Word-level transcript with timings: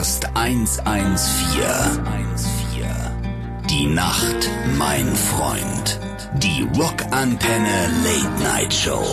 Podcast 0.00 0.30
114. 0.32 1.60
Die 3.68 3.84
Nacht, 3.84 4.50
mein 4.78 5.14
Freund. 5.14 6.00
Die 6.38 6.66
Rockantenne 6.74 7.90
Late 8.02 8.42
Night 8.42 8.72
Show. 8.72 9.04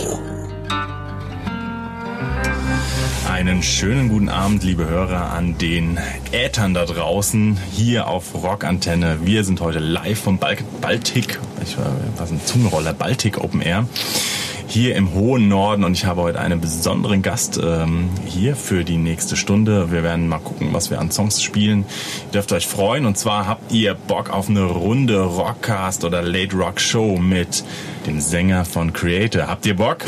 Einen 3.30 3.62
schönen 3.64 4.08
guten 4.08 4.30
Abend, 4.30 4.64
liebe 4.64 4.88
Hörer, 4.88 5.32
an 5.32 5.58
den 5.58 6.00
Äthern 6.32 6.74
da 6.74 6.86
draußen, 6.86 7.58
hier 7.70 8.08
auf 8.08 8.34
Rockantenne. 8.34 9.26
Wir 9.26 9.44
sind 9.44 9.60
heute 9.60 9.80
live 9.80 10.20
vom 10.22 10.38
Bal 10.38 10.56
Baltic, 10.80 11.38
ich 11.64 11.78
war 11.78 11.88
ein 11.88 12.40
Zungenroller, 12.46 12.94
Baltic 12.94 13.40
Open 13.40 13.60
Air 13.60 13.86
hier 14.68 14.96
im 14.96 15.14
hohen 15.14 15.48
Norden 15.48 15.84
und 15.84 15.94
ich 15.94 16.06
habe 16.06 16.21
heute 16.21 16.39
einen 16.39 16.60
besonderen 16.60 17.21
Gast 17.21 17.60
ähm, 17.64 18.10
hier 18.25 18.56
für 18.56 18.84
die 18.84 18.98
nächste 18.98 19.38
Stunde. 19.38 19.92
Wir 19.92 20.04
werden 20.04 20.28
mal 20.28 20.39
gucken, 20.39 20.70
was 20.74 20.89
wir 20.92 21.00
an 21.00 21.10
Songs 21.10 21.42
spielen. 21.42 21.86
Ihr 22.28 22.32
dürft 22.34 22.52
euch 22.52 22.68
freuen 22.68 23.06
und 23.06 23.18
zwar 23.18 23.48
habt 23.48 23.72
ihr 23.72 23.94
Bock 23.94 24.30
auf 24.30 24.50
eine 24.50 24.64
Runde 24.64 25.22
Rockcast 25.22 26.04
oder 26.04 26.22
Late 26.22 26.56
Rock 26.56 26.82
Show 26.82 27.18
mit 27.18 27.64
dem 28.06 28.20
Sänger 28.20 28.66
von 28.66 28.92
Creator. 28.92 29.48
Habt 29.48 29.66
ihr 29.66 29.75
Bock? 29.75 30.00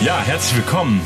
Ja, 0.00 0.20
herzlich 0.20 0.56
willkommen. 0.56 1.00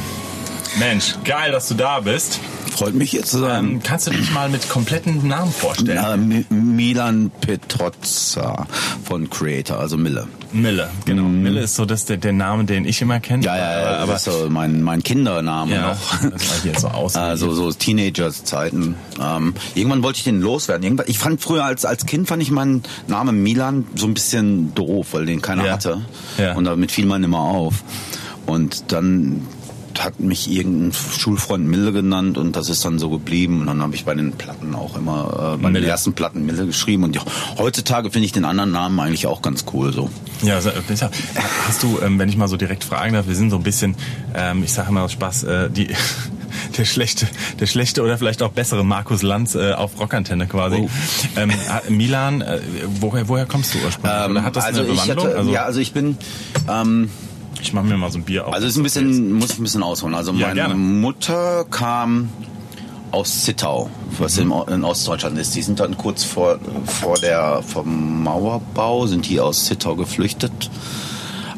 Mensch, 0.79 1.15
geil, 1.25 1.52
dass 1.52 1.69
du 1.69 1.75
da 1.75 2.01
bist. 2.01 2.41
Freut 2.78 2.95
mich 2.95 3.10
hier 3.10 3.24
zu 3.24 3.38
sein. 3.38 3.64
Ähm, 3.64 3.82
kannst 3.82 4.06
du 4.06 4.12
dich 4.12 4.30
mal 4.30 4.48
mit 4.48 4.68
kompletten 4.68 5.27
Namen 5.27 5.50
vorstellen? 5.50 5.98
Na, 6.00 6.55
Milan 6.55 7.32
Petrozza 7.41 8.68
von 9.02 9.29
Creator, 9.29 9.80
also 9.80 9.96
Mille. 9.96 10.29
Mille, 10.52 10.88
genau. 11.04 11.24
Mm. 11.24 11.43
Mille 11.43 11.60
ist 11.62 11.74
so 11.74 11.85
das 11.85 12.04
der, 12.04 12.18
der 12.18 12.32
Name, 12.32 12.66
den 12.66 12.85
ich 12.85 13.02
immer 13.02 13.18
kenne. 13.18 13.45
Ja, 13.45 13.57
ja, 13.57 13.80
ja, 13.80 13.96
aber 13.96 14.12
das 14.12 14.29
ist 14.29 14.32
so 14.32 14.48
mein, 14.48 14.80
mein 14.82 15.02
Kindername 15.02 15.74
ja, 15.74 15.88
noch. 15.88 16.30
Das 16.30 16.51
war 16.51 16.62
hier 16.62 16.79
so 16.79 16.87
aus. 16.88 17.16
Also 17.29 17.52
so 17.52 17.73
Teenagers-Zeiten. 17.73 18.95
Ähm, 19.20 19.54
irgendwann 19.74 20.04
wollte 20.04 20.18
ich 20.18 20.24
den 20.24 20.40
loswerden. 20.40 20.85
Irgendwann, 20.85 21.07
ich 21.09 21.18
fand 21.18 21.40
früher 21.40 21.65
als, 21.65 21.85
als 21.85 22.07
Kind 22.07 22.29
fand 22.29 22.42
ich 22.45 22.52
meinen 22.52 22.85
Namen 23.09 23.42
Milan 23.42 23.87
so 23.96 24.07
ein 24.07 24.15
bisschen 24.15 24.73
doof, 24.76 25.09
weil 25.13 25.26
den 25.26 25.42
keiner 25.42 25.66
ja. 25.66 25.73
hatte. 25.73 26.02
Ja. 26.38 26.54
Und 26.54 26.65
damit 26.65 26.92
fiel 26.92 27.07
man 27.07 27.24
immer 27.24 27.40
auf. 27.40 27.82
Und 28.46 28.92
dann 28.92 29.42
hat 30.04 30.21
mich 30.21 30.51
irgendein 30.51 30.93
Schulfreund 30.93 31.66
Mille 31.66 31.93
genannt 31.93 32.38
und 32.38 32.57
das 32.57 32.68
ist 32.68 32.85
dann 32.85 32.99
so 32.99 33.10
geblieben. 33.10 33.60
Und 33.60 33.66
dann 33.66 33.82
habe 33.82 33.95
ich 33.95 34.04
bei 34.04 34.15
den 34.15 34.32
Platten 34.32 34.74
auch 34.74 34.96
immer, 34.96 35.54
äh, 35.54 35.63
bei 35.63 35.71
Mille. 35.71 35.80
den 35.80 35.91
ersten 35.91 36.13
Platten 36.13 36.46
Mille 36.46 36.66
geschrieben. 36.66 37.04
Und 37.04 37.16
ja, 37.16 37.23
heutzutage 37.59 38.10
finde 38.10 38.26
ich 38.26 38.32
den 38.32 38.45
anderen 38.45 38.71
Namen 38.71 38.99
eigentlich 39.01 39.26
auch 39.26 39.43
ganz 39.43 39.65
cool 39.73 39.93
so. 39.93 40.10
Ja, 40.43 40.60
hast 41.66 41.82
du, 41.82 41.99
ähm, 42.02 42.19
wenn 42.19 42.29
ich 42.29 42.37
mal 42.37 42.49
so 42.49 42.57
direkt 42.57 42.85
fragen 42.85 43.15
darf, 43.15 43.26
wir 43.26 43.35
sind 43.35 43.51
so 43.51 43.57
ein 43.57 43.63
bisschen, 43.63 43.96
ähm, 44.35 44.63
ich 44.63 44.73
sage 44.73 44.91
immer 44.91 45.02
aus 45.02 45.13
Spaß, 45.13 45.45
äh, 45.45 45.71
die 45.71 45.88
der 46.79 46.85
schlechte, 46.85 47.26
der 47.60 47.66
schlechte 47.66 48.02
oder 48.02 48.19
vielleicht 48.19 48.43
auch 48.43 48.52
bessere 48.52 48.85
Markus 48.85 49.23
Lanz 49.23 49.54
äh, 49.54 49.73
auf 49.73 49.99
Rockantenne 49.99 50.46
quasi. 50.46 50.76
Oh. 50.76 50.91
Ähm, 51.37 51.52
Milan, 51.88 52.41
äh, 52.41 52.60
woher, 53.01 53.29
woher 53.29 53.46
kommst 53.46 53.74
du 53.74 53.79
ursprünglich? 53.79 54.24
Ähm, 54.24 54.30
oder 54.32 54.45
hat 54.45 54.57
das 54.57 54.65
also 54.65 54.80
eine 54.80 54.91
Bewandlung? 54.91 55.26
Hatte, 55.26 55.37
also, 55.37 55.51
ja, 55.52 55.65
also 55.65 55.80
ich 55.80 55.93
bin 55.93 56.16
ähm, 56.71 57.10
ich 57.60 57.73
mache 57.73 57.87
mir 57.87 57.96
mal 57.96 58.10
so 58.10 58.18
ein 58.18 58.24
Bier 58.24 58.46
auf. 58.46 58.54
Also 58.54 58.66
ist 58.66 58.76
ein 58.76 58.82
bisschen, 58.82 59.32
muss 59.32 59.51
ich 59.51 59.59
ein 59.59 59.62
bisschen 59.62 59.82
ausholen. 59.82 60.14
Also 60.14 60.32
ja, 60.32 60.48
meine 60.48 60.54
gerne. 60.54 60.74
Mutter 60.74 61.64
kam 61.70 62.30
aus 63.10 63.45
Zittau, 63.45 63.90
was 64.19 64.38
mhm. 64.38 64.53
in, 64.69 64.84
Ostdeutschland 64.84 65.38
ist. 65.38 65.54
Die 65.54 65.62
sind 65.62 65.81
dann 65.81 65.97
kurz 65.97 66.25
vor, 66.25 66.59
vor 66.84 67.16
der, 67.16 67.62
vom 67.62 68.22
Mauerbau, 68.22 69.06
sind 69.06 69.28
die 69.28 69.41
aus 69.41 69.64
Zittau 69.64 69.97
geflüchtet. 69.97 70.70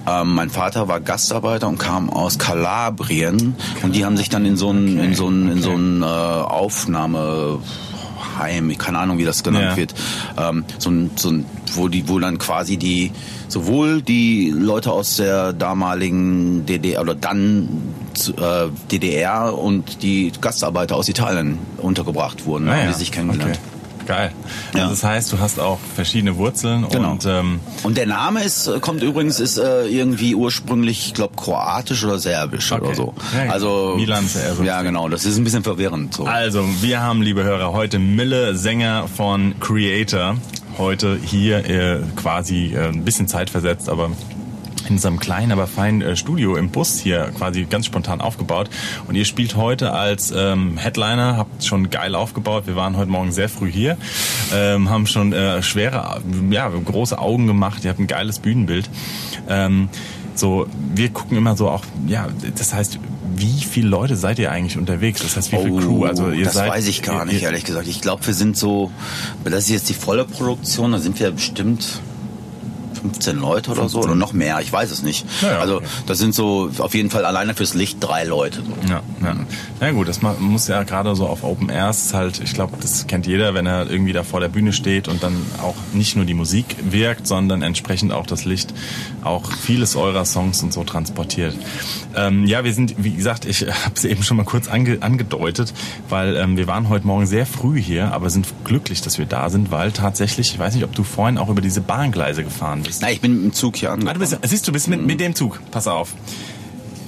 Ähm, 0.07 0.35
mein 0.35 0.51
Vater 0.51 0.89
war 0.89 1.01
Gastarbeiter 1.01 1.69
und 1.69 1.79
kam 1.79 2.09
aus 2.09 2.39
Kalabrien 2.39 3.55
und 3.83 3.95
die 3.95 4.05
haben 4.05 4.17
sich 4.17 4.31
dann 4.31 4.47
in 4.47 4.57
so 4.57 4.71
ein, 4.71 4.97
okay. 4.97 5.07
in 5.07 5.15
so 5.15 5.29
ein, 5.29 5.51
in 5.51 5.63
so 5.63 5.73
ein 5.73 6.03
äh, 6.03 6.07
Aufnahme 6.07 7.59
Heim, 8.39 8.77
keine 8.79 8.99
Ahnung, 8.99 9.19
wie 9.19 9.25
das 9.25 9.43
genannt 9.43 9.71
ja. 9.71 9.77
wird, 9.77 9.95
ähm, 10.39 10.65
so 10.79 10.91
ein, 10.91 11.11
so 11.17 11.31
ein, 11.31 11.47
wo 11.75 11.89
die, 11.89 12.09
wo 12.09 12.19
dann 12.19 12.39
quasi 12.39 12.77
die 12.77 13.13
sowohl 13.49 14.03
die 14.03 14.51
Leute 14.51 14.93
aus 14.93 15.17
der 15.17 15.53
damaligen 15.53 16.67
DDR 16.67 17.01
oder 17.01 17.15
dann 17.15 17.69
äh, 18.29 18.69
DDR 18.91 19.57
und 19.57 20.03
die 20.03 20.33
Gastarbeiter 20.41 20.97
aus 20.97 21.09
Italien 21.09 21.59
untergebracht 21.79 22.47
wurden, 22.47 22.69
ah, 22.69 22.79
ja. 22.79 22.87
die 22.89 22.95
sich 22.95 23.13
kennengelernt. 23.13 23.59
Okay. 23.59 23.70
Geil. 24.11 24.33
Ja. 24.75 24.81
Also 24.83 24.91
das 24.91 25.05
heißt, 25.05 25.33
du 25.33 25.39
hast 25.39 25.61
auch 25.61 25.79
verschiedene 25.95 26.37
Wurzeln 26.37 26.89
genau. 26.91 27.13
und 27.13 27.27
ähm 27.27 27.61
und 27.85 27.97
der 27.97 28.07
Name 28.07 28.43
ist 28.43 28.69
kommt 28.81 29.03
übrigens 29.03 29.39
ist 29.39 29.57
äh, 29.57 29.87
irgendwie 29.87 30.35
ursprünglich, 30.35 31.07
ich 31.07 31.15
glaube 31.15 31.37
kroatisch 31.37 32.05
oder 32.05 32.19
serbisch 32.19 32.73
okay. 32.73 32.85
oder 32.85 32.95
so. 32.95 33.15
Ja, 33.37 33.53
also 33.53 33.95
Milan 33.97 34.27
so. 34.27 34.63
Ja, 34.65 34.83
genau, 34.83 35.09
das 35.09 35.25
ist 35.25 35.37
ein 35.37 35.45
bisschen 35.45 35.63
verwirrend 35.63 36.15
so. 36.15 36.25
Also, 36.25 36.65
wir 36.81 37.01
haben 37.03 37.23
liebe 37.23 37.45
Hörer 37.45 37.73
heute 37.73 37.99
Mille 38.01 38.57
Sänger 38.57 39.07
von 39.09 39.55
Creator 39.61 40.37
heute 40.79 41.19
hier 41.23 41.69
äh, 41.69 42.01
quasi 42.17 42.75
äh, 42.75 42.89
ein 42.89 43.05
bisschen 43.05 43.29
zeitversetzt, 43.29 43.89
aber 43.89 44.11
in 44.91 44.97
unserem 44.97 45.19
kleinen, 45.19 45.53
aber 45.53 45.67
feinen 45.67 46.03
äh, 46.03 46.17
Studio 46.17 46.57
im 46.57 46.71
Bus 46.71 46.99
hier 46.99 47.33
quasi 47.37 47.65
ganz 47.65 47.87
spontan 47.87 48.21
aufgebaut. 48.21 48.69
Und 49.09 49.15
ihr 49.15 49.25
spielt 49.25 49.57
heute 49.57 49.93
als 49.93 50.33
ähm, 50.37 50.77
Headliner, 50.77 51.37
habt 51.37 51.65
schon 51.65 51.91
geil 51.91 52.15
aufgebaut. 52.15 52.67
Wir 52.67 52.77
waren 52.77 52.97
heute 52.97 53.11
Morgen 53.11 53.33
sehr 53.33 53.49
früh 53.49 53.71
hier, 53.71 53.97
ähm, 54.53 54.91
haben 54.91 55.07
schon 55.07 55.33
äh, 55.33 55.63
schwere, 55.63 56.21
ja, 56.51 56.69
große 56.69 57.19
Augen 57.19 57.47
gemacht. 57.47 57.85
Ihr 57.85 57.91
habt 57.91 58.01
ein 58.01 58.07
geiles 58.07 58.41
Bühnenbild. 58.41 58.91
Ähm, 59.49 59.89
so, 60.35 60.67
wir 60.95 61.11
gucken 61.11 61.37
immer 61.37 61.57
so 61.57 61.69
auch, 61.69 61.85
ja, 62.07 62.29
das 62.57 62.75
heißt, 62.75 62.99
wie 63.37 63.63
viele 63.63 63.89
Leute 63.89 64.17
seid 64.17 64.39
ihr 64.39 64.51
eigentlich 64.51 64.77
unterwegs? 64.77 65.23
Das 65.23 65.37
heißt, 65.37 65.53
wie 65.53 65.57
viel 65.57 65.71
oh, 65.71 65.79
Crew? 65.79 66.05
Also 66.05 66.31
ihr 66.31 66.45
das 66.45 66.55
seid, 66.55 66.71
weiß 66.71 66.89
ich 66.89 67.03
gar 67.03 67.25
nicht, 67.25 67.43
ehrlich 67.43 67.65
gesagt. 67.65 67.89
Ich 67.89 68.01
glaube, 68.01 68.27
wir 68.27 68.35
sind 68.35 68.57
so, 68.57 68.91
das 69.45 69.65
ist 69.65 69.71
jetzt 69.71 69.89
die 69.89 69.95
volle 69.95 70.25
Produktion, 70.25 70.93
da 70.93 70.99
sind 70.99 71.19
wir 71.21 71.31
bestimmt 71.31 72.01
15 73.03 73.37
Leute 73.37 73.71
oder 73.71 73.83
15. 73.83 73.89
so 73.89 74.07
oder 74.07 74.15
noch 74.15 74.33
mehr, 74.33 74.61
ich 74.61 74.73
weiß 74.73 74.91
es 74.91 75.03
nicht. 75.03 75.25
Ja, 75.43 75.53
ja, 75.53 75.59
also 75.59 75.77
okay. 75.77 75.87
das 76.07 76.19
sind 76.19 76.35
so 76.35 76.71
auf 76.79 76.95
jeden 76.95 77.11
Fall 77.11 77.25
alleine 77.25 77.55
fürs 77.55 77.75
Licht 77.75 77.99
drei 78.01 78.25
Leute. 78.25 78.63
So. 78.63 78.93
Ja, 78.93 79.03
ja. 79.23 79.37
ja 79.81 79.91
gut, 79.93 80.09
das 80.09 80.21
muss 80.23 80.69
ja 80.69 80.83
gerade 80.83 81.15
so 81.17 81.27
auf 81.27 81.45
Open 81.45 81.71
Airs 81.71 82.15
halt, 82.15 82.41
ich 82.41 82.55
glaube, 82.55 82.77
das 82.81 83.07
kennt 83.07 83.27
jeder, 83.27 83.55
wenn 83.55 83.67
er 83.67 83.91
irgendwie 83.91 84.13
da 84.13 84.23
vor 84.23 84.41
der 84.41 84.49
Bühne 84.49 84.73
steht 84.73 85.09
und 85.09 85.23
dann 85.23 85.35
auch 85.63 85.77
nicht 85.93 86.17
nur 86.17 86.25
die 86.25 86.35
Musik 86.35 86.77
wirkt, 86.83 87.27
sondern 87.27 87.63
entsprechend 87.63 88.13
auch 88.13 88.27
das 88.27 88.45
Licht 88.45 88.75
auch 89.23 89.51
vieles 89.53 89.97
eurer 89.97 90.25
Songs 90.25 90.63
und 90.63 90.73
so 90.73 90.85
transportiert. 90.85 91.55
Ähm, 92.15 92.45
ja, 92.45 92.65
wir 92.65 92.75
sind, 92.75 92.95
wie 92.99 93.15
gesagt, 93.15 93.45
ich 93.45 93.63
habe 93.85 93.95
es 93.95 94.05
eben 94.05 94.23
schon 94.23 94.37
mal 94.37 94.45
kurz 94.45 94.69
ange 94.69 94.99
angedeutet, 95.01 95.73
weil 96.09 96.37
ähm, 96.37 96.57
wir 96.57 96.67
waren 96.67 96.89
heute 96.89 97.07
Morgen 97.07 97.27
sehr 97.27 97.47
früh 97.47 97.81
hier, 97.81 98.13
aber 98.13 98.31
sind 98.31 98.47
glücklich, 98.65 99.01
dass 99.01 99.19
wir 99.19 99.27
da 99.27 99.49
sind, 99.51 99.71
weil 99.71 99.93
tatsächlich, 99.93 100.53
ich 100.53 100.59
weiß 100.59 100.75
nicht, 100.75 100.85
ob 100.85 100.95
du 100.95 101.05
vorhin 101.05 101.39
auch 101.39 101.49
über 101.49 101.61
diese 101.61 101.81
Bahngleise 101.81 102.45
gefahren 102.45 102.83
bist 102.83 102.90
bist. 102.91 103.03
Na, 103.03 103.11
ich 103.11 103.21
bin 103.21 103.35
mit 103.35 103.45
dem 103.45 103.53
Zug 103.53 103.77
hier 103.77 103.93
angekommen. 103.93 104.11
Ah, 104.11 104.15
du 104.15 104.21
bist, 104.21 104.39
siehst 104.43 104.67
du, 104.67 104.73
bist 104.73 104.89
mit, 104.89 105.07
mit 105.07 105.21
dem 105.21 105.35
Zug. 105.35 105.61
Pass 105.71 105.87
auf. 105.87 106.15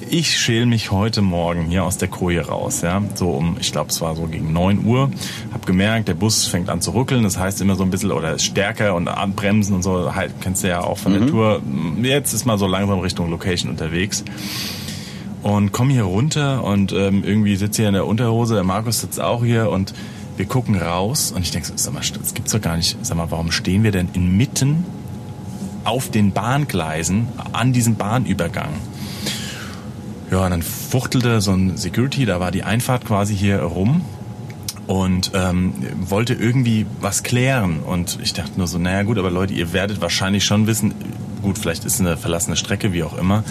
Ich 0.09 0.39
schäle 0.39 0.67
mich 0.67 0.91
heute 0.91 1.23
Morgen 1.23 1.67
hier 1.67 1.85
aus 1.85 1.97
der 1.97 2.07
Koje 2.07 2.47
raus, 2.47 2.83
ja, 2.83 3.03
so 3.15 3.31
um, 3.31 3.57
ich 3.59 3.73
glaube, 3.73 3.89
es 3.89 4.03
war 4.03 4.15
so 4.15 4.27
gegen 4.27 4.53
9 4.53 4.85
Uhr. 4.85 5.11
Hab 5.55 5.65
gemerkt, 5.65 6.07
der 6.07 6.15
Bus 6.15 6.47
fängt 6.47 6.69
an 6.69 6.83
zu 6.83 6.93
rückeln, 6.93 7.23
das 7.23 7.39
heißt 7.39 7.63
immer 7.63 7.77
so 7.77 7.83
ein 7.83 7.91
bisschen, 7.91 8.11
oder 8.11 8.35
ist 8.35 8.45
stärker 8.45 8.95
und 8.95 9.09
anbremsen 9.09 9.75
und 9.75 9.83
so, 9.83 10.15
halt, 10.15 10.35
kennst 10.43 10.65
du 10.65 10.69
ja 10.69 10.83
auch 10.83 10.99
von 10.99 11.15
mhm. 11.15 11.19
der 11.19 11.27
Tour. 11.29 11.63
Jetzt 12.03 12.35
ist 12.35 12.45
mal 12.45 12.59
so 12.59 12.67
langsam 12.67 12.99
Richtung 12.99 13.31
Location 13.31 13.71
unterwegs 13.71 14.23
und 15.43 15.73
komme 15.73 15.95
hier 15.95 16.05
runter 16.05 16.63
und 16.63 16.93
ähm, 16.93 17.25
irgendwie 17.25 17.57
sitze 17.57 17.83
hier 17.83 17.89
in 17.89 17.95
der 17.95 18.07
Unterhose, 18.07 18.55
der 18.55 18.65
Markus 18.65 19.01
sitzt 19.01 19.19
auch 19.19 19.43
hier 19.43 19.71
und 19.71 19.95
wir 20.37 20.45
gucken 20.45 20.77
raus 20.77 21.33
und 21.35 21.41
ich 21.41 21.53
denke, 21.53 21.69
so, 21.69 21.75
sag 21.77 21.95
mal, 21.95 22.01
das 22.01 22.35
gibt's 22.35 22.53
doch 22.53 22.61
gar 22.61 22.77
nicht. 22.77 22.99
Sag 23.03 23.17
mal, 23.17 23.31
warum 23.31 23.51
stehen 23.51 23.83
wir 23.83 23.93
denn 23.93 24.11
inmitten 24.13 24.85
auf 25.85 26.11
den 26.11 26.33
Bahngleisen 26.33 27.29
an 27.53 27.73
diesem 27.73 27.97
Bahnübergang. 27.97 28.71
Ja, 30.31 30.45
und 30.45 30.51
dann 30.51 30.63
fuchtelte 30.63 31.41
so 31.41 31.53
ein 31.53 31.77
Security, 31.77 32.25
da 32.25 32.41
war 32.41 32.51
die 32.51 32.63
Einfahrt 32.63 33.05
quasi 33.05 33.37
hier 33.37 33.61
rum 33.61 34.03
und 34.87 35.33
ähm, 35.35 35.75
wollte 36.09 36.35
irgendwie 36.35 36.87
was 37.01 37.23
klären. 37.23 37.81
Und 37.81 38.19
ich 38.23 38.33
dachte 38.33 38.53
nur 38.57 38.67
so, 38.67 38.79
naja 38.79 39.03
gut, 39.03 39.19
aber 39.19 39.31
Leute, 39.31 39.53
ihr 39.53 39.73
werdet 39.73 40.01
wahrscheinlich 40.01 40.45
schon 40.45 40.67
wissen, 40.67 40.95
gut, 41.43 41.59
vielleicht 41.59 41.85
ist 41.85 42.01
eine 42.01 42.17
verlassene 42.17 42.57
Strecke, 42.57 42.93
wie 42.93 43.03
auch 43.03 43.17
immer, 43.19 43.45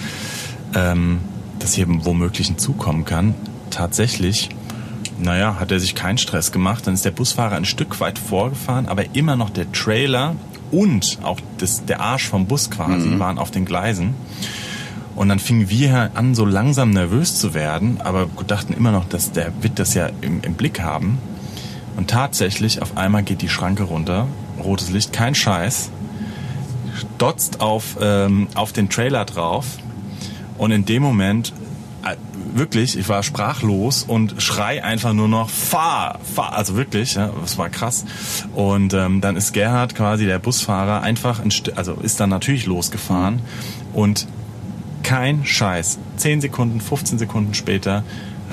ähm, 0.73 1.19
dass 1.59 1.73
hier 1.73 1.85
womöglich 1.87 2.49
ein 2.49 2.57
Zug 2.57 2.79
kommen 2.79 3.05
kann. 3.05 3.35
Tatsächlich, 3.69 4.49
naja, 5.19 5.57
hat 5.59 5.71
er 5.71 5.79
sich 5.79 5.93
keinen 5.93 6.17
Stress 6.17 6.51
gemacht. 6.51 6.87
Dann 6.87 6.95
ist 6.95 7.05
der 7.05 7.11
Busfahrer 7.11 7.55
ein 7.55 7.65
Stück 7.65 7.99
weit 7.99 8.17
vorgefahren, 8.17 8.87
aber 8.87 9.15
immer 9.15 9.35
noch 9.35 9.49
der 9.49 9.71
Trailer 9.71 10.35
und 10.71 11.19
auch 11.23 11.39
das, 11.57 11.85
der 11.85 11.99
Arsch 12.01 12.27
vom 12.27 12.45
Bus 12.45 12.69
quasi 12.69 13.07
mhm. 13.07 13.19
waren 13.19 13.37
auf 13.37 13.51
den 13.51 13.65
Gleisen. 13.65 14.13
Und 15.15 15.29
dann 15.29 15.39
fingen 15.39 15.69
wir 15.69 16.11
an, 16.13 16.35
so 16.35 16.45
langsam 16.45 16.91
nervös 16.91 17.37
zu 17.37 17.53
werden, 17.53 17.99
aber 18.01 18.27
dachten 18.47 18.73
immer 18.73 18.91
noch, 18.91 19.07
dass 19.07 19.31
der 19.31 19.51
wird 19.61 19.77
das 19.77 19.93
ja 19.93 20.09
im, 20.21 20.41
im 20.41 20.53
Blick 20.53 20.81
haben. 20.81 21.17
Und 21.97 22.09
tatsächlich, 22.09 22.81
auf 22.81 22.97
einmal 22.97 23.23
geht 23.23 23.41
die 23.41 23.49
Schranke 23.49 23.83
runter, 23.83 24.27
rotes 24.63 24.89
Licht, 24.89 25.11
kein 25.11 25.35
Scheiß, 25.35 25.89
stotzt 26.97 27.59
auf, 27.59 27.97
ähm, 28.01 28.47
auf 28.55 28.71
den 28.71 28.89
Trailer 28.89 29.25
drauf 29.25 29.65
Und 30.57 30.71
in 30.71 30.85
dem 30.85 31.01
Moment 31.01 31.53
wirklich, 32.53 32.97
ich 32.97 33.09
war 33.09 33.23
sprachlos 33.23 34.03
und 34.03 34.41
schrei 34.41 34.83
einfach 34.83 35.13
nur 35.13 35.27
noch 35.27 35.49
fahr, 35.49 36.19
fahr, 36.35 36.53
also 36.53 36.75
wirklich, 36.75 37.15
ja, 37.15 37.31
das 37.41 37.57
war 37.57 37.69
krass. 37.69 38.05
Und 38.53 38.93
ähm, 38.93 39.21
dann 39.21 39.35
ist 39.35 39.53
Gerhard 39.53 39.95
quasi 39.95 40.25
der 40.25 40.39
Busfahrer 40.39 41.01
einfach, 41.01 41.39
ein 41.39 41.51
also 41.75 41.93
ist 42.01 42.19
dann 42.19 42.29
natürlich 42.29 42.65
losgefahren 42.65 43.41
und 43.93 44.27
kein 45.03 45.45
Scheiß. 45.45 45.99
10 46.17 46.41
Sekunden, 46.41 46.79
15 46.79 47.17
Sekunden 47.17 47.53
später 47.53 48.03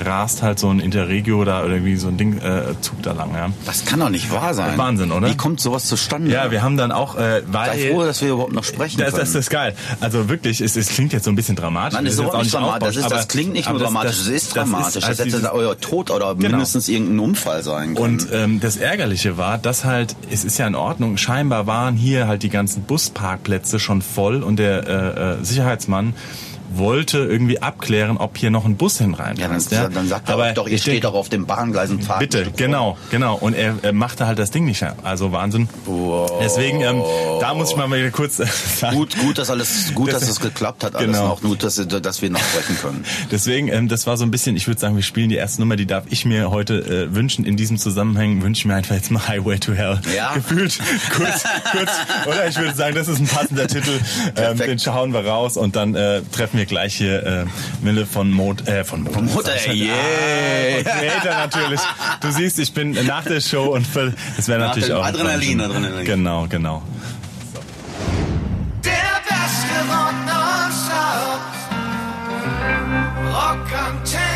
rast 0.01 0.41
halt 0.41 0.59
so 0.59 0.69
ein 0.69 0.79
Interregio 0.79 1.41
oder 1.41 1.65
irgendwie 1.65 1.95
so 1.95 2.07
ein 2.07 2.17
Ding 2.17 2.37
äh, 2.39 2.79
Zug 2.81 3.01
da 3.03 3.13
lang. 3.13 3.33
Ja. 3.33 3.49
Das 3.65 3.85
kann 3.85 3.99
doch 3.99 4.09
nicht 4.09 4.31
wahr 4.31 4.53
sein. 4.53 4.77
Wahnsinn, 4.77 5.11
oder? 5.11 5.27
Wie 5.27 5.37
kommt 5.37 5.59
sowas 5.59 5.85
zustande? 5.85 6.31
Ja, 6.31 6.51
wir 6.51 6.61
haben 6.61 6.77
dann 6.77 6.91
auch, 6.91 7.15
äh, 7.15 7.41
weil 7.47 7.79
Sei 7.79 7.91
froh, 7.91 8.03
dass 8.03 8.21
wir 8.21 8.29
überhaupt 8.29 8.53
noch 8.53 8.63
sprechen 8.63 8.99
das, 8.99 9.11
können. 9.11 9.19
Das, 9.19 9.35
ist 9.35 9.49
geil. 9.49 9.75
Also 9.99 10.29
wirklich, 10.29 10.61
es, 10.61 10.75
es 10.75 10.89
klingt 10.89 11.13
jetzt 11.13 11.25
so 11.25 11.31
ein 11.31 11.35
bisschen 11.35 11.55
dramatisch. 11.55 11.95
Nein, 11.95 12.05
das 12.05 12.13
ist 12.13 12.19
überhaupt 12.19 12.43
nicht 12.43 12.53
dramatisch. 12.53 12.95
Das, 12.95 13.05
ist, 13.05 13.11
das 13.11 13.27
klingt 13.27 13.53
nicht 13.53 13.69
nur 13.69 13.79
dramatisch, 13.79 14.17
das, 14.17 14.27
ist 14.27 14.55
dramatisch. 14.55 15.05
Das, 15.05 15.17
das, 15.17 15.33
hätte 15.33 15.53
euer 15.53 15.79
Tod 15.79 16.11
oder 16.11 16.35
genau. 16.35 16.49
mindestens 16.49 16.87
irgendein 16.89 17.19
Unfall 17.19 17.63
sein 17.63 17.95
können. 17.95 18.19
Und 18.19 18.27
ähm, 18.31 18.59
das 18.59 18.77
Ärgerliche 18.77 19.37
war, 19.37 19.57
dass 19.57 19.85
halt, 19.85 20.15
es 20.31 20.43
ist 20.43 20.57
ja 20.57 20.67
in 20.67 20.75
Ordnung, 20.75 21.17
scheinbar 21.17 21.67
waren 21.67 21.95
hier 21.95 22.27
halt 22.27 22.43
die 22.43 22.49
ganzen 22.49 22.83
Busparkplätze 22.83 23.79
schon 23.79 24.01
voll 24.01 24.43
und 24.43 24.57
der 24.57 24.87
äh, 24.87 25.39
äh 25.41 25.43
Sicherheitsmann 25.43 26.13
wollte 26.71 27.19
irgendwie 27.19 27.61
abklären, 27.61 28.17
ob 28.17 28.37
hier 28.37 28.51
noch 28.51 28.65
ein 28.65 28.75
Bus 28.77 28.97
hinrein 28.97 29.37
ja, 29.37 29.47
dann, 29.47 29.61
ja? 29.69 29.89
dann 29.89 30.07
sagt 30.07 30.29
er 30.29 30.33
aber 30.33 30.53
doch, 30.53 30.67
ihr 30.67 30.77
steht 30.77 31.03
doch 31.03 31.13
auf 31.13 31.29
dem 31.29 31.45
Bahngleisen 31.45 32.01
Fahrt. 32.01 32.19
Bitte, 32.19 32.51
genau, 32.55 32.97
genau. 33.09 33.35
Und 33.35 33.53
er, 33.53 33.75
er 33.81 33.93
machte 33.93 34.27
halt 34.27 34.39
das 34.39 34.51
Ding 34.51 34.65
nicht. 34.65 34.83
Also 35.03 35.31
Wahnsinn. 35.31 35.69
Wow. 35.85 36.39
Deswegen, 36.41 36.81
ähm, 36.81 37.01
da 37.39 37.53
muss 37.53 37.71
ich 37.71 37.75
mal 37.75 37.91
wieder 37.91 38.11
kurz 38.11 38.37
sagen. 38.79 38.95
Gut, 38.95 39.17
gut, 39.17 39.37
dass 39.37 39.49
alles, 39.49 39.93
gut, 39.93 40.13
dass 40.13 40.27
es 40.27 40.39
geklappt 40.39 40.83
hat, 40.83 40.95
alles 40.95 41.17
genau. 41.17 41.29
noch, 41.29 41.41
gut, 41.41 41.63
dass, 41.63 41.75
dass 41.75 42.21
wir 42.21 42.29
noch 42.29 42.39
sprechen 42.39 42.77
können. 42.79 43.05
Deswegen, 43.31 43.67
ähm, 43.67 43.87
das 43.87 44.07
war 44.07 44.17
so 44.17 44.23
ein 44.23 44.31
bisschen, 44.31 44.55
ich 44.55 44.67
würde 44.67 44.79
sagen, 44.79 44.95
wir 44.95 45.03
spielen 45.03 45.29
die 45.29 45.35
erste 45.35 45.61
Nummer, 45.61 45.75
die 45.75 45.85
darf 45.85 46.05
ich 46.09 46.25
mir 46.25 46.51
heute 46.51 46.79
äh, 46.79 47.15
wünschen. 47.15 47.45
In 47.45 47.57
diesem 47.57 47.77
Zusammenhang 47.77 48.41
wünsche 48.41 48.61
ich 48.61 48.65
mir 48.65 48.75
einfach 48.75 48.95
jetzt 48.95 49.11
mal 49.11 49.27
Highway 49.27 49.59
to 49.59 49.73
Hell. 49.73 49.99
Ja. 50.15 50.33
Gefühlt 50.39 50.77
kurz, 51.15 51.43
kurz, 51.71 51.91
oder? 52.25 52.47
Ich 52.47 52.57
würde 52.57 52.75
sagen, 52.75 52.95
das 52.95 53.07
ist 53.07 53.19
ein 53.19 53.27
passender 53.27 53.67
Titel. 53.67 53.99
Ähm, 54.35 54.57
den 54.57 54.79
schauen 54.79 55.13
wir 55.13 55.25
raus 55.25 55.57
und 55.57 55.75
dann 55.75 55.95
äh, 55.95 56.21
treffen 56.31 56.57
wir 56.57 56.58
gleich 56.65 56.95
hier 56.95 57.25
äh, 57.25 57.45
Mille 57.81 58.05
von 58.05 58.31
Mot 58.31 58.67
äh, 58.67 58.83
von, 58.83 59.05
von 59.07 59.25
Motor, 59.25 59.53
yeah. 59.71 59.93
Ah, 60.79 60.83
Creator 60.83 61.31
natürlich. 61.31 61.81
Du 62.21 62.31
siehst, 62.31 62.59
ich 62.59 62.73
bin 62.73 62.91
nach 63.05 63.23
der 63.23 63.41
Show 63.41 63.73
und 63.75 63.87
das 64.37 64.47
wäre 64.47 64.59
natürlich 64.59 64.91
auch 64.91 65.05
Adrenalin, 65.05 65.61
Adrenalin. 65.61 66.05
Genau, 66.05 66.47
genau. 66.47 66.83
Der 68.83 68.91
beste. 69.27 69.79
Rockantenne. 73.49 74.29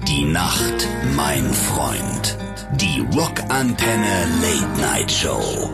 Die 0.06 0.25
Nacht, 0.25 0.89
mein 1.17 1.53
Freund. 1.53 2.45
Die 2.75 3.01
Rockantenne 3.15 4.27
Late 4.43 4.81
Night 4.81 5.11
Show. 5.11 5.71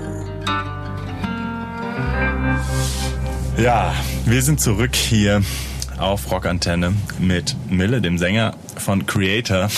Ja, 3.56 3.94
wir 4.26 4.42
sind 4.42 4.60
zurück 4.60 4.94
hier 4.94 5.42
auf 5.98 6.30
Rockantenne 6.30 6.92
mit 7.18 7.56
Mille, 7.70 8.02
dem 8.02 8.18
Sänger 8.18 8.54
von 8.76 9.06
Creator. 9.06 9.70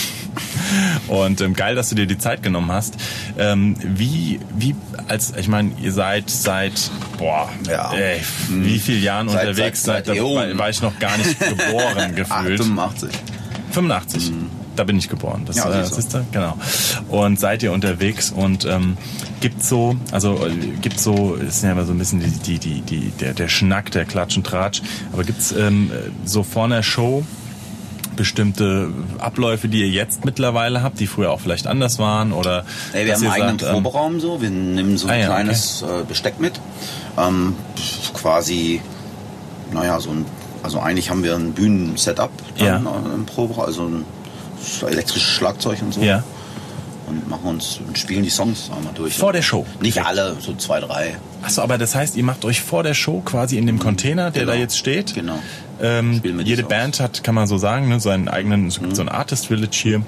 Und 1.07 1.41
ähm, 1.41 1.55
geil, 1.55 1.77
dass 1.77 1.89
du 1.89 1.95
dir 1.95 2.07
die 2.07 2.19
Zeit 2.19 2.43
genommen 2.43 2.73
hast. 2.73 2.97
Ähm, 3.39 3.77
wie, 3.81 4.41
wie, 4.57 4.75
als, 5.07 5.35
ich 5.37 5.47
meine, 5.47 5.71
ihr 5.81 5.93
seid 5.93 6.29
seit, 6.29 6.91
boah, 7.17 7.49
ja. 7.69 7.93
ey, 7.95 8.21
wie 8.51 8.79
viele 8.81 8.99
Jahren 8.99 9.29
seit, 9.29 9.49
unterwegs? 9.49 9.85
Seit, 9.85 10.07
seit, 10.07 10.17
seit 10.17 10.19
da 10.19 10.23
war, 10.25 10.59
war, 10.59 10.69
ich 10.69 10.83
noch 10.83 10.99
gar 10.99 11.17
nicht 11.17 11.39
geboren 11.39 12.15
gefühlt. 12.17 12.59
85. 12.59 13.11
85. 13.71 14.31
Mhm 14.33 14.64
da 14.77 14.85
bin 14.85 14.99
ich 14.99 15.09
geboren. 15.09 15.43
Das 15.47 15.57
ja, 15.57 15.71
äh, 15.71 15.85
siehst 15.85 16.15
du? 16.15 16.25
Genau. 16.33 16.57
Und 17.09 17.39
seid 17.39 17.63
ihr 17.63 17.73
unterwegs 17.73 18.31
und 18.31 18.65
ähm, 18.65 18.97
gibt 19.41 19.63
so, 19.63 19.97
also 20.11 20.47
äh, 20.47 20.51
gibt 20.81 21.01
so, 21.01 21.35
ist 21.35 21.63
ja 21.63 21.73
immer 21.73 21.85
so 21.85 21.93
ein 21.93 21.99
bisschen 21.99 22.21
die, 22.21 22.31
die, 22.31 22.59
die, 22.59 22.81
die, 22.81 23.11
der, 23.11 23.35
der 23.35 23.49
Schnack, 23.49 23.91
der 23.91 24.05
Klatsch 24.05 24.37
und 24.37 24.47
Tratsch, 24.47 24.83
aber 25.13 25.25
gibt's 25.25 25.53
ähm, 25.53 25.91
so 26.25 26.43
vor 26.43 26.65
einer 26.65 26.83
Show 26.83 27.25
bestimmte 28.17 28.91
Abläufe, 29.19 29.67
die 29.67 29.81
ihr 29.81 29.89
jetzt 29.89 30.25
mittlerweile 30.25 30.83
habt, 30.83 31.01
die 31.01 31.09
früher 31.09 31.33
auch 31.33 31.41
vielleicht 31.41 31.67
anders 31.67 31.99
waren 31.99 32.33
oder? 32.33 32.65
Nee, 32.93 33.07
wir 33.07 33.15
haben 33.15 33.23
einen 33.23 33.33
eigenen 33.33 33.59
sagt, 33.59 33.75
ähm, 33.75 33.83
Proberaum 33.83 34.21
so, 34.21 34.41
wir 34.41 34.51
nehmen 34.51 34.97
so 34.97 35.09
ein 35.09 35.15
ah, 35.15 35.17
ja, 35.17 35.27
kleines 35.27 35.83
okay. 35.83 36.01
Äh, 36.01 36.05
Besteck 36.05 36.39
mit, 36.39 36.61
ähm, 37.19 37.57
quasi, 38.13 38.81
naja, 39.73 39.99
so 39.99 40.11
ein 40.11 40.27
also 40.65 40.81
eigentlich 40.81 41.11
haben 41.11 41.23
wir 41.23 41.35
ein 41.35 41.53
Bühnensetup 41.53 42.31
ja. 42.57 42.77
im 42.77 43.27
Proberaum, 43.27 43.67
also 43.67 43.83
ein 43.83 44.07
elektrisches 44.83 45.29
Schlagzeug 45.29 45.83
und 45.83 45.95
so. 45.95 46.01
Ja. 46.01 46.23
Und 47.07 47.29
machen 47.29 47.45
uns 47.45 47.81
und 47.87 47.99
spielen 47.99 48.23
die 48.23 48.31
Songs 48.31 48.71
einmal 48.75 48.95
durch. 48.95 49.17
Vor 49.17 49.33
der 49.35 49.43
Show? 49.43 49.67
Nicht 49.81 50.03
alle, 50.03 50.37
so 50.41 50.55
zwei, 50.55 50.81
drei. 50.81 51.17
Achso, 51.43 51.61
aber 51.61 51.77
das 51.77 51.95
heißt, 51.95 52.17
ihr 52.17 52.25
macht 52.25 52.47
euch 52.47 52.63
vor 52.63 52.83
der 52.83 52.95
Show 52.95 53.21
quasi 53.23 53.59
in 53.59 53.67
dem 53.67 53.79
Container, 53.79 54.31
der 54.31 54.43
genau. 54.43 54.55
da 54.55 54.59
jetzt 54.59 54.79
steht. 54.79 55.15
Genau. 55.15 55.39
Ähm, 55.83 56.23
jede 56.45 56.63
Band 56.63 57.01
hat, 57.01 57.23
kann 57.23 57.35
man 57.35 57.47
so 57.47 57.59
sagen, 57.59 57.89
ne, 57.89 58.01
seinen 58.01 58.29
eigenen, 58.29 58.69
es 58.69 58.79
gibt 58.79 58.93
mhm. 58.93 58.95
so 58.95 59.03
ein 59.03 59.11
Artist 59.11 59.49
Village 59.49 59.77
hier 59.77 60.03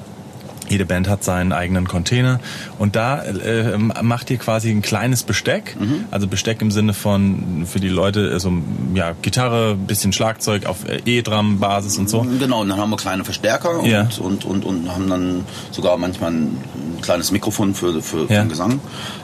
jede 0.68 0.86
Band 0.86 1.08
hat 1.08 1.24
seinen 1.24 1.52
eigenen 1.52 1.88
Container 1.88 2.40
und 2.78 2.96
da 2.96 3.22
äh, 3.22 3.76
macht 3.78 4.30
ihr 4.30 4.38
quasi 4.38 4.70
ein 4.70 4.82
kleines 4.82 5.22
Besteck, 5.22 5.76
mhm. 5.78 6.04
also 6.10 6.26
Besteck 6.26 6.62
im 6.62 6.70
Sinne 6.70 6.92
von 6.92 7.66
für 7.66 7.80
die 7.80 7.88
Leute 7.88 8.30
also 8.32 8.52
ja 8.94 9.12
Gitarre, 9.22 9.74
bisschen 9.74 10.12
Schlagzeug 10.12 10.66
auf 10.66 10.78
E-Drum-Basis 11.04 11.98
und 11.98 12.08
so. 12.08 12.26
Genau, 12.38 12.62
und 12.62 12.68
dann 12.68 12.78
haben 12.78 12.90
wir 12.90 12.96
kleine 12.96 13.24
Verstärker 13.24 13.80
und, 13.80 13.86
ja. 13.86 14.08
und, 14.20 14.44
und, 14.44 14.64
und 14.64 14.94
haben 14.94 15.08
dann 15.08 15.44
sogar 15.70 15.96
manchmal 15.96 16.32
ein 16.32 16.58
kleines 17.02 17.30
Mikrofon 17.30 17.74
für, 17.74 18.02
für, 18.02 18.26
für 18.26 18.32
ja. 18.32 18.42
den 18.42 18.48
Gesang, 18.48 18.80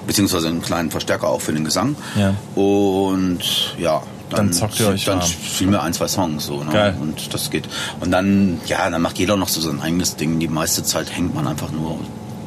beziehungsweise 0.07 0.49
einen 0.49 0.63
kleinen 0.63 0.91
Verstärker 0.91 1.29
auch 1.29 1.41
für 1.41 1.53
den 1.53 1.65
Gesang. 1.65 1.97
Ja. 2.17 2.35
Und 2.55 3.75
ja, 3.79 4.03
dann, 4.33 4.47
dann 4.47 4.53
zockt 4.53 4.81
ihr 4.81 4.89
euch 4.89 5.05
Dann 5.05 5.23
spielen 5.23 5.71
wir 5.71 5.83
ein, 5.83 5.93
zwei 5.93 6.09
Songs 6.09 6.47
so. 6.47 6.63
Ne? 6.63 6.73
Geil. 6.73 6.95
Und 7.01 7.33
das 7.33 7.51
geht. 7.51 7.69
Und 8.01 8.11
dann, 8.11 8.61
ja, 8.67 8.89
dann 8.89 9.03
macht 9.03 9.19
jeder 9.19 9.37
noch 9.37 9.49
so 9.49 9.61
sein 9.61 9.81
eigenes 9.81 10.17
Ding. 10.17 10.39
Die 10.39 10.49
meiste 10.49 10.83
Zeit 10.83 11.15
hängt 11.15 11.35
man 11.35 11.47
einfach 11.47 11.71
nur 11.71 11.99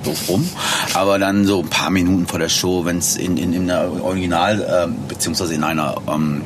doof 0.04 0.30
rum. 0.30 0.50
Aber 0.94 1.20
dann 1.20 1.46
so 1.46 1.62
ein 1.62 1.70
paar 1.70 1.90
Minuten 1.90 2.28
vor 2.28 2.40
der 2.40 2.50
Show, 2.50 2.86
wenn 2.86 2.98
es 2.98 3.16
in, 3.16 3.38
in, 3.38 3.54
in 3.54 3.70
einer 3.70 4.04
Original, 4.04 4.62
äh, 4.62 5.08
beziehungsweise 5.08 5.54
in 5.54 5.64
einer 5.64 5.96
ähm, 6.08 6.44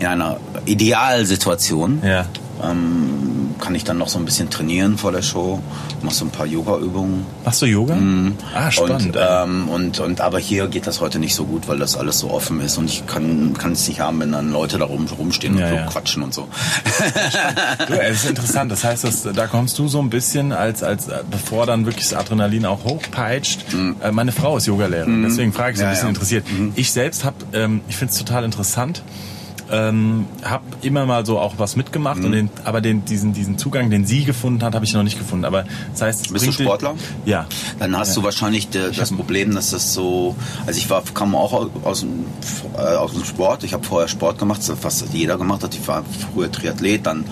in 0.00 0.06
einer 0.06 0.38
Idealsituation 0.64 2.02
ja. 2.02 2.24
ähm, 2.62 3.39
kann 3.58 3.74
ich 3.74 3.84
dann 3.84 3.98
noch 3.98 4.08
so 4.08 4.18
ein 4.18 4.24
bisschen 4.24 4.50
trainieren 4.50 4.98
vor 4.98 5.12
der 5.12 5.22
Show, 5.22 5.60
mach 6.02 6.12
so 6.12 6.24
ein 6.24 6.30
paar 6.30 6.46
Yoga-Übungen. 6.46 7.26
Machst 7.44 7.62
du 7.62 7.66
Yoga? 7.66 7.94
Mm. 7.94 8.36
Ah, 8.54 8.70
spannend. 8.70 9.16
Und, 9.16 9.18
ähm, 9.18 9.68
und, 9.68 10.00
und, 10.00 10.20
aber 10.20 10.38
hier 10.38 10.68
geht 10.68 10.86
das 10.86 11.00
heute 11.00 11.18
nicht 11.18 11.34
so 11.34 11.44
gut, 11.44 11.68
weil 11.68 11.78
das 11.78 11.96
alles 11.96 12.18
so 12.18 12.30
offen 12.30 12.60
ist 12.60 12.78
und 12.78 12.86
ich 12.86 13.06
kann, 13.06 13.54
kann 13.58 13.72
es 13.72 13.88
nicht 13.88 14.00
haben, 14.00 14.20
wenn 14.20 14.32
dann 14.32 14.52
Leute 14.52 14.78
da 14.78 14.84
rum, 14.84 15.06
rumstehen 15.06 15.58
ja, 15.58 15.64
und 15.64 15.70
so 15.70 15.76
ja. 15.76 15.86
quatschen 15.86 16.22
und 16.22 16.34
so. 16.34 16.48
du, 17.86 18.00
es 18.00 18.24
ist 18.24 18.30
interessant. 18.30 18.70
Das 18.70 18.84
heißt, 18.84 19.04
dass, 19.04 19.22
da 19.22 19.46
kommst 19.46 19.78
du 19.78 19.88
so 19.88 20.00
ein 20.00 20.10
bisschen 20.10 20.52
als, 20.52 20.82
als 20.82 21.08
bevor 21.30 21.66
dann 21.66 21.86
wirklich 21.86 22.08
das 22.08 22.18
Adrenalin 22.18 22.66
auch 22.66 22.84
hochpeitscht. 22.84 23.72
Mm. 23.72 23.92
Äh, 24.02 24.12
meine 24.12 24.32
Frau 24.32 24.56
ist 24.56 24.66
Yogalehrerin, 24.66 25.22
mm. 25.22 25.24
deswegen 25.24 25.52
frage 25.52 25.72
ich 25.72 25.78
so 25.78 25.84
ein 25.84 25.90
bisschen 25.90 26.08
interessiert. 26.08 26.44
Mhm. 26.50 26.72
Ich 26.76 26.92
selbst 26.92 27.24
habe, 27.24 27.36
ähm, 27.52 27.80
ich 27.88 27.96
finde 27.96 28.12
es 28.12 28.18
total 28.18 28.44
interessant 28.44 29.02
ähm, 29.70 30.26
habe 30.42 30.64
immer 30.82 31.06
mal 31.06 31.24
so 31.24 31.38
auch 31.38 31.54
was 31.58 31.76
mitgemacht, 31.76 32.18
mhm. 32.18 32.24
und 32.24 32.32
den, 32.32 32.50
aber 32.64 32.80
den, 32.80 33.04
diesen, 33.04 33.32
diesen 33.32 33.58
Zugang, 33.58 33.90
den 33.90 34.04
sie 34.04 34.24
gefunden 34.24 34.62
hat, 34.62 34.74
habe 34.74 34.84
ich 34.84 34.92
noch 34.92 35.02
nicht 35.02 35.18
gefunden. 35.18 35.44
Aber 35.44 35.64
das 35.92 36.02
heißt, 36.02 36.32
bist 36.32 36.46
du 36.46 36.52
Sportler? 36.52 36.94
Die, 37.24 37.30
ja. 37.30 37.46
Dann 37.78 37.96
hast 37.96 38.10
ja. 38.10 38.14
du 38.16 38.24
wahrscheinlich 38.24 38.68
de, 38.68 38.92
das 38.92 39.12
Problem, 39.12 39.54
dass 39.54 39.70
das 39.70 39.94
so, 39.94 40.34
also 40.66 40.78
ich 40.78 40.90
war, 40.90 41.02
kam 41.14 41.34
auch 41.34 41.70
aus 41.84 42.00
dem, 42.00 42.24
äh, 42.76 42.80
aus 42.80 43.12
dem 43.12 43.24
Sport. 43.24 43.64
Ich 43.64 43.72
habe 43.72 43.84
vorher 43.84 44.08
Sport 44.08 44.38
gemacht, 44.38 44.60
was 44.82 45.04
jeder 45.12 45.38
gemacht 45.38 45.62
hat. 45.62 45.74
Ich 45.74 45.86
war 45.86 46.04
früher 46.32 46.50
Triathlet, 46.50 47.06
dann, 47.06 47.24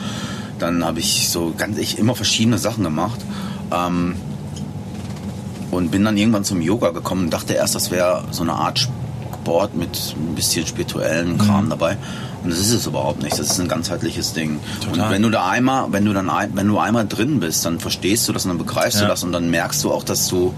dann 0.59 0.85
habe 0.85 1.01
ich 1.01 1.29
so 1.29 1.55
ganz, 1.57 1.79
ich 1.79 1.99
immer 1.99 2.15
verschiedene 2.15 2.59
Sachen 2.59 2.85
gemacht. 2.85 3.21
Ähm, 3.73 4.15
und 5.71 5.91
bin 5.91 6.05
dann 6.05 6.17
irgendwann 6.17 6.45
zum 6.45 6.63
Yoga 6.63 6.91
gekommen 6.91 7.25
und 7.25 7.31
dachte 7.31 7.53
erst, 7.53 7.75
das 7.75 7.91
wäre 7.91 8.25
so 8.31 8.43
eine 8.43 8.55
Art 8.55 8.89
Sport 9.49 9.75
mit 9.75 10.15
ein 10.15 10.35
bisschen 10.35 10.67
spirituellen 10.67 11.39
Kram 11.39 11.65
mhm. 11.65 11.71
dabei. 11.71 11.97
Und 12.45 12.51
das 12.51 12.59
ist 12.59 12.71
es 12.71 12.87
überhaupt 12.87 13.23
nicht. 13.23 13.33
Das 13.33 13.51
ist 13.51 13.59
ein 13.59 13.67
ganzheitliches 13.67 14.35
Ding. 14.35 14.61
Total. 14.85 15.07
Und 15.07 15.11
wenn 15.11 15.23
du 15.23 15.31
da 15.31 15.49
einmal, 15.49 15.87
wenn 15.91 16.05
du 16.05 16.13
dann, 16.13 16.29
ein, 16.29 16.51
wenn 16.55 16.69
du 16.69 16.79
einmal 16.79 17.07
drin 17.07 17.41
bist, 17.41 17.65
dann 17.65 17.81
verstehst 17.81 18.29
du 18.29 18.35
das 18.35 18.45
und 18.45 18.51
dann 18.51 18.59
begreifst 18.59 18.97
ja. 18.97 19.03
du 19.05 19.09
das 19.09 19.25
und 19.25 19.33
dann 19.33 19.49
merkst 19.49 19.83
du 19.85 19.91
auch, 19.91 20.05
dass 20.05 20.29
du 20.29 20.53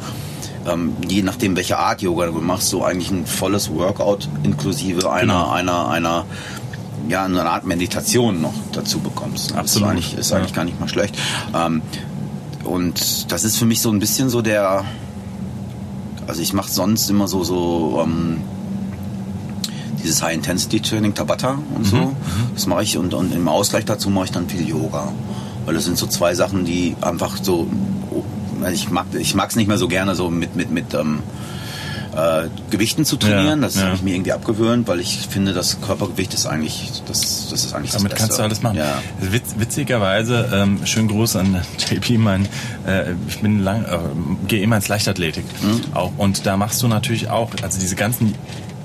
ähm, 0.67 0.95
je 1.07 1.23
nachdem, 1.23 1.55
welche 1.55 1.79
Art 1.79 2.03
Yoga 2.03 2.27
du 2.27 2.33
machst, 2.41 2.73
du 2.73 2.83
eigentlich 2.83 3.13
ein 3.13 3.27
volles 3.27 3.71
Workout 3.71 4.29
inklusive 4.43 5.11
einer, 5.11 5.21
genau. 5.21 5.51
einer, 5.51 5.89
einer, 5.89 6.25
ja, 7.09 7.25
eine 7.25 7.49
Art 7.49 7.65
Meditation 7.65 8.41
noch 8.41 8.55
dazu 8.73 8.99
bekommst. 8.99 9.53
Absolut. 9.53 9.65
Das 9.65 9.77
ist 9.77 9.83
eigentlich, 9.83 10.19
ist 10.19 10.33
eigentlich 10.33 10.51
ja. 10.51 10.57
gar 10.57 10.65
nicht 10.65 10.81
mal 10.81 10.89
schlecht. 10.89 11.17
Ähm, 11.55 11.81
und 12.65 13.31
das 13.31 13.45
ist 13.45 13.57
für 13.57 13.67
mich 13.67 13.81
so 13.81 13.91
ein 13.91 14.01
bisschen 14.01 14.31
so 14.31 14.43
der, 14.43 14.85
also 16.27 16.43
ich 16.43 16.53
mache 16.53 16.71
sonst 16.71 17.09
immer 17.09 17.29
so, 17.29 17.45
so, 17.45 18.01
ähm, 18.05 18.43
dieses 20.03 20.23
High-Intensity-Training, 20.23 21.15
Tabata 21.15 21.59
und 21.75 21.85
so. 21.85 21.97
Mhm. 21.97 22.17
Das 22.55 22.67
mache 22.67 22.83
ich 22.83 22.99
und, 22.99 23.15
und 23.15 23.35
im 23.35 23.49
Ausgleich 23.49 23.85
dazu 23.85 24.11
mache 24.11 24.27
ich 24.27 24.33
dann 24.33 24.49
viel 24.49 24.69
Yoga. 24.69 25.13
Weil 25.65 25.75
das 25.75 25.85
sind 25.85 25.99
so 25.99 26.07
zwei 26.07 26.35
Sachen, 26.35 26.65
die 26.65 26.97
einfach 27.01 27.37
so, 27.41 27.69
ich 28.73 28.91
mag 28.91 29.07
ich 29.19 29.35
mag 29.35 29.51
es 29.51 29.57
nicht 29.57 29.69
mehr 29.69 29.79
so 29.79 29.89
gerne 29.89 30.15
so 30.15 30.31
mit, 30.31 30.57
mit, 30.57 30.71
mit 30.71 30.95
ähm, 30.95 31.21
äh, 32.15 32.49
Gewichten 32.71 33.05
zu 33.05 33.17
trainieren. 33.17 33.61
Ja, 33.61 33.67
das 33.67 33.77
ja. 33.77 33.83
habe 33.83 33.97
ich 33.97 34.03
mir 34.03 34.15
irgendwie 34.15 34.33
abgewöhnt, 34.33 34.89
weil 34.89 35.01
ich 35.01 35.29
finde, 35.29 35.53
das 35.53 35.81
Körpergewicht 35.81 36.35
ist 36.35 36.47
eigentlich 36.47 36.91
das, 37.07 37.49
das 37.51 37.65
ist 37.65 37.75
eigentlich 37.75 37.93
Damit 37.93 38.13
das 38.13 38.19
kannst 38.19 38.39
du 38.39 38.43
alles 38.43 38.63
machen. 38.63 38.79
Ja. 38.79 39.01
Witz, 39.21 39.55
witzigerweise, 39.59 40.49
ähm, 40.53 40.81
schönen 40.85 41.09
Gruß 41.09 41.37
an 41.37 41.61
JP, 41.79 42.19
mein, 42.19 42.49
äh, 42.87 43.13
ich 43.29 43.41
bin 43.41 43.63
lang, 43.63 43.85
äh, 43.85 43.99
gehe 44.49 44.63
immer 44.63 44.77
ins 44.77 44.89
Leichtathletik 44.89 45.45
mhm. 45.63 45.95
auch 45.95 46.13
und 46.17 46.47
da 46.47 46.57
machst 46.57 46.83
du 46.83 46.89
natürlich 46.89 47.31
auch, 47.31 47.51
also 47.63 47.79
diese 47.79 47.97
ganzen 47.97 48.35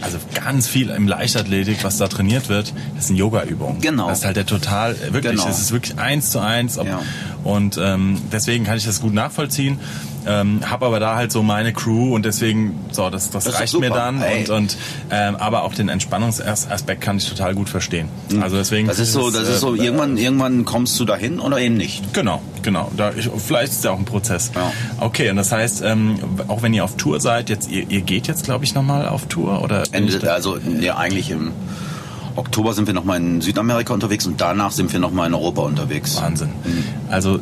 also 0.05 0.19
ganz 0.33 0.67
viel 0.67 0.89
im 0.91 1.07
Leichtathletik, 1.07 1.83
was 1.83 1.97
da 1.97 2.07
trainiert 2.07 2.47
wird, 2.47 2.73
das 2.95 3.07
sind 3.07 3.15
Yoga-Übungen. 3.15 3.81
Genau. 3.81 4.07
Das 4.07 4.19
ist 4.19 4.25
halt 4.25 4.37
der 4.37 4.45
total, 4.45 4.95
wirklich, 5.11 5.33
genau. 5.33 5.45
das 5.45 5.59
ist 5.59 5.71
wirklich 5.71 5.97
eins 5.97 6.29
zu 6.29 6.39
eins. 6.39 6.77
Ob, 6.77 6.87
ja. 6.87 7.01
Und 7.45 7.79
ähm, 7.81 8.19
deswegen 8.31 8.65
kann 8.65 8.75
ich 8.75 8.85
das 8.85 8.99
gut 8.99 9.13
nachvollziehen. 9.13 9.79
Ähm, 10.27 10.61
hab 10.67 10.81
aber 10.81 10.99
da 10.99 11.15
halt 11.15 11.31
so 11.31 11.43
meine 11.43 11.71
Crew 11.73 12.15
und 12.15 12.25
deswegen, 12.25 12.79
so, 12.91 13.11
das, 13.11 13.29
das, 13.29 13.43
das 13.43 13.59
reicht 13.59 13.79
mir 13.79 13.91
dann. 13.91 14.17
Und, 14.17 14.49
und 14.49 14.77
ähm, 15.11 15.35
aber 15.35 15.61
auch 15.61 15.75
den 15.75 15.87
Entspannungsaspekt 15.87 17.01
kann 17.01 17.17
ich 17.17 17.29
total 17.29 17.53
gut 17.53 17.69
verstehen. 17.69 18.09
Mhm. 18.31 18.41
Also 18.41 18.57
deswegen. 18.57 18.87
Das 18.87 18.97
ist 18.97 19.13
so, 19.13 19.29
das 19.29 19.47
ist 19.47 19.59
so, 19.59 19.75
äh, 19.75 19.85
irgendwann, 19.85 20.17
irgendwann 20.17 20.65
kommst 20.65 20.99
du 20.99 21.05
dahin 21.05 21.39
oder 21.39 21.59
eben 21.59 21.77
nicht. 21.77 22.13
Genau, 22.15 22.41
genau. 22.63 22.91
Da 22.97 23.11
ich, 23.15 23.29
vielleicht 23.37 23.73
ist 23.73 23.83
ja 23.83 23.91
auch 23.91 23.99
ein 23.99 24.05
Prozess. 24.05 24.51
Ja. 24.55 24.71
Okay, 24.99 25.29
und 25.29 25.35
das 25.35 25.51
heißt, 25.51 25.83
ähm, 25.85 26.17
auch 26.47 26.63
wenn 26.63 26.73
ihr 26.73 26.83
auf 26.83 26.97
Tour 26.97 27.19
seid, 27.19 27.51
jetzt 27.51 27.69
ihr, 27.69 27.87
ihr 27.91 28.01
geht 28.01 28.27
jetzt, 28.27 28.43
glaube 28.45 28.65
ich, 28.65 28.73
nochmal 28.73 29.07
auf 29.07 29.27
Tour 29.27 29.61
oder? 29.61 29.83
Ende, 29.91 30.33
also 30.33 30.57
ja, 30.79 30.97
eigentlich 30.97 31.29
im 31.29 31.51
Oktober 32.35 32.73
sind 32.73 32.87
wir 32.87 32.93
nochmal 32.93 33.19
in 33.19 33.41
Südamerika 33.41 33.93
unterwegs 33.93 34.25
und 34.25 34.41
danach 34.41 34.71
sind 34.71 34.91
wir 34.91 34.99
nochmal 34.99 35.27
in 35.27 35.33
Europa 35.33 35.61
unterwegs. 35.61 36.17
Wahnsinn. 36.21 36.49
Mhm. 36.63 36.83
Also 37.09 37.39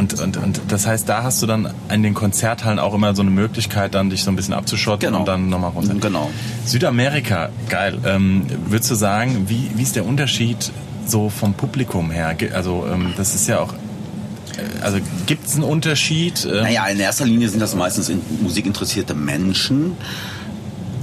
und, 0.00 0.18
und, 0.20 0.36
und 0.38 0.60
das 0.68 0.86
heißt, 0.86 1.08
da 1.08 1.22
hast 1.22 1.42
du 1.42 1.46
dann 1.46 1.72
in 1.92 2.02
den 2.02 2.14
Konzerthallen 2.14 2.78
auch 2.78 2.94
immer 2.94 3.14
so 3.14 3.22
eine 3.22 3.30
Möglichkeit, 3.30 3.94
dann 3.94 4.10
dich 4.10 4.24
so 4.24 4.30
ein 4.30 4.36
bisschen 4.36 4.54
abzuschotten 4.54 5.08
genau. 5.08 5.20
und 5.20 5.28
dann 5.28 5.48
nochmal 5.48 5.72
runter. 5.72 5.94
Genau. 5.94 6.30
Südamerika, 6.64 7.50
geil. 7.68 7.98
Ähm, 8.04 8.46
würdest 8.66 8.90
du 8.90 8.94
sagen, 8.94 9.48
wie, 9.48 9.70
wie 9.74 9.82
ist 9.82 9.96
der 9.96 10.06
Unterschied 10.06 10.72
so 11.06 11.28
vom 11.28 11.54
Publikum 11.54 12.10
her? 12.10 12.34
Also 12.54 12.86
ähm, 12.90 13.12
das 13.16 13.34
ist 13.34 13.46
ja 13.46 13.60
auch 13.60 13.74
äh, 13.74 14.82
also 14.82 14.98
gibt 15.26 15.46
es 15.46 15.54
einen 15.54 15.64
Unterschied? 15.64 16.46
Ähm, 16.46 16.62
naja, 16.62 16.86
in 16.86 16.98
erster 16.98 17.26
Linie 17.26 17.48
sind 17.48 17.60
das 17.60 17.74
meistens 17.74 18.10
musikinteressierte 18.40 19.14
Menschen 19.14 19.96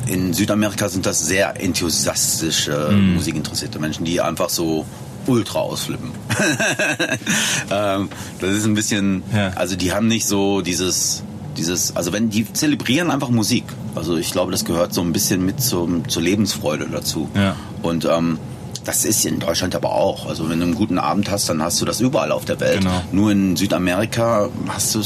in 0.07 0.33
Südamerika 0.33 0.89
sind 0.89 1.05
das 1.05 1.19
sehr 1.25 1.61
enthusiastische, 1.61 2.91
mm. 2.91 3.15
musikinteressierte 3.15 3.79
Menschen, 3.79 4.05
die 4.05 4.21
einfach 4.21 4.49
so 4.49 4.85
ultra 5.27 5.59
ausflippen. 5.59 6.11
ähm, 7.71 8.09
das 8.39 8.51
ist 8.51 8.65
ein 8.65 8.75
bisschen, 8.75 9.23
ja. 9.33 9.51
also 9.55 9.75
die 9.75 9.91
haben 9.91 10.07
nicht 10.07 10.25
so 10.25 10.61
dieses, 10.61 11.23
dieses, 11.57 11.95
also 11.95 12.13
wenn 12.13 12.29
die 12.29 12.51
zelebrieren 12.51 13.11
einfach 13.11 13.29
Musik. 13.29 13.65
Also 13.95 14.17
ich 14.17 14.31
glaube, 14.31 14.51
das 14.51 14.63
gehört 14.63 14.93
so 14.93 15.01
ein 15.01 15.11
bisschen 15.11 15.45
mit 15.45 15.61
zum, 15.61 16.07
zur 16.07 16.21
Lebensfreude 16.21 16.87
dazu. 16.91 17.29
Ja. 17.35 17.55
Und 17.81 18.05
ähm, 18.05 18.39
das 18.87 19.03
ist 19.03 19.25
in 19.25 19.39
Deutschland 19.39 19.75
aber 19.75 19.91
auch. 19.91 20.27
Also 20.27 20.49
wenn 20.49 20.59
du 20.59 20.65
einen 20.65 20.75
guten 20.75 20.97
Abend 20.97 21.29
hast, 21.29 21.49
dann 21.49 21.61
hast 21.61 21.81
du 21.81 21.85
das 21.85 21.99
überall 21.99 22.31
auf 22.31 22.45
der 22.45 22.57
Welt. 22.61 22.79
Genau. 22.79 23.01
Nur 23.11 23.31
in 23.31 23.57
Südamerika 23.57 24.47
hast 24.69 24.95
du, 24.95 25.03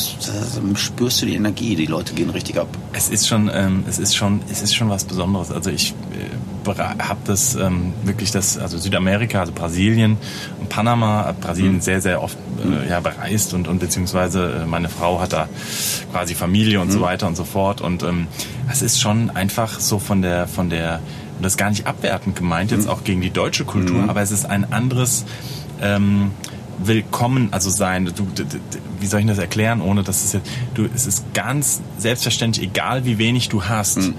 spürst 0.75 1.21
du 1.21 1.25
die 1.25 1.33
Energie. 1.33 1.75
Die 1.75 1.88
Leute 1.88 2.13
gehen 2.13 2.29
richtig 2.29 2.59
ab. 2.59 2.67
Es 2.93 3.09
ist 3.09 3.27
schon, 3.27 3.50
ähm, 3.51 3.83
es 3.89 3.97
ist 3.97 4.15
schon, 4.15 4.41
es 4.51 4.61
ist 4.61 4.75
schon 4.75 4.89
was 4.89 5.05
Besonderes. 5.05 5.51
Also 5.51 5.71
ich 5.71 5.95
äh, 6.13 6.73
habe 6.77 7.19
das 7.25 7.55
ähm, 7.55 7.93
wirklich 8.03 8.29
das, 8.29 8.59
also 8.59 8.77
Südamerika, 8.77 9.39
also 9.39 9.51
Brasilien 9.51 10.17
und 10.59 10.69
Panama, 10.69 11.33
Brasilien 11.41 11.75
mhm. 11.75 11.81
sehr, 11.81 12.01
sehr 12.01 12.21
oft 12.21 12.38
äh, 12.63 12.88
ja, 12.88 13.00
bereist 13.00 13.55
und, 13.55 13.67
und 13.67 13.79
beziehungsweise 13.79 14.61
äh, 14.61 14.65
meine 14.67 14.89
Frau 14.89 15.19
hat 15.19 15.33
da 15.33 15.50
quasi 16.11 16.35
Familie 16.35 16.81
und 16.81 16.89
mhm. 16.89 16.91
so 16.91 17.01
weiter 17.01 17.25
und 17.25 17.35
so 17.35 17.45
fort. 17.45 17.81
Und 17.81 18.03
ähm, 18.03 18.27
es 18.71 18.83
ist 18.83 19.01
schon 19.01 19.31
einfach 19.31 19.79
so 19.79 19.97
von 19.97 20.21
der, 20.21 20.47
von 20.47 20.69
der 20.69 21.00
und 21.41 21.45
das 21.45 21.53
ist 21.53 21.57
gar 21.57 21.71
nicht 21.71 21.88
abwertend 21.88 22.36
gemeint, 22.36 22.69
jetzt 22.69 22.83
mhm. 22.83 22.91
auch 22.91 23.03
gegen 23.03 23.19
die 23.19 23.31
deutsche 23.31 23.65
Kultur, 23.65 24.03
mhm. 24.03 24.12
aber 24.12 24.21
es 24.21 24.29
ist 24.29 24.45
ein 24.45 24.71
anderes 24.71 25.25
ähm, 25.81 26.29
Willkommen, 26.77 27.48
also 27.50 27.71
sein. 27.71 28.05
Du, 28.05 28.27
du, 28.36 28.43
wie 29.00 29.07
soll 29.07 29.21
ich 29.21 29.25
das 29.25 29.39
erklären, 29.39 29.81
ohne 29.81 30.03
dass 30.03 30.24
es 30.24 30.33
jetzt, 30.33 30.48
du, 30.75 30.88
es 30.93 31.07
ist 31.07 31.33
ganz 31.33 31.81
selbstverständlich, 31.98 32.67
egal 32.67 33.05
wie 33.05 33.17
wenig 33.17 33.50
du 33.50 33.63
hast, 33.63 33.98
mhm. 33.98 34.13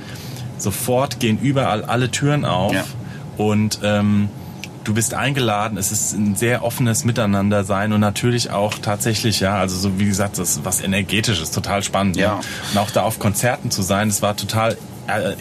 sofort 0.58 1.20
gehen 1.20 1.38
überall 1.40 1.84
alle 1.84 2.10
Türen 2.10 2.44
auf 2.44 2.74
ja. 2.74 2.84
und 3.36 3.78
ähm, 3.84 4.28
du 4.82 4.92
bist 4.92 5.14
eingeladen, 5.14 5.78
es 5.78 5.92
ist 5.92 6.14
ein 6.14 6.34
sehr 6.34 6.64
offenes 6.64 7.04
Miteinander 7.04 7.62
sein 7.62 7.92
und 7.92 8.00
natürlich 8.00 8.50
auch 8.50 8.74
tatsächlich, 8.74 9.38
ja, 9.38 9.54
also 9.58 9.76
so 9.76 10.00
wie 10.00 10.06
gesagt, 10.06 10.38
das 10.38 10.56
ist 10.56 10.64
was 10.64 10.80
energetisches, 10.82 11.52
total 11.52 11.84
spannend. 11.84 12.16
Ja. 12.16 12.34
Ne? 12.34 12.40
Und 12.72 12.78
auch 12.78 12.90
da 12.90 13.02
auf 13.02 13.20
Konzerten 13.20 13.70
zu 13.70 13.82
sein, 13.82 14.08
das 14.08 14.22
war 14.22 14.36
total 14.36 14.76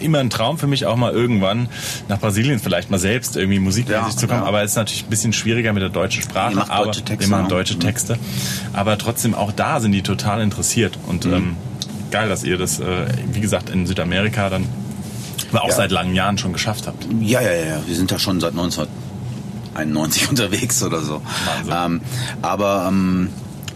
immer 0.00 0.18
ein 0.18 0.30
Traum 0.30 0.58
für 0.58 0.66
mich 0.66 0.86
auch 0.86 0.96
mal 0.96 1.12
irgendwann 1.12 1.68
nach 2.08 2.18
Brasilien 2.18 2.58
vielleicht 2.58 2.90
mal 2.90 2.98
selbst 2.98 3.36
irgendwie 3.36 3.58
Musik 3.58 3.88
ja, 3.88 4.08
zu 4.10 4.26
kommen. 4.26 4.40
Ja. 4.40 4.46
Aber 4.46 4.62
es 4.62 4.72
ist 4.72 4.76
natürlich 4.76 5.04
ein 5.04 5.10
bisschen 5.10 5.32
schwieriger 5.32 5.72
mit 5.72 5.82
der 5.82 5.90
deutschen 5.90 6.22
Sprache. 6.22 6.54
Die 6.54 6.70
aber 6.70 6.84
deutsche 6.86 7.02
Texte, 7.02 7.26
immer 7.26 7.48
deutsche 7.48 7.78
Texte. 7.78 8.18
Aber 8.72 8.98
trotzdem 8.98 9.34
auch 9.34 9.52
da 9.52 9.80
sind 9.80 9.92
die 9.92 10.02
total 10.02 10.40
interessiert 10.40 10.98
und 11.06 11.24
mhm. 11.24 11.32
ähm, 11.32 11.56
geil, 12.10 12.28
dass 12.28 12.44
ihr 12.44 12.58
das, 12.58 12.78
äh, 12.78 13.06
wie 13.32 13.40
gesagt, 13.40 13.70
in 13.70 13.86
Südamerika 13.86 14.50
dann 14.50 14.66
auch 15.54 15.68
ja. 15.68 15.74
seit 15.74 15.90
langen 15.90 16.14
Jahren 16.14 16.38
schon 16.38 16.52
geschafft 16.52 16.86
habt. 16.86 17.06
Ja, 17.20 17.40
ja, 17.40 17.52
ja. 17.52 17.82
Wir 17.86 17.94
sind 17.94 18.12
da 18.12 18.18
schon 18.18 18.40
seit 18.40 18.52
1991 18.52 20.28
unterwegs 20.30 20.82
oder 20.82 21.00
so. 21.00 21.20
Ähm, 21.70 22.00
aber 22.40 22.86
ähm, 22.88 23.30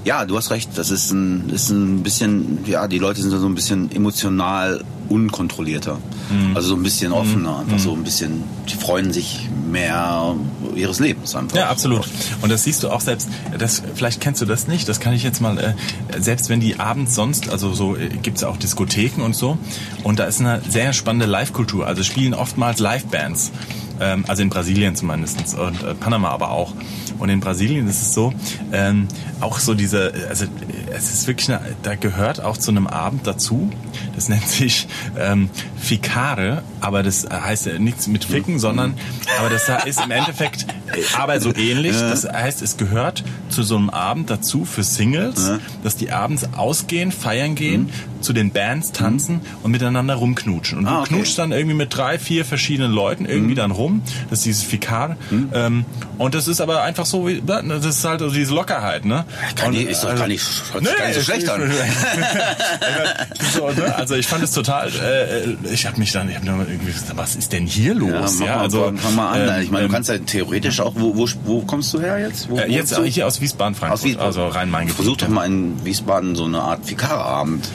ja, 0.06 0.24
du 0.24 0.36
hast 0.36 0.52
recht. 0.52 0.70
Das 0.76 0.92
ist 0.92 1.10
ein, 1.10 1.50
ist 1.50 1.68
ein 1.70 2.04
bisschen, 2.04 2.60
ja, 2.64 2.86
die 2.86 2.98
Leute 2.98 3.20
sind 3.20 3.32
so 3.32 3.44
ein 3.44 3.56
bisschen 3.56 3.90
emotional 3.90 4.84
unkontrollierter. 5.08 5.98
Mhm. 6.30 6.56
Also 6.56 6.68
so 6.68 6.76
ein 6.76 6.82
bisschen 6.84 7.12
offener, 7.12 7.54
mhm. 7.54 7.60
einfach 7.60 7.78
so 7.80 7.92
ein 7.92 8.04
bisschen, 8.04 8.44
die 8.68 8.76
freuen 8.76 9.12
sich 9.12 9.48
mehr 9.68 10.36
ihres 10.76 11.00
Lebens 11.00 11.34
einfach. 11.34 11.56
Ja, 11.56 11.70
absolut. 11.70 12.06
Und 12.40 12.52
das 12.52 12.62
siehst 12.62 12.84
du 12.84 12.90
auch 12.90 13.00
selbst, 13.00 13.28
das, 13.58 13.82
vielleicht 13.96 14.20
kennst 14.20 14.40
du 14.40 14.46
das 14.46 14.68
nicht, 14.68 14.88
das 14.88 15.00
kann 15.00 15.12
ich 15.12 15.24
jetzt 15.24 15.40
mal, 15.40 15.58
äh, 15.58 15.74
selbst 16.20 16.48
wenn 16.50 16.60
die 16.60 16.78
abends 16.78 17.16
sonst, 17.16 17.50
also 17.50 17.74
so 17.74 17.96
äh, 17.96 18.08
gibt 18.08 18.36
es 18.36 18.42
ja 18.42 18.48
auch 18.48 18.56
Diskotheken 18.56 19.22
und 19.22 19.34
so, 19.34 19.58
und 20.04 20.20
da 20.20 20.24
ist 20.24 20.40
eine 20.40 20.60
sehr 20.68 20.92
spannende 20.92 21.26
Live-Kultur, 21.26 21.86
also 21.86 22.04
spielen 22.04 22.32
oftmals 22.32 22.78
Live-Bands 22.78 23.50
ähm, 24.00 24.24
also 24.28 24.42
in 24.42 24.50
Brasilien 24.50 24.96
zumindest 24.96 25.56
und 25.58 25.82
äh, 25.82 25.94
Panama 25.94 26.30
aber 26.30 26.50
auch. 26.50 26.74
Und 27.18 27.28
in 27.28 27.40
Brasilien 27.40 27.88
ist 27.88 28.02
es 28.02 28.14
so, 28.14 28.32
ähm, 28.72 29.08
auch 29.40 29.58
so 29.58 29.74
diese, 29.74 30.12
also 30.28 30.46
es 30.92 31.12
ist 31.12 31.26
wirklich, 31.26 31.48
eine, 31.50 31.60
da 31.82 31.94
gehört 31.94 32.42
auch 32.42 32.56
zu 32.56 32.70
einem 32.70 32.86
Abend 32.86 33.26
dazu, 33.26 33.70
das 34.14 34.28
nennt 34.28 34.48
sich 34.48 34.86
ähm, 35.18 35.50
Ficare, 35.76 36.62
aber 36.80 37.02
das 37.02 37.26
heißt 37.30 37.78
nichts 37.78 38.06
mit 38.06 38.24
Ficken, 38.24 38.58
sondern, 38.58 38.94
aber 39.38 39.48
das 39.50 39.70
ist 39.86 40.02
im 40.02 40.10
Endeffekt 40.10 40.66
äh, 40.92 41.02
aber 41.16 41.40
so 41.40 41.54
ähnlich. 41.54 41.96
Das 41.96 42.24
heißt, 42.24 42.62
es 42.62 42.76
gehört 42.76 43.24
zu 43.48 43.62
so 43.62 43.76
einem 43.76 43.90
Abend 43.90 44.30
dazu 44.30 44.64
für 44.64 44.82
Singles, 44.82 45.52
dass 45.82 45.96
die 45.96 46.12
abends 46.12 46.48
ausgehen, 46.56 47.12
feiern 47.12 47.54
gehen, 47.54 47.82
mhm. 47.82 47.90
Zu 48.20 48.32
den 48.32 48.50
Bands 48.50 48.92
tanzen 48.92 49.36
mhm. 49.36 49.40
und 49.62 49.70
miteinander 49.70 50.14
rumknutschen. 50.14 50.78
Und 50.78 50.86
ah, 50.86 50.90
du 50.90 51.00
okay. 51.00 51.14
knutschst 51.14 51.38
dann 51.38 51.52
irgendwie 51.52 51.76
mit 51.76 51.96
drei, 51.96 52.18
vier 52.18 52.44
verschiedenen 52.44 52.92
Leuten 52.92 53.24
irgendwie 53.24 53.52
mhm. 53.52 53.56
dann 53.56 53.70
rum. 53.70 54.02
Das 54.30 54.40
ist 54.40 54.46
dieses 54.46 54.62
Fikar. 54.62 55.16
Mhm. 55.30 55.50
Ähm, 55.52 55.84
und 56.18 56.34
das 56.34 56.48
ist 56.48 56.60
aber 56.60 56.82
einfach 56.82 57.06
so, 57.06 57.26
wie, 57.26 57.42
das 57.44 57.84
ist 57.84 58.04
halt 58.04 58.20
so 58.20 58.30
diese 58.30 58.54
Lockerheit, 58.54 59.04
ne? 59.04 59.24
Kann 59.54 59.68
und, 59.68 59.74
die, 59.74 59.82
ist 59.82 60.02
doch 60.02 60.10
also, 60.10 60.20
gar 60.20 60.28
nicht, 60.28 60.44
nee, 60.80 60.88
gar 60.96 61.06
nicht 61.06 61.16
so 61.16 61.22
schlecht 61.22 61.48
an. 61.48 61.60
so, 63.54 63.70
ne? 63.70 63.94
Also 63.96 64.14
ich 64.14 64.26
fand 64.26 64.42
es 64.42 64.52
total, 64.52 64.88
äh, 64.88 65.72
ich 65.72 65.86
habe 65.86 65.98
mich 65.98 66.12
dann, 66.12 66.28
ich 66.28 66.36
hab 66.36 66.44
nur 66.44 66.66
irgendwie 66.68 66.92
gesagt, 66.92 67.16
was 67.16 67.36
ist 67.36 67.52
denn 67.52 67.66
hier 67.66 67.94
los? 67.94 68.40
Ja, 68.40 68.46
ja 68.46 68.56
also, 68.60 68.92
fang 68.96 69.14
mal 69.14 69.32
an. 69.32 69.48
Ähm, 69.48 69.62
ich 69.62 69.70
meine, 69.70 69.82
du 69.84 69.88
ähm, 69.88 69.92
kannst 69.92 70.08
ja 70.08 70.18
theoretisch 70.18 70.80
auch, 70.80 70.94
wo, 70.96 71.16
wo, 71.16 71.28
wo 71.44 71.60
kommst 71.62 71.92
du 71.94 72.00
her 72.00 72.18
jetzt? 72.18 72.48
Wo, 72.48 72.58
äh, 72.58 72.70
jetzt 72.70 72.98
hier 72.98 73.26
aus 73.26 73.40
Wiesbaden, 73.40 73.74
Frankfurt, 73.74 74.00
aus 74.00 74.04
Wiesbaden. 74.04 74.26
also 74.26 74.46
Rhein-Main-Gebiet. 74.48 74.96
Versuch 74.96 75.16
doch 75.16 75.28
mal 75.28 75.44
in 75.44 75.84
Wiesbaden 75.84 76.34
so 76.34 76.44
eine 76.44 76.60
Art 76.60 76.84
Fikarabend 76.84 77.68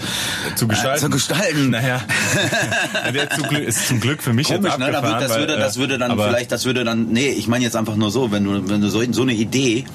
zu 0.55 0.67
gestalten. 0.67 0.97
Äh, 0.97 1.01
zu 1.01 1.09
gestalten. 1.09 1.69
Naja, 1.69 2.01
der 3.13 3.31
ist 3.67 3.87
zum 3.87 3.99
Glück 3.99 4.21
für 4.23 4.33
mich 4.33 4.47
Komisch, 4.47 4.71
jetzt 4.71 4.79
ne? 4.79 4.91
Das 4.91 5.37
würde, 5.37 5.57
das 5.57 5.77
würde 5.77 5.97
dann 5.97 6.17
vielleicht, 6.17 6.51
das 6.51 6.65
würde 6.65 6.83
dann, 6.83 7.09
nee, 7.09 7.29
ich 7.29 7.47
meine 7.47 7.63
jetzt 7.63 7.75
einfach 7.75 7.95
nur 7.95 8.11
so, 8.11 8.31
wenn 8.31 8.43
du, 8.43 8.69
wenn 8.69 8.81
du 8.81 8.89
so, 8.89 9.01
so 9.11 9.21
eine 9.21 9.33
Idee 9.33 9.85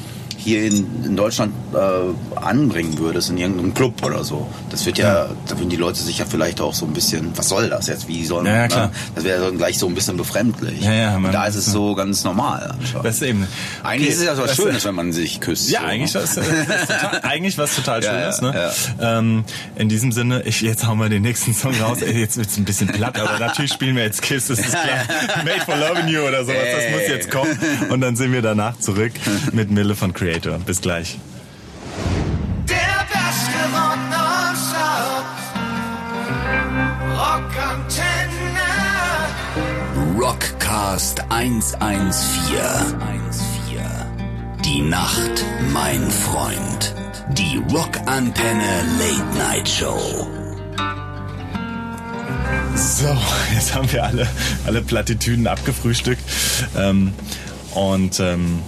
hier 0.47 0.65
in, 0.65 1.17
Deutschland 1.17 1.53
äh, 1.75 2.39
anbringen 2.39 2.99
würdest, 2.99 3.31
in 3.31 3.39
irgendeinem 3.39 3.75
Club 3.75 4.05
oder 4.05 4.23
so, 4.23 4.47
das 4.71 4.87
wird 4.87 4.97
ja, 4.99 5.29
da 5.49 5.59
würden 5.59 5.71
die 5.71 5.77
Leute 5.77 5.99
sich 6.01 6.19
ja 6.19 6.25
vielleicht 6.25 6.61
auch 6.61 6.73
so 6.75 6.87
ein 6.87 6.93
bisschen, 6.93 7.33
was 7.37 7.49
soll 7.49 7.69
das 7.69 7.89
jetzt? 7.89 8.07
Wie 8.07 8.25
soll 8.25 8.47
Ja, 8.47 8.67
ja, 8.67 8.69
ne? 8.69 8.91
Das 9.15 9.25
wäre 9.25 9.41
dann 9.45 9.59
gleich 9.59 9.79
so 9.79 9.89
ein 9.89 9.95
bisschen 9.95 10.17
befremdlich. 10.17 10.81
Ja, 10.83 10.93
ja, 10.93 11.19
man- 11.19 11.33
da 11.33 11.47
ist 11.47 11.57
es 11.57 11.67
so 11.67 11.95
ganz 11.97 12.23
normal. 12.25 12.75
anscheinend. 12.79 13.05
Das 13.07 13.17
ist 13.17 13.23
eben. 13.23 13.47
Eigentlich 13.83 14.03
Okay, 14.07 14.13
ist 14.13 14.19
es 14.21 14.25
ja 14.27 14.39
was 14.39 14.55
Schönes, 14.57 14.85
wenn 14.85 14.95
man 14.95 15.13
sich 15.13 15.41
küsst. 15.41 15.69
Ja, 15.71 15.81
so, 15.81 15.87
eigentlich 15.87 16.15
ne? 16.15 16.23
was, 16.23 16.35
das 16.37 16.47
ist 16.47 16.89
total, 16.89 17.21
eigentlich 17.23 17.59
was 17.59 17.75
total 17.77 18.03
Schönes. 18.03 18.41
ne? 18.41 18.71
Ähm, 19.01 19.45
in 19.75 19.89
diesem 19.89 20.13
Sinne, 20.13 20.43
ich, 20.45 20.61
jetzt 20.61 20.87
hauen 20.87 20.99
wir 20.99 21.09
den 21.09 21.23
nächsten 21.23 21.55
Song 21.55 21.75
raus. 21.81 22.03
Ey, 22.03 22.21
Jetzt 22.21 22.37
wird's 22.37 22.57
ein 22.57 22.65
bisschen 22.65 22.89
platt, 22.89 23.19
aber 23.19 23.39
natürlich 23.39 23.73
spielen 23.73 23.97
wir 23.97 24.05
jetzt 24.05 24.23
Kiss, 24.23 24.47
das 24.47 24.59
ist 24.61 24.71
klar. 24.71 24.85
Made 25.45 25.61
for 25.65 25.77
Loving 25.77 26.09
You 26.09 26.21
oder 26.21 26.45
sowas, 26.45 26.57
das 26.75 26.93
muss 26.93 27.09
jetzt 27.09 27.31
kommen. 27.31 27.59
Und 27.91 28.01
dann 28.01 28.15
sind 28.17 28.33
wir 28.33 28.43
danach 28.43 28.79
zurück 28.79 29.13
mit 29.53 29.71
Mille 29.71 29.95
von 29.97 30.13
Creator. 30.37 30.59
Bis 30.59 30.81
gleich. 30.81 31.19
Der 32.69 33.07
beste. 33.11 33.53
Rockantenne. 37.17 38.69
Rockcast 40.19 41.23
114. 41.31 42.57
Die 44.65 44.83
Nacht, 44.83 45.45
mein 45.73 46.11
Freund. 46.11 46.95
Die 47.33 47.63
Rockantenne 47.73 48.85
Late 48.99 49.39
Night 49.39 49.69
Show. 49.69 50.27
So, 52.75 53.17
jetzt 53.55 53.75
haben 53.75 53.91
wir 53.91 54.05
alle, 54.05 54.29
alle 54.67 54.83
Plattitüden 54.83 55.47
abgefrühstückt. 55.47 56.23
Ähm, 56.77 57.15
und 57.75 58.21
ähm, 58.21 58.61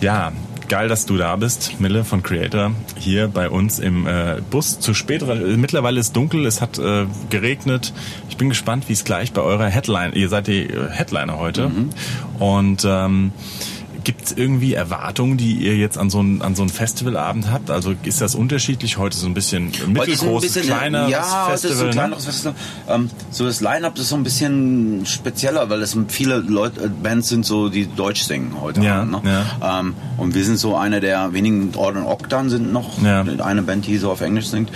ja, 0.00 0.32
geil, 0.68 0.88
dass 0.88 1.06
du 1.06 1.16
da 1.16 1.36
bist, 1.36 1.80
Mille 1.80 2.04
von 2.04 2.22
Creator, 2.22 2.72
hier 2.98 3.28
bei 3.28 3.48
uns 3.48 3.78
im 3.78 4.06
äh, 4.06 4.40
Bus. 4.50 4.80
Zu 4.80 4.94
spät, 4.94 5.22
äh, 5.22 5.34
mittlerweile 5.56 6.00
ist 6.00 6.14
dunkel, 6.16 6.46
es 6.46 6.60
hat 6.60 6.78
äh, 6.78 7.06
geregnet. 7.30 7.92
Ich 8.28 8.36
bin 8.36 8.48
gespannt, 8.48 8.88
wie 8.88 8.92
es 8.92 9.04
gleich 9.04 9.32
bei 9.32 9.42
eurer 9.42 9.66
Headline, 9.66 10.12
ihr 10.14 10.28
seid 10.28 10.46
die 10.46 10.62
äh, 10.62 10.90
Headliner 10.90 11.38
heute. 11.38 11.70
Und 12.38 12.84
ähm, 12.86 13.32
Gibt 14.04 14.26
es 14.26 14.32
irgendwie 14.32 14.74
Erwartungen, 14.74 15.36
die 15.38 15.54
ihr 15.54 15.76
jetzt 15.76 15.96
an 15.96 16.10
so 16.10 16.22
ein, 16.22 16.42
an 16.42 16.54
so 16.54 16.62
ein 16.62 16.68
Festivalabend 16.68 17.50
habt? 17.50 17.70
Also 17.70 17.94
ist 18.02 18.20
das 18.20 18.34
unterschiedlich? 18.34 18.98
Heute 18.98 19.16
so 19.16 19.26
ein 19.26 19.34
bisschen 19.34 19.72
mittelgroßes, 19.86 20.52
bisschen, 20.52 20.68
kleineres 20.74 21.10
ja, 21.10 21.46
Festival? 21.48 21.72
ist 21.72 21.78
so 21.78 21.84
ein 21.84 21.88
ne? 21.88 21.92
kleineres 21.94 22.24
Festival. 22.26 22.54
Ähm, 22.88 23.10
so 23.30 23.46
das 23.46 23.60
Line-Up 23.62 23.98
ist 23.98 24.10
so 24.10 24.16
ein 24.16 24.22
bisschen 24.22 25.06
spezieller, 25.06 25.70
weil 25.70 25.80
es 25.82 25.96
viele 26.08 26.36
Leute, 26.36 26.84
äh, 26.84 26.88
Bands 26.88 27.28
sind 27.28 27.46
so, 27.46 27.70
die 27.70 27.86
Deutsch 27.86 28.22
singen 28.22 28.60
heute. 28.60 28.82
Ja, 28.82 29.00
Abend, 29.00 29.24
ne? 29.24 29.46
ähm, 29.62 29.94
und 30.18 30.34
wir 30.34 30.44
sind 30.44 30.58
so 30.58 30.76
eine 30.76 31.00
der 31.00 31.32
wenigen, 31.32 31.74
Orden 31.74 32.04
Octan 32.04 32.50
sind 32.50 32.72
noch 32.72 33.02
Ja. 33.02 33.22
eine 33.22 33.62
Band, 33.62 33.86
die 33.86 33.96
so 33.96 34.10
auf 34.10 34.20
Englisch 34.20 34.48
singt. 34.48 34.70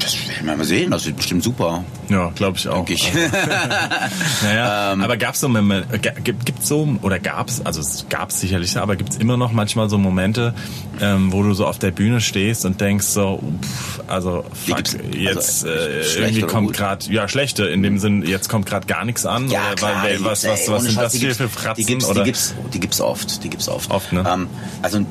Das 0.00 0.14
werden 0.28 0.46
wir 0.46 0.56
mal 0.56 0.64
sehen, 0.64 0.90
das 0.90 1.06
wird 1.06 1.16
bestimmt 1.16 1.42
super. 1.42 1.82
Ja, 2.10 2.30
glaube 2.34 2.58
ich 2.58 2.68
auch. 2.68 2.86
Ich. 2.88 3.10
Naja, 4.42 4.92
Ähm. 4.92 5.02
aber 5.02 5.16
gab's 5.16 5.40
so 5.40 5.48
Momen- 5.48 5.84
äh, 5.92 5.98
ga- 5.98 6.12
gibt 6.22 6.44
gibt's 6.46 6.68
so 6.68 6.88
oder 7.02 7.18
gab's 7.18 7.60
also 7.64 7.80
es 7.80 8.06
gab's 8.08 8.40
sicherlich, 8.40 8.76
aber 8.76 8.96
gibt's 8.96 9.16
immer 9.16 9.36
noch 9.36 9.52
manchmal 9.52 9.88
so 9.88 9.96
Momente, 9.98 10.54
ähm, 11.00 11.32
wo 11.32 11.42
du 11.42 11.54
so 11.54 11.66
auf 11.66 11.78
der 11.78 11.90
Bühne 11.90 12.20
stehst 12.20 12.64
und 12.66 12.80
denkst 12.80 13.06
so, 13.06 13.42
pff, 13.62 14.00
also 14.06 14.44
fuck, 14.66 14.76
gibt's- 14.76 14.96
jetzt 15.16 15.64
also, 15.64 15.68
äh, 15.68 16.18
irgendwie 16.18 16.42
kommt 16.42 16.72
gerade 16.74 17.10
ja 17.10 17.28
schlechte 17.28 17.64
in 17.64 17.82
dem 17.82 17.98
Sinn, 17.98 18.22
jetzt 18.26 18.48
kommt 18.48 18.66
gerade 18.66 18.86
gar 18.86 19.04
nichts 19.04 19.24
an 19.26 19.46
oder 19.46 19.58
weil, 19.80 20.18
die 20.18 20.24
was 20.24 20.44
was 20.46 20.68
was 20.68 20.82
sind 20.82 20.94
Scheiß, 20.94 21.12
das 21.12 21.14
hier 21.14 21.34
für 21.34 21.48
Fratzen 21.48 21.76
Die 21.86 21.86
gibt's, 21.92 22.06
oder 22.06 22.20
die 22.20 22.24
gibt's, 22.26 22.54
die 22.74 22.80
gibt's 22.80 23.00
oft, 23.00 23.42
die 23.44 23.48
gibt's 23.50 23.68
oft. 23.68 23.90
Oft, 23.90 24.12
ne? 24.12 24.24
Ähm, 24.30 24.48
also 24.82 25.04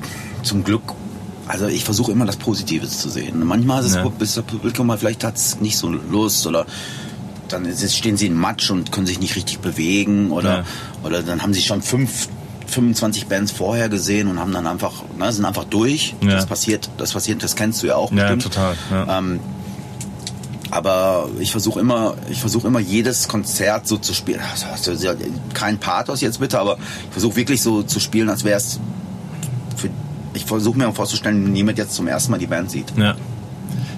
zum 0.43 0.63
Glück, 0.63 0.83
also 1.47 1.67
ich 1.67 1.83
versuche 1.83 2.11
immer 2.11 2.25
das 2.25 2.37
Positive 2.37 2.87
zu 2.87 3.09
sehen. 3.09 3.45
Manchmal 3.45 3.81
ist, 3.81 3.91
es, 3.91 3.95
Ja. 3.95 4.11
ist 4.19 4.37
das 4.37 4.43
Publikum 4.45 4.87
mal 4.87 4.97
vielleicht 4.97 5.23
hat's 5.23 5.59
nicht 5.59 5.77
so 5.77 5.89
Lust 5.89 6.45
oder 6.47 6.65
dann 7.49 7.65
ist 7.65 7.83
es- 7.83 7.95
stehen 7.97 8.17
sie 8.17 8.27
in 8.27 8.35
Matsch 8.35 8.71
und 8.71 8.91
können 8.91 9.05
sich 9.05 9.19
nicht 9.19 9.35
richtig 9.35 9.59
bewegen 9.59 10.31
oder 10.31 10.59
Ja. 10.59 10.63
oder 11.03 11.21
dann 11.23 11.41
haben 11.41 11.53
sie 11.53 11.61
schon 11.61 11.81
fünf 11.81 12.27
25 12.67 13.27
Bands 13.27 13.51
vorher 13.51 13.87
gesehen 13.89 14.27
und 14.29 14.39
haben 14.39 14.51
dann 14.53 14.65
einfach, 14.65 15.03
ne, 15.19 15.31
sind 15.31 15.45
einfach 15.45 15.65
durch. 15.65 16.15
Ja. 16.21 16.31
Das 16.31 16.45
passiert, 16.47 16.89
das 16.97 17.11
passiert, 17.13 17.43
das 17.43 17.55
kennst 17.55 17.83
du 17.83 17.87
ja 17.87 17.95
auch 17.97 18.09
Ja, 18.11 18.21
bestimmt. 18.33 18.43
total. 18.43 18.75
Ja. 18.89 19.19
Ähm, 19.19 19.39
aber 20.71 21.29
ich 21.39 21.51
versuche 21.51 21.79
immer, 21.79 22.15
ich 22.31 22.39
versuche 22.39 22.65
immer 22.67 22.79
jedes 22.79 23.27
Konzert 23.27 23.87
so 23.87 23.97
zu 23.97 24.13
spielen. 24.13 24.39
Ja, 25.01 25.13
kein 25.53 25.77
Pathos 25.77 26.21
jetzt 26.21 26.39
bitte, 26.39 26.57
aber 26.59 26.77
ich 26.77 27.11
versuche 27.11 27.35
wirklich 27.35 27.61
so 27.61 27.83
zu 27.83 27.99
spielen, 27.99 28.29
als 28.29 28.43
wäre 28.43 28.57
es. 28.57 28.79
Ich 30.33 30.45
versuche 30.45 30.77
mir 30.77 30.91
vorzustellen, 30.93 31.45
wenn 31.45 31.55
jemand 31.55 31.77
jetzt 31.77 31.93
zum 31.93 32.07
ersten 32.07 32.31
Mal 32.31 32.37
die 32.39 32.47
Band 32.47 32.71
sieht. 32.71 32.91
ja. 32.97 33.15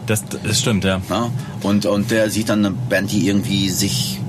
Das, 0.08 0.24
das 0.44 0.60
stimmt, 0.60 0.84
ja. 0.84 1.00
Ne? 1.10 1.32
Und, 1.64 1.88
und 1.88 2.12
der 2.12 2.30
sieht 2.30 2.50
dann 2.50 2.64
eine 2.64 2.76
Band, 2.76 3.12
die 3.12 3.28
irgendwie 3.28 3.70
sich 3.70 4.20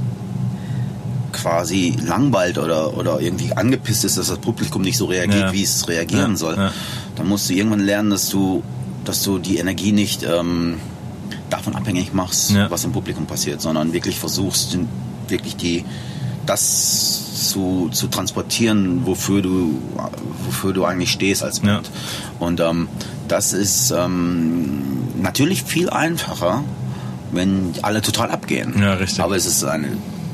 quasi 1.32 1.94
langweilt 2.02 2.56
oder, 2.56 2.96
oder 2.96 3.20
irgendwie 3.20 3.52
angepisst 3.52 4.04
ist, 4.04 4.16
dass 4.16 4.28
das 4.28 4.38
Publikum 4.38 4.80
nicht 4.82 4.96
so 4.96 5.04
reagiert, 5.04 5.48
Ja. 5.48 5.52
wie 5.52 5.62
es 5.62 5.86
reagieren 5.86 6.30
Ja, 6.32 6.36
soll. 6.36 6.56
ja. 6.56 6.72
Dann 7.16 7.28
musst 7.28 7.50
du 7.50 7.54
irgendwann 7.54 7.80
lernen, 7.80 8.08
dass 8.10 8.30
du, 8.30 8.62
dass 9.04 9.22
du 9.22 9.38
die 9.38 9.58
Energie 9.58 9.92
nicht 9.92 10.22
ähm, 10.22 10.76
davon 11.50 11.74
abhängig 11.74 12.14
machst, 12.14 12.52
Ja. 12.52 12.70
was 12.70 12.84
im 12.84 12.92
Publikum 12.92 13.26
passiert, 13.26 13.60
sondern 13.60 13.92
wirklich 13.92 14.18
versuchst, 14.18 14.78
wirklich 15.28 15.56
die 15.56 15.84
das 16.46 17.50
zu, 17.50 17.88
zu 17.92 18.06
transportieren, 18.08 19.04
wofür 19.06 19.42
du, 19.42 19.78
wofür 20.46 20.72
du 20.72 20.84
eigentlich 20.84 21.10
stehst 21.12 21.42
als 21.42 21.58
Ja. 21.58 21.74
Band. 21.74 21.90
Und 22.38 22.60
ähm, 22.60 22.88
das 23.28 23.52
ist 23.52 23.90
ähm, 23.90 24.82
natürlich 25.20 25.64
viel 25.64 25.90
einfacher, 25.90 26.64
wenn 27.32 27.74
alle 27.82 28.00
total 28.02 28.30
abgehen. 28.30 28.80
Ja, 28.80 28.94
richtig. 28.94 29.20
Aber 29.20 29.36
es 29.36 29.46
ist 29.46 29.64
eine, 29.64 29.88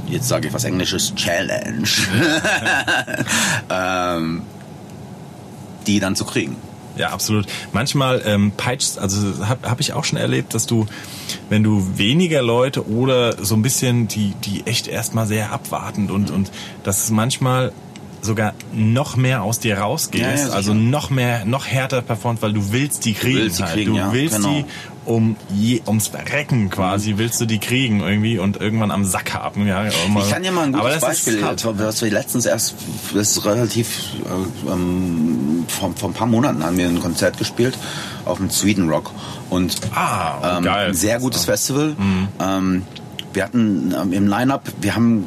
jetzt 0.09 0.29
sage 0.29 0.48
ich 0.48 0.55
was 0.55 0.64
Englisches, 0.64 1.14
Challenge, 1.14 1.88
ähm, 3.70 4.42
die 5.87 5.98
dann 6.01 6.14
zu 6.14 6.25
kriegen. 6.25 6.57
Ja, 6.96 7.11
absolut. 7.11 7.46
Manchmal 7.72 8.22
ähm, 8.24 8.52
peitscht, 8.57 8.98
also 8.98 9.46
habe 9.46 9.68
hab 9.68 9.81
ich 9.81 9.92
auch 9.92 10.05
schon 10.05 10.18
erlebt, 10.18 10.55
dass 10.55 10.66
du, 10.66 10.87
wenn 11.48 11.62
du 11.62 11.96
weniger 11.96 12.42
Leute 12.42 12.88
oder 12.88 13.42
so 13.44 13.55
ein 13.55 13.62
bisschen 13.62 14.09
die, 14.09 14.35
die 14.44 14.66
echt 14.66 14.88
erstmal 14.88 15.26
sehr 15.26 15.52
abwartend 15.52 16.11
und, 16.11 16.31
und 16.31 16.50
dass 16.83 17.05
es 17.05 17.11
manchmal 17.11 17.72
sogar 18.23 18.55
noch 18.73 19.17
mehr 19.17 19.43
aus 19.43 19.59
dir 19.59 19.79
rausgehst, 19.79 20.23
Ja, 20.45 20.49
ja, 20.49 20.53
also 20.55 20.73
noch 20.75 21.11
mehr, 21.11 21.45
noch 21.45 21.67
härter 21.67 22.01
performt, 22.03 22.41
weil 22.41 22.53
du 22.53 22.73
willst 22.73 23.05
die 23.05 23.15
kriegen. 23.15 23.39
willst 23.41 23.59
die 23.59 23.63
halt. 23.65 23.73
kriegen, 23.75 23.95
du 23.97 24.13
willst 24.13 24.37
genau. 24.37 24.49
die 24.49 24.65
um 25.05 25.35
je, 25.53 25.83
ums 25.89 26.07
Verrecken 26.07 26.71
quasi, 26.71 27.15
willst 27.17 27.41
du 27.41 27.47
die 27.47 27.59
kriegen 27.59 27.99
irgendwie 28.01 28.39
und 28.39 28.61
irgendwann 28.61 28.93
am 28.93 29.05
Sack 29.05 29.35
haben. 29.35 29.67
Ja, 29.67 29.87
Ich 29.89 30.31
kann 30.31 30.45
dir 30.45 30.53
mal 30.53 30.63
ein 30.67 30.73
gutes 30.73 30.93
das 30.95 31.01
Beispiel, 31.01 31.43
was 31.43 32.03
wir 32.03 32.11
letztens 32.13 32.47
erst, 32.47 32.77
das 33.13 33.37
ist 33.37 33.45
relativ, 33.45 33.89
äh, 34.25 34.71
ähm, 34.73 35.65
vor, 35.67 35.93
vor 35.97 36.11
ein 36.11 36.15
paar 36.15 36.29
Monaten 36.29 36.63
haben 36.65 36.77
wir 36.79 36.87
ein 36.89 37.01
Konzert 37.01 37.37
gespielt 37.37 37.77
auf 38.25 38.39
dem 38.39 38.49
Sweden 38.51 38.89
Rock 38.89 39.11
und 39.51 39.77
Ah, 39.93 40.59
ähm, 40.59 40.65
geil. 40.65 40.89
ein 40.91 40.95
sehr 40.95 41.19
gutes. 41.19 41.47
Festival. 41.47 41.97
Ähm, 42.41 42.83
wir 43.35 43.45
hatten 43.45 43.95
ähm, 44.01 44.12
im 44.12 44.29
Line-Up, 44.29 44.62
wir 44.81 44.95
haben, 44.95 45.25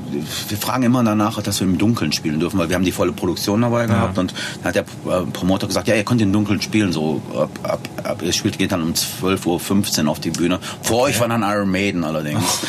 wir 0.50 0.58
fragen 0.58 0.84
immer 0.84 1.04
danach, 1.04 1.42
dass 1.42 1.60
wir 1.60 1.68
im 1.68 1.78
Dunkeln 1.78 2.12
spielen 2.12 2.40
dürfen, 2.40 2.60
weil 2.60 2.70
wir 2.70 2.76
haben 2.76 2.86
die 2.86 2.92
volle 2.92 3.12
Produktion 3.12 3.62
dabei 3.62 3.86
gehabt 3.88 4.18
und 4.18 4.34
dann 4.64 4.74
hat 4.74 4.76
der 4.76 4.84
äh, 4.84 5.26
Promoter 5.32 5.68
gesagt, 5.68 5.88
ja, 5.88 5.96
ihr 5.96 6.04
könnt 6.04 6.22
im 6.22 6.34
Dunkeln 6.34 6.62
spielen, 6.62 6.92
so 6.92 7.22
ab, 7.36 7.50
ab, 7.64 7.80
ab 8.04 8.22
ihr 8.24 8.34
spielt 8.34 8.58
geht 8.58 8.72
dann 8.72 8.82
um 8.82 8.94
12.15 8.94 10.06
Uhr 10.06 10.12
auf 10.12 10.20
die 10.20 10.32
Bühne. 10.32 10.60
Vor 10.82 11.02
euch 11.04 11.20
war 11.20 11.28
dann 11.28 11.44
Iron 11.44 11.70
Maiden 11.70 12.04
allerdings. 12.04 12.42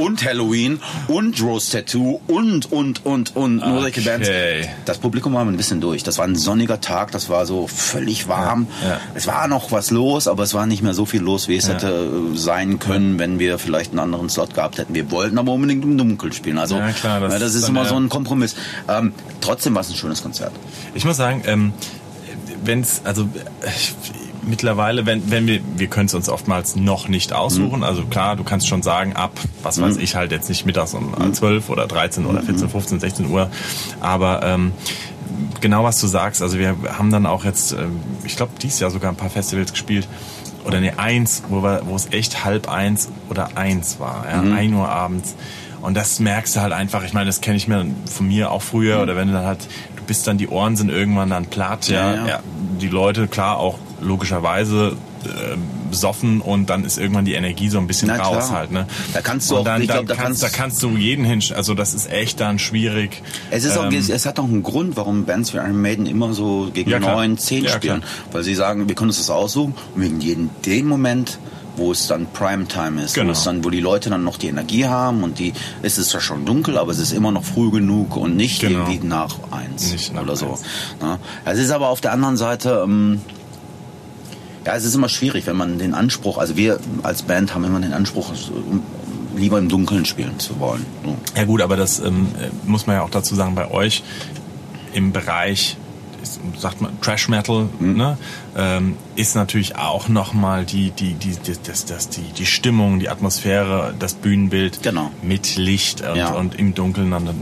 und 0.00 0.24
Halloween 0.24 0.80
und 1.08 1.40
Rose 1.42 1.70
Tattoo 1.72 2.20
und, 2.26 2.70
und, 2.72 3.04
und, 3.04 3.36
und 3.36 3.56
nur 3.56 3.80
solche 3.82 4.02
Bands. 4.02 4.28
Okay. 4.28 4.68
Das 4.84 4.98
Publikum 4.98 5.34
war 5.34 5.44
ein 5.44 5.56
bisschen 5.56 5.80
durch. 5.80 6.02
Das 6.02 6.18
war 6.18 6.26
ein 6.26 6.36
sonniger 6.36 6.80
Tag, 6.80 7.10
das 7.12 7.28
war 7.28 7.46
so 7.46 7.66
völlig 7.66 8.28
warm. 8.28 8.66
Ja. 8.82 9.00
Es 9.14 9.26
war 9.26 9.48
noch 9.48 9.72
was 9.72 9.90
los, 9.90 10.28
aber 10.28 10.42
es 10.42 10.54
war 10.54 10.66
nicht 10.66 10.82
mehr 10.82 10.94
so 10.94 11.06
viel 11.06 11.20
los, 11.20 11.48
wie 11.48 11.56
es 11.56 11.66
Ja. 11.66 11.74
hätte 11.74 12.10
äh, 12.34 12.36
sein 12.36 12.78
können, 12.78 13.17
wenn 13.18 13.38
wir 13.38 13.58
vielleicht 13.58 13.90
einen 13.90 14.00
anderen 14.00 14.28
Slot 14.28 14.54
gehabt 14.54 14.78
hätten. 14.78 14.94
Wir 14.94 15.10
wollten 15.10 15.38
aber 15.38 15.52
unbedingt 15.52 15.84
im 15.84 15.98
Dunkeln 15.98 16.32
spielen. 16.32 16.58
Also 16.58 16.76
Ja, 16.76 16.90
klar, 16.92 17.20
das 17.20 17.32
das, 17.32 17.40
das 17.42 17.54
ist 17.54 17.68
immer 17.68 17.82
ja- 17.82 17.88
so 17.88 17.96
ein 17.96 18.08
Kompromiss. 18.08 18.54
Ähm, 18.88 19.12
trotzdem 19.40 19.74
war 19.74 19.82
es 19.82 19.90
ein 19.90 19.96
schönes 19.96 20.22
Konzert. 20.22 20.52
Ich 20.94 21.04
muss 21.04 21.16
sagen, 21.16 21.42
ähm, 21.46 21.72
wenn 22.64 22.80
es, 22.80 23.02
also 23.04 23.22
äh, 23.22 23.70
mittlerweile, 24.42 25.06
wenn, 25.06 25.30
wenn 25.30 25.46
wir, 25.46 25.60
wir 25.76 25.86
können 25.88 26.06
es 26.06 26.14
uns 26.14 26.28
oftmals 26.28 26.76
noch 26.76 27.08
nicht 27.08 27.32
aussuchen. 27.32 27.82
Also 27.84 28.04
klar, 28.04 28.36
du 28.36 28.44
kannst 28.44 28.68
schon 28.68 28.82
sagen, 28.82 29.14
ab, 29.14 29.32
was 29.62 29.80
weiß 29.80 29.96
ich 29.98 30.14
halt 30.16 30.32
jetzt 30.32 30.48
nicht 30.48 30.66
mittags 30.66 30.94
um 30.94 31.14
äh, 31.20 31.32
12 31.32 31.68
oder 31.70 31.86
13 31.86 32.26
oder 32.26 32.42
14, 32.42 32.68
15, 32.68 33.00
16 33.00 33.26
Uhr. 33.30 33.50
Aber 34.00 34.42
ähm, 34.42 34.72
genau 35.60 35.84
was 35.84 36.00
du 36.00 36.06
sagst, 36.06 36.42
also 36.42 36.58
wir 36.58 36.76
haben 36.96 37.10
dann 37.10 37.26
auch 37.26 37.44
jetzt, 37.44 37.72
ähm, 37.72 38.00
ich 38.24 38.36
glaube, 38.36 38.52
dieses 38.62 38.80
Jahr 38.80 38.90
sogar 38.90 39.10
ein 39.10 39.16
paar 39.16 39.30
Festivals 39.30 39.72
gespielt. 39.72 40.08
Oder 40.64 40.80
nee, 40.80 40.92
eins, 40.96 41.42
wo, 41.48 41.62
wir, 41.62 41.82
wo 41.84 41.94
es 41.94 42.12
echt 42.12 42.44
halb 42.44 42.68
eins 42.68 43.08
oder 43.30 43.56
eins 43.56 44.00
war, 44.00 44.26
ja, 44.28 44.40
ein 44.40 44.74
Uhr 44.74 44.88
abends. 44.88 45.34
Und 45.80 45.96
das 45.96 46.18
merkst 46.18 46.56
du 46.56 46.60
halt 46.60 46.72
einfach, 46.72 47.04
ich 47.04 47.12
meine, 47.12 47.26
das 47.26 47.40
kenne 47.40 47.56
ich 47.56 47.68
mir 47.68 47.86
von 48.06 48.26
mir 48.26 48.50
auch 48.50 48.62
früher, 48.62 48.96
mhm. 48.96 49.02
oder 49.02 49.16
wenn 49.16 49.28
du 49.28 49.34
dann 49.34 49.46
halt, 49.46 49.60
du 49.96 50.02
bist 50.04 50.26
dann, 50.26 50.36
die 50.36 50.48
Ohren 50.48 50.76
sind 50.76 50.90
irgendwann 50.90 51.30
dann 51.30 51.46
platt, 51.46 51.88
ja. 51.88 52.14
ja. 52.14 52.26
ja 52.26 52.40
die 52.80 52.88
Leute, 52.88 53.28
klar, 53.28 53.58
auch 53.58 53.78
logischerweise 54.00 54.96
besoffen 55.90 56.40
und 56.40 56.70
dann 56.70 56.84
ist 56.84 56.98
irgendwann 56.98 57.24
die 57.24 57.34
Energie 57.34 57.68
so 57.68 57.78
ein 57.78 57.86
bisschen 57.86 58.08
Na, 58.08 58.22
raus 58.22 58.48
klar. 58.48 58.58
halt. 58.58 58.70
Ne? 58.70 58.86
Da 59.12 59.20
kannst 59.20 59.50
du 59.50 59.54
und 59.54 59.60
auch, 59.60 59.64
dann, 59.64 59.82
ich 59.82 59.88
glaub, 59.88 60.06
da, 60.06 60.14
kannst, 60.14 60.42
da 60.42 60.48
kannst 60.48 60.82
du 60.82 60.96
jeden 60.96 61.24
hin, 61.24 61.42
also 61.54 61.74
das 61.74 61.94
ist 61.94 62.10
echt 62.10 62.40
dann 62.40 62.58
schwierig. 62.58 63.22
Es 63.50 63.64
ist 63.64 63.76
ähm, 63.76 63.82
auch, 63.82 63.92
es 63.92 64.26
hat 64.26 64.38
auch 64.38 64.44
einen 64.44 64.62
Grund, 64.62 64.96
warum 64.96 65.24
Bands 65.24 65.54
wie 65.54 65.58
Iron 65.58 65.80
Maiden 65.80 66.06
immer 66.06 66.32
so 66.32 66.70
gegen 66.72 66.90
ja, 66.90 66.98
neun, 66.98 67.38
zehn 67.38 67.64
ja, 67.64 67.70
spielen, 67.70 68.00
klar. 68.00 68.10
weil 68.32 68.42
sie 68.42 68.54
sagen, 68.54 68.88
wir 68.88 68.94
können 68.94 69.10
uns 69.10 69.18
das 69.18 69.30
aussuchen 69.30 69.74
und 69.94 70.02
wegen 70.02 70.20
jedem 70.20 70.50
den 70.64 70.86
Moment 70.86 71.38
wo 71.78 71.92
es 71.92 72.08
dann 72.08 72.26
Primetime 72.26 73.02
ist, 73.02 73.14
genau. 73.14 73.28
wo, 73.28 73.32
es 73.32 73.44
dann, 73.44 73.64
wo 73.64 73.70
die 73.70 73.80
Leute 73.80 74.10
dann 74.10 74.24
noch 74.24 74.36
die 74.36 74.48
Energie 74.48 74.86
haben 74.86 75.22
und 75.22 75.38
die, 75.38 75.52
es 75.80 75.96
ist 75.96 76.12
ja 76.12 76.20
schon 76.20 76.44
dunkel, 76.44 76.76
aber 76.76 76.90
es 76.90 76.98
ist 76.98 77.12
immer 77.12 77.30
noch 77.30 77.44
früh 77.44 77.70
genug 77.70 78.16
und 78.16 78.36
nicht 78.36 78.60
genau. 78.60 78.80
irgendwie 78.80 79.06
nach 79.06 79.36
eins 79.52 79.92
nicht 79.92 80.12
nach 80.12 80.22
oder 80.22 80.32
eins. 80.32 80.40
so. 80.40 80.58
Ja, 81.00 81.18
es 81.44 81.58
ist 81.58 81.70
aber 81.70 81.88
auf 81.88 82.00
der 82.00 82.12
anderen 82.12 82.36
Seite, 82.36 82.82
ähm, 82.84 83.20
ja, 84.68 84.76
es 84.76 84.84
ist 84.84 84.94
immer 84.94 85.08
schwierig, 85.08 85.46
wenn 85.46 85.56
man 85.56 85.78
den 85.78 85.94
Anspruch, 85.94 86.36
also 86.36 86.58
wir 86.58 86.78
als 87.02 87.22
Band 87.22 87.54
haben 87.54 87.64
immer 87.64 87.80
den 87.80 87.94
Anspruch, 87.94 88.34
lieber 89.34 89.58
im 89.58 89.70
Dunkeln 89.70 90.04
spielen 90.04 90.38
zu 90.38 90.60
wollen. 90.60 90.84
Ja 91.34 91.46
gut, 91.46 91.62
aber 91.62 91.78
das 91.78 92.00
ähm, 92.00 92.26
muss 92.66 92.86
man 92.86 92.96
ja 92.96 93.02
auch 93.02 93.08
dazu 93.08 93.34
sagen, 93.34 93.54
bei 93.54 93.70
euch 93.70 94.02
im 94.92 95.12
Bereich 95.12 95.78
sagt 96.56 96.80
man 96.80 97.00
Trash 97.00 97.28
Metal, 97.28 97.68
mhm. 97.78 97.96
ne, 97.96 98.18
ähm, 98.56 98.96
ist 99.16 99.34
natürlich 99.34 99.76
auch 99.76 100.08
nochmal 100.08 100.64
die, 100.64 100.90
die, 100.90 101.14
die, 101.14 101.36
die, 101.36 101.54
das, 101.66 101.84
das, 101.84 102.08
die, 102.08 102.32
die 102.36 102.46
Stimmung, 102.46 102.98
die 102.98 103.08
Atmosphäre, 103.08 103.94
das 103.98 104.14
Bühnenbild 104.14 104.82
genau. 104.82 105.10
mit 105.22 105.56
Licht 105.56 106.00
und, 106.02 106.16
ja. 106.16 106.30
und 106.30 106.54
im 106.54 106.74
Dunkeln 106.74 107.10
dann, 107.10 107.26
dann 107.26 107.38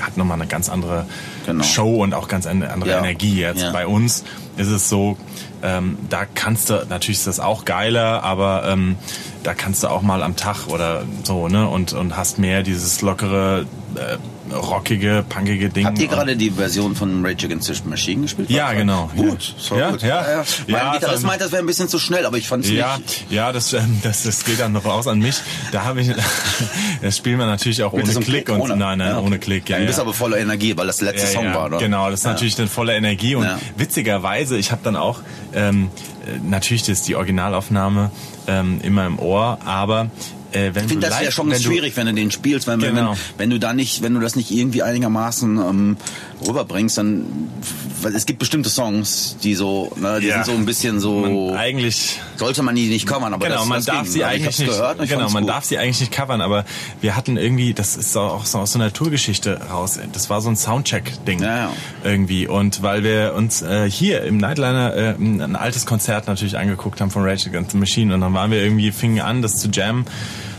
hat 0.00 0.16
nochmal 0.16 0.38
eine 0.40 0.48
ganz 0.48 0.68
andere 0.68 1.06
genau. 1.46 1.64
Show 1.64 2.02
und 2.02 2.14
auch 2.14 2.28
ganz 2.28 2.46
eine 2.46 2.72
andere 2.72 2.90
ja. 2.90 2.98
Energie. 2.98 3.40
Jetzt 3.40 3.62
ja. 3.62 3.72
bei 3.72 3.86
uns 3.86 4.24
ist 4.56 4.68
es 4.68 4.88
so, 4.88 5.16
ähm, 5.62 5.98
da 6.10 6.26
kannst 6.26 6.70
du, 6.70 6.86
natürlich 6.88 7.18
ist 7.18 7.26
das 7.26 7.40
auch 7.40 7.64
geiler, 7.64 8.22
aber 8.22 8.64
ähm, 8.66 8.96
da 9.42 9.54
kannst 9.54 9.82
du 9.82 9.88
auch 9.88 10.02
mal 10.02 10.22
am 10.22 10.36
Tag 10.36 10.66
oder 10.68 11.04
so, 11.22 11.48
ne, 11.48 11.68
und, 11.68 11.92
und 11.92 12.16
hast 12.16 12.38
mehr 12.38 12.62
dieses 12.62 13.00
lockere, 13.02 13.66
äh, 13.94 14.18
rockige, 14.52 15.24
punkige 15.28 15.68
Ding. 15.68 15.86
Habt 15.86 15.98
ihr 15.98 16.08
gerade 16.08 16.36
die 16.36 16.50
Version 16.50 16.94
von 16.94 17.24
Rage 17.24 17.46
Against 17.46 17.74
the 17.74 17.88
Machine 17.88 18.22
gespielt? 18.22 18.50
Ja, 18.50 18.72
genau. 18.72 19.10
Gut, 19.16 19.54
so 19.58 19.76
ja, 19.76 19.90
gut. 19.90 20.02
Ja, 20.02 20.22
ja. 20.22 20.30
ja. 20.30 20.44
Mein 20.68 20.92
Gitarrist 20.92 21.24
meint, 21.24 21.40
das 21.40 21.52
wäre 21.52 21.62
ein 21.62 21.66
bisschen 21.66 21.88
zu 21.88 21.98
schnell, 21.98 22.26
aber 22.26 22.36
ich 22.36 22.46
fand 22.46 22.64
es 22.64 22.70
ja, 22.70 22.98
nicht. 22.98 23.30
Ja, 23.30 23.52
das, 23.52 23.72
ähm, 23.72 24.00
das, 24.02 24.22
das 24.22 24.44
geht 24.44 24.60
dann 24.60 24.72
noch 24.72 24.84
raus 24.84 25.06
an 25.06 25.18
mich. 25.18 25.36
Da 25.72 25.84
habe 25.84 26.00
ich, 26.00 26.10
das 27.02 27.16
spielen 27.16 27.38
wir 27.38 27.46
natürlich 27.46 27.82
auch 27.82 27.92
ohne 27.92 28.04
Klick, 28.04 28.24
Klick 28.24 28.48
und 28.50 28.60
ohne? 28.60 28.76
nein, 28.76 28.98
nein, 28.98 29.08
ja, 29.08 29.18
okay. 29.18 29.26
ohne 29.26 29.38
Klick. 29.38 29.68
Ja, 29.68 29.78
du 29.78 29.86
bist 29.86 30.00
aber 30.00 30.12
voller 30.12 30.38
Energie, 30.38 30.76
weil 30.76 30.86
das 30.86 31.00
letzte 31.00 31.26
Song 31.26 31.52
war, 31.54 31.66
oder? 31.66 31.78
Genau, 31.78 32.10
das 32.10 32.20
ist 32.20 32.26
natürlich 32.26 32.56
dann 32.56 32.68
voller 32.68 32.94
Energie 32.94 33.34
und 33.34 33.48
witzigerweise, 33.76 34.56
ich 34.56 34.72
habe 34.72 34.82
dann 34.84 34.96
auch 34.96 35.20
ähm, 35.54 35.90
äh, 36.26 36.38
natürlich 36.42 36.82
das 36.82 36.98
ist 36.98 37.08
die 37.08 37.16
Originalaufnahme 37.16 38.10
ähm, 38.46 38.80
immer 38.82 39.06
im 39.06 39.18
Ohr, 39.18 39.58
aber 39.64 40.10
äh, 40.54 40.74
wenn 40.74 40.84
ich 40.84 40.90
finde 40.90 41.08
das 41.08 41.20
ja 41.20 41.30
schon 41.30 41.50
wenn 41.50 41.60
schwierig, 41.60 41.96
wenn 41.96 42.06
du 42.06 42.14
den 42.14 42.30
spielst, 42.30 42.66
weil 42.66 42.78
genau. 42.78 43.12
wenn, 43.12 43.18
wenn 43.38 43.50
du 43.50 43.58
da 43.58 43.72
nicht, 43.72 44.02
wenn 44.02 44.14
du 44.14 44.20
das 44.20 44.36
nicht 44.36 44.50
irgendwie 44.50 44.82
einigermaßen 44.82 45.56
ähm, 45.58 45.96
rüberbringst, 46.46 46.98
dann 46.98 47.26
weil 48.02 48.14
es 48.14 48.26
gibt 48.26 48.38
bestimmte 48.38 48.68
Songs, 48.68 49.36
die 49.42 49.54
so, 49.54 49.90
ne, 49.96 50.20
die 50.20 50.26
ja. 50.26 50.34
sind 50.34 50.46
so 50.46 50.52
ein 50.52 50.66
bisschen 50.66 51.00
so. 51.00 51.20
Man, 51.20 51.56
eigentlich 51.56 52.20
sollte 52.36 52.62
man 52.62 52.74
die 52.74 52.86
nicht 52.88 53.06
covern, 53.06 53.32
aber 53.32 53.46
genau, 53.46 53.60
das, 53.60 53.66
man 53.66 53.78
das 53.78 53.86
darf 53.86 54.02
ging. 54.02 54.12
sie 54.12 54.24
eigentlich 54.24 54.58
nicht. 54.58 54.70
Gehört, 54.70 54.98
genau, 55.08 55.30
man 55.30 55.44
gut. 55.44 55.50
darf 55.50 55.64
sie 55.64 55.78
eigentlich 55.78 56.00
nicht 56.00 56.12
covern, 56.12 56.40
aber 56.40 56.64
wir 57.00 57.16
hatten 57.16 57.36
irgendwie, 57.36 57.74
das 57.74 57.96
ist 57.96 58.16
auch 58.16 58.44
so 58.44 58.58
aus 58.58 58.72
so 58.72 58.78
einer 58.78 58.92
Tourgeschichte 58.92 59.60
raus. 59.70 59.98
Das 60.12 60.30
war 60.30 60.40
so 60.40 60.50
ein 60.50 60.56
Soundcheck-Ding 60.56 61.40
ja, 61.40 61.56
ja. 61.56 61.72
irgendwie 62.04 62.46
und 62.46 62.82
weil 62.82 63.02
wir 63.02 63.34
uns 63.34 63.62
äh, 63.62 63.90
hier 63.90 64.22
im 64.22 64.36
Nightliner 64.36 64.94
äh, 64.94 65.14
ein 65.18 65.56
altes 65.56 65.86
Konzert 65.86 66.26
natürlich 66.26 66.58
angeguckt 66.58 67.00
haben 67.00 67.10
von 67.10 67.24
Rage 67.24 67.48
Against 67.48 67.72
the 67.72 67.78
Machine 67.78 68.14
und 68.14 68.20
dann 68.20 68.34
waren 68.34 68.50
wir 68.50 68.62
irgendwie 68.62 68.92
fingen 68.92 69.20
an, 69.20 69.42
das 69.42 69.56
zu 69.56 69.68
jammen 69.68 70.04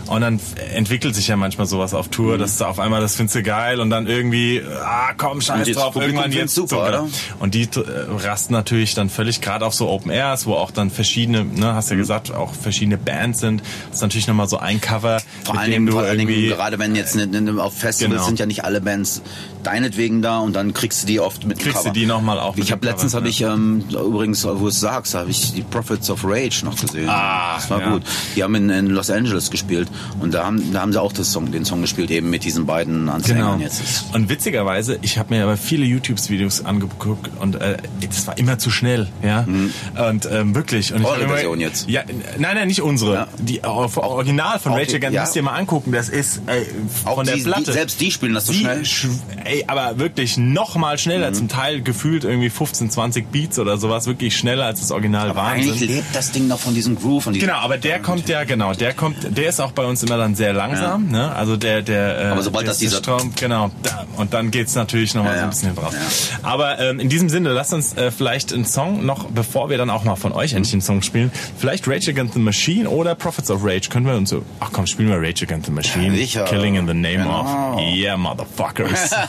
und 0.08 0.22
dann 0.22 0.40
entwickelt 0.74 1.16
sich 1.16 1.28
ja 1.28 1.36
manchmal 1.36 1.66
sowas 1.66 1.94
auf 1.94 2.10
Tour, 2.10 2.36
mhm. 2.36 2.40
dass 2.40 2.58
du 2.58 2.66
auf 2.66 2.80
einmal 2.80 3.02
das 3.02 3.16
findest 3.16 3.36
du 3.36 3.44
geil 3.44 3.80
und 3.80 3.90
dann 3.90 4.06
irgendwie, 4.06 4.62
ah 4.84 5.14
komm, 5.18 5.42
scheiß 5.42 5.68
drauf, 5.72 5.94
Publikum 5.94 6.18
irgendwann 6.18 6.32
jetzt 6.32 6.54
super, 6.54 6.76
so, 6.76 6.82
oder? 6.82 7.08
Und 7.40 7.56
die 7.56 7.64
äh, 7.64 7.68
rasten 8.10 8.54
natürlich 8.54 8.94
dann 8.94 9.10
völlig 9.10 9.42
gerade 9.42 9.66
auf 9.66 9.74
so 9.74 9.90
Open 9.90 10.12
Airs, 10.12 10.46
wo 10.46 10.54
auch 10.54 10.72
dann 10.72 10.92
verschiedene, 10.92 11.44
ne, 11.44 11.74
hast 11.74 11.90
ja 11.90 11.96
mhm. 11.96 12.02
gesagt, 12.02 12.34
auch 12.34 12.54
verschiedene 12.54 12.98
Bands 12.98 13.40
sind. 13.40 13.62
Das 13.88 13.98
ist 13.98 14.02
natürlich 14.02 14.28
nochmal 14.28 14.48
so 14.48 14.58
ein 14.58 14.80
Cover. 14.80 15.22
Vor 15.44 15.58
allem, 15.58 15.88
vor 15.88 16.04
allen 16.04 16.20
Dingen, 16.20 16.50
gerade 16.50 16.78
wenn 16.78 16.96
jetzt 16.96 17.16
ne, 17.16 17.26
ne, 17.26 17.62
auf 17.62 17.76
Festivals 17.76 18.18
genau. 18.18 18.28
sind 18.28 18.40
ja 18.40 18.46
nicht 18.46 18.64
alle 18.64 18.82
Bands 18.82 19.24
deinetwegen 19.64 20.22
da 20.22 20.40
und 20.40 20.56
dann 20.56 20.74
kriegst 20.74 21.04
du 21.04 21.08
die 21.08 21.20
oft 21.20 21.46
mit 21.46 21.58
Kriegst 21.58 21.78
Cover. 21.78 21.90
du 21.90 22.00
die 22.00 22.06
nochmal 22.06 22.40
auch 22.40 22.56
Ich 22.58 22.72
habe 22.72 22.86
letztens, 22.86 23.16
habe 23.16 23.28
ich, 23.28 23.42
ähm, 23.42 23.84
übrigens, 23.90 24.46
wo 24.46 24.68
es 24.68 24.80
sagst, 24.80 25.16
habe 25.16 25.32
ich 25.32 25.54
die 25.54 25.64
Prophets 25.64 26.12
of 26.12 26.24
Rage 26.24 26.64
noch 26.64 26.80
gesehen. 26.80 27.10
Ah, 27.10 27.56
das 27.56 27.70
war 27.72 27.80
ja. 27.80 27.90
gut. 27.90 28.04
Die 28.36 28.44
haben 28.44 28.54
in, 28.54 28.70
in 28.70 28.88
Los 28.88 29.10
Angeles 29.10 29.50
gespielt 29.50 29.90
und 30.20 30.34
da 30.34 30.46
haben, 30.46 30.74
da 30.74 30.82
haben 30.82 30.92
sie 30.92 31.02
auch 31.02 31.14
das 31.14 31.32
Song, 31.32 31.52
den 31.52 31.66
Song 31.66 31.82
gespielt, 31.82 32.12
eben 32.12 32.30
mit 32.30 32.44
diesen 32.44 32.66
beiden 32.66 33.10
Ansängern 33.10 33.54
genau. 33.54 33.64
jetzt. 33.64 34.06
Und 34.14 34.30
witzigerweise, 34.30 35.00
ich 35.02 35.18
habe 35.18 35.34
mir 35.34 35.44
aber 35.44 35.58
viele 35.58 35.86
YouTube-Videos 35.86 36.66
angeguckt 36.66 37.30
und 37.40 37.56
äh, 37.56 37.78
das 38.08 38.28
war 38.28 38.38
immer 38.38 38.58
zu 38.58 38.70
schnell, 38.70 39.08
ja. 39.24 39.44
Mhm. 39.44 39.74
Und 40.10 40.30
ähm, 40.32 40.56
wirklich. 40.56 40.94
Und 40.94 41.06
Eure 41.06 41.28
Version 41.28 41.60
jetzt? 41.60 41.90
Ja, 41.90 42.04
nein, 42.38 42.56
nein, 42.56 42.68
nicht 42.68 42.82
unsere. 42.82 43.14
Ja. 43.14 43.28
Die 43.40 43.64
Original 43.64 44.60
von 44.60 44.74
Rage 44.74 44.96
Against 44.96 45.16
ja. 45.16 45.22
müsst 45.22 45.36
ihr 45.36 45.44
mal 45.44 45.56
angucken. 45.56 45.92
Das 45.92 46.10
ist 46.10 46.42
äh, 46.48 46.62
von 47.04 47.12
auch 47.12 47.24
der 47.24 47.36
die, 47.36 47.42
Platte. 47.44 47.64
Die, 47.66 47.72
selbst 47.72 48.02
die 48.02 48.12
spielen 48.12 48.34
das 48.34 48.48
so 48.48 48.54
schnell. 48.54 48.86
Sch 48.86 49.08
ey, 49.44 49.64
aber 49.68 50.00
wirklich 50.00 50.38
noch 50.38 50.76
mal 50.76 50.98
schneller. 50.98 51.30
Mhm. 51.30 51.36
Zum 51.36 51.48
Teil 51.48 51.82
gefühlt 51.82 52.24
irgendwie 52.24 52.50
15, 52.50 52.90
20 52.90 53.32
Beats 53.32 53.60
oder 53.60 53.78
sowas. 53.78 54.08
Wirklich 54.08 54.36
schneller 54.36 54.66
als 54.66 54.82
das 54.82 54.92
Original 54.92 55.36
Wahnsinn. 55.36 55.72
Eigentlich 55.72 55.90
lebt 55.90 56.16
das 56.16 56.32
Ding 56.32 56.48
noch 56.48 56.60
von 56.60 56.74
diesem 56.74 56.96
Groove. 56.96 57.24
Von 57.24 57.34
diesem 57.34 57.48
genau, 57.48 57.60
aber 57.60 57.78
der 57.78 58.00
kommt 58.00 58.30
ja, 58.30 58.44
genau, 58.44 58.74
der 58.74 58.94
kommt, 58.94 59.38
der 59.38 59.50
ist 59.50 59.60
auch 59.60 59.72
bei 59.72 59.85
uns 59.88 60.04
immer 60.04 60.18
dann 60.18 60.36
sehr 60.36 60.54
langsam. 60.54 61.12
Ja. 61.12 61.12
Ne? 61.12 61.36
Also 61.36 61.58
der, 61.58 61.82
der. 61.82 62.20
Äh, 62.20 62.26
aber 62.28 62.42
sobald 62.42 62.68
das 62.68 62.78
dieser 62.78 62.98
Strom, 62.98 63.34
genau. 63.36 63.72
Da, 63.84 64.06
und 64.18 64.34
dann 64.34 64.52
geht's 64.52 64.76
natürlich 64.76 65.14
noch 65.14 65.24
mal 65.24 65.32
ja, 65.32 65.38
so 65.38 65.44
ein 65.44 65.50
bisschen 65.50 65.74
hin 65.74 65.76
drauf. 65.76 65.94
Ja. 65.94 66.00
Aber 66.44 66.80
ähm, 66.80 67.00
in 67.00 67.10
diesem 67.10 67.30
Sinne, 67.30 67.50
lasst 67.50 67.74
uns 67.74 67.94
äh, 67.96 68.12
vielleicht 68.12 68.54
einen 68.54 68.66
Song 68.66 69.06
noch, 69.06 69.26
bevor 69.26 69.70
wir 69.70 69.78
dann 69.78 69.90
auch 69.90 70.04
mal 70.04 70.16
von 70.16 70.32
euch 70.32 70.54
endlich 70.54 70.74
einen 70.74 70.82
Song 70.82 71.02
spielen, 71.02 71.32
vielleicht 71.58 71.88
Rage 71.88 72.12
Against 72.12 72.34
the 72.34 72.40
Machine 72.40 72.90
oder 72.90 73.16
Prophets 73.16 73.50
of 73.52 73.64
Rage. 73.64 73.90
Können 73.90 74.06
wir 74.06 74.16
uns 74.16 74.30
so, 74.30 74.44
ach 74.60 74.70
komm, 74.72 74.88
spielen 74.88 75.10
wir 75.10 75.18
Rage 75.18 75.46
Against 75.46 75.68
the 75.68 75.72
Machine. 75.72 76.16
Ja, 76.16 76.44
Killing 76.46 76.76
in 76.76 76.88
the 76.88 76.94
name 76.94 77.24
genau. 77.24 77.76
of. 77.76 77.82
Yeah, 77.82 78.18
motherfuckers. 78.18 79.10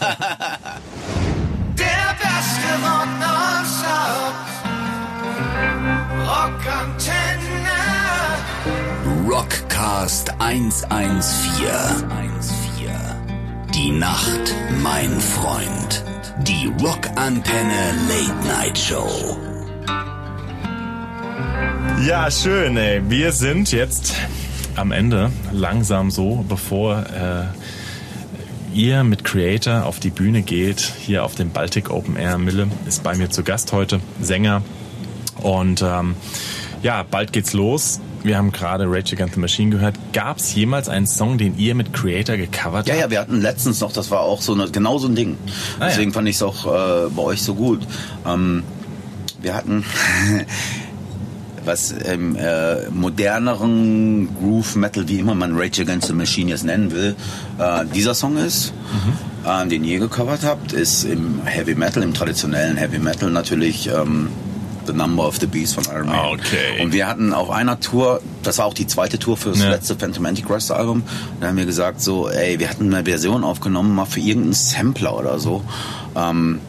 Der 1.78 2.16
beste 2.18 2.66
Rock 6.26 6.52
Rockantenne. 6.58 7.55
Rockcast 9.06 10.32
114. 10.40 11.26
Die 13.72 13.90
Nacht, 13.92 14.54
mein 14.82 15.20
Freund. 15.20 16.04
Die 16.42 16.72
Rockantenne 16.82 17.94
Late 18.08 18.48
Night 18.48 18.76
Show. 18.76 19.36
Ja, 22.04 22.28
schön, 22.30 22.76
ey. 22.76 23.00
Wir 23.08 23.30
sind 23.30 23.70
jetzt 23.70 24.16
am 24.74 24.90
Ende 24.90 25.30
langsam 25.52 26.10
so, 26.10 26.44
bevor 26.48 27.04
äh, 27.06 27.44
ihr 28.74 29.04
mit 29.04 29.22
Creator 29.22 29.84
auf 29.84 30.00
die 30.00 30.10
Bühne 30.10 30.42
geht, 30.42 30.80
hier 30.80 31.24
auf 31.24 31.36
dem 31.36 31.50
Baltic 31.50 31.90
Open 31.90 32.16
Air. 32.16 32.38
Mille 32.38 32.66
ist 32.86 33.04
bei 33.04 33.14
mir 33.16 33.30
zu 33.30 33.44
Gast 33.44 33.72
heute, 33.72 34.00
Sänger. 34.20 34.62
Und 35.42 35.80
ähm, 35.82 36.16
ja, 36.82 37.04
bald 37.04 37.32
geht's 37.32 37.52
los. 37.52 38.00
Wir 38.26 38.38
haben 38.38 38.50
gerade 38.50 38.86
Rage 38.88 39.14
Against 39.14 39.34
the 39.34 39.40
Machine 39.40 39.70
gehört. 39.70 39.94
Gab 40.12 40.38
es 40.38 40.52
jemals 40.52 40.88
einen 40.88 41.06
Song, 41.06 41.38
den 41.38 41.56
ihr 41.58 41.76
mit 41.76 41.92
Creator 41.92 42.36
gecovert 42.36 42.88
ja, 42.88 42.94
habt? 42.94 43.02
Ja, 43.04 43.10
wir 43.10 43.20
hatten 43.20 43.40
letztens 43.40 43.80
noch, 43.80 43.92
das 43.92 44.10
war 44.10 44.22
auch 44.22 44.42
so 44.42 44.52
eine, 44.52 44.68
genau 44.68 44.98
so 44.98 45.06
ein 45.06 45.14
Ding. 45.14 45.38
Ah, 45.78 45.86
Deswegen 45.86 46.10
ja. 46.10 46.14
fand 46.14 46.28
ich 46.28 46.34
es 46.34 46.42
auch 46.42 46.66
äh, 46.66 47.08
bei 47.10 47.22
euch 47.22 47.42
so 47.42 47.54
gut. 47.54 47.86
Ähm, 48.26 48.64
wir 49.40 49.54
hatten 49.54 49.84
was 51.64 51.92
im 51.92 52.34
äh, 52.34 52.90
moderneren 52.90 54.28
Groove 54.40 54.74
Metal, 54.74 55.08
wie 55.08 55.20
immer 55.20 55.36
man 55.36 55.56
Rage 55.56 55.82
Against 55.82 56.08
the 56.08 56.12
Machine 56.12 56.50
jetzt 56.50 56.64
nennen 56.64 56.90
will, 56.90 57.14
äh, 57.58 57.84
dieser 57.94 58.14
Song 58.16 58.38
ist, 58.38 58.72
mhm. 59.44 59.48
äh, 59.48 59.68
den 59.68 59.84
ihr 59.84 60.00
gecovert 60.00 60.42
habt, 60.42 60.72
ist 60.72 61.04
im 61.04 61.42
Heavy 61.44 61.76
Metal, 61.76 62.02
im 62.02 62.12
traditionellen 62.12 62.76
Heavy 62.76 62.98
Metal 62.98 63.30
natürlich 63.30 63.88
ähm, 63.88 64.30
The 64.86 64.92
Number 64.92 65.26
of 65.26 65.38
the 65.38 65.46
Beast 65.46 65.74
von 65.74 65.84
Iron 65.84 66.06
Man. 66.06 66.34
Okay. 66.34 66.82
Und 66.82 66.92
wir 66.92 67.06
hatten 67.06 67.32
auf 67.32 67.50
einer 67.50 67.80
Tour, 67.80 68.20
das 68.42 68.58
war 68.58 68.66
auch 68.66 68.74
die 68.74 68.86
zweite 68.86 69.18
Tour 69.18 69.36
für 69.36 69.50
das 69.50 69.60
ja. 69.60 69.70
letzte 69.70 69.96
Phantom 69.96 70.26
Antichrist 70.26 70.70
Album, 70.70 71.02
da 71.40 71.48
haben 71.48 71.56
wir 71.56 71.66
gesagt 71.66 72.00
so, 72.00 72.28
ey, 72.28 72.58
wir 72.58 72.70
hatten 72.70 72.92
eine 72.92 73.04
Version 73.04 73.44
aufgenommen, 73.44 73.94
mal 73.94 74.04
für 74.04 74.20
irgendeinen 74.20 74.54
Sampler 74.54 75.16
oder 75.18 75.38
so. 75.38 75.62
Ähm, 76.14 76.60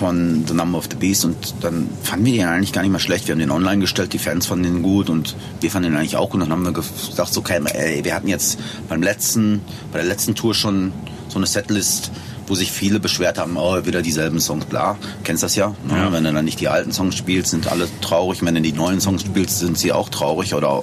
von 0.00 0.46
The 0.46 0.54
Number 0.54 0.78
of 0.78 0.88
the 0.90 0.96
Beast 0.96 1.26
und 1.26 1.36
dann 1.60 1.86
fanden 2.02 2.24
wir 2.24 2.32
den 2.32 2.46
eigentlich 2.46 2.72
gar 2.72 2.80
nicht 2.80 2.90
mal 2.90 3.00
schlecht. 3.00 3.28
Wir 3.28 3.34
haben 3.34 3.40
den 3.40 3.50
online 3.50 3.80
gestellt, 3.80 4.14
die 4.14 4.18
Fans 4.18 4.46
fanden 4.46 4.64
den 4.64 4.82
gut 4.82 5.10
und 5.10 5.36
wir 5.60 5.70
fanden 5.70 5.90
den 5.90 5.98
eigentlich 5.98 6.16
auch 6.16 6.30
gut. 6.30 6.40
Und 6.40 6.48
dann 6.48 6.52
haben 6.52 6.64
wir 6.64 6.72
gesagt, 6.72 7.36
okay, 7.36 7.60
ey, 7.74 8.02
wir 8.02 8.14
hatten 8.14 8.28
jetzt 8.28 8.58
beim 8.88 9.02
letzten, 9.02 9.60
bei 9.92 9.98
der 9.98 10.08
letzten 10.08 10.34
Tour 10.34 10.54
schon 10.54 10.92
so 11.28 11.36
eine 11.36 11.46
Setlist, 11.46 12.10
wo 12.50 12.56
sich 12.56 12.72
viele 12.72 12.98
beschwert 12.98 13.38
haben, 13.38 13.56
oh, 13.56 13.86
wieder 13.86 14.02
dieselben 14.02 14.40
Songs, 14.40 14.64
bla. 14.64 14.98
Kennst 15.22 15.44
das 15.44 15.54
ja? 15.54 15.68
Ne? 15.86 15.96
ja. 15.96 16.12
Wenn 16.12 16.24
du 16.24 16.32
dann 16.32 16.44
nicht 16.44 16.58
die 16.58 16.68
alten 16.68 16.92
Songs 16.92 17.14
spielst, 17.14 17.52
sind 17.52 17.70
alle 17.70 17.88
traurig. 18.00 18.44
Wenn 18.44 18.56
du 18.56 18.60
die 18.60 18.72
neuen 18.72 19.00
Songs 19.00 19.22
spielst, 19.22 19.60
sind 19.60 19.78
sie 19.78 19.92
auch 19.92 20.08
traurig. 20.08 20.52
Oder 20.54 20.82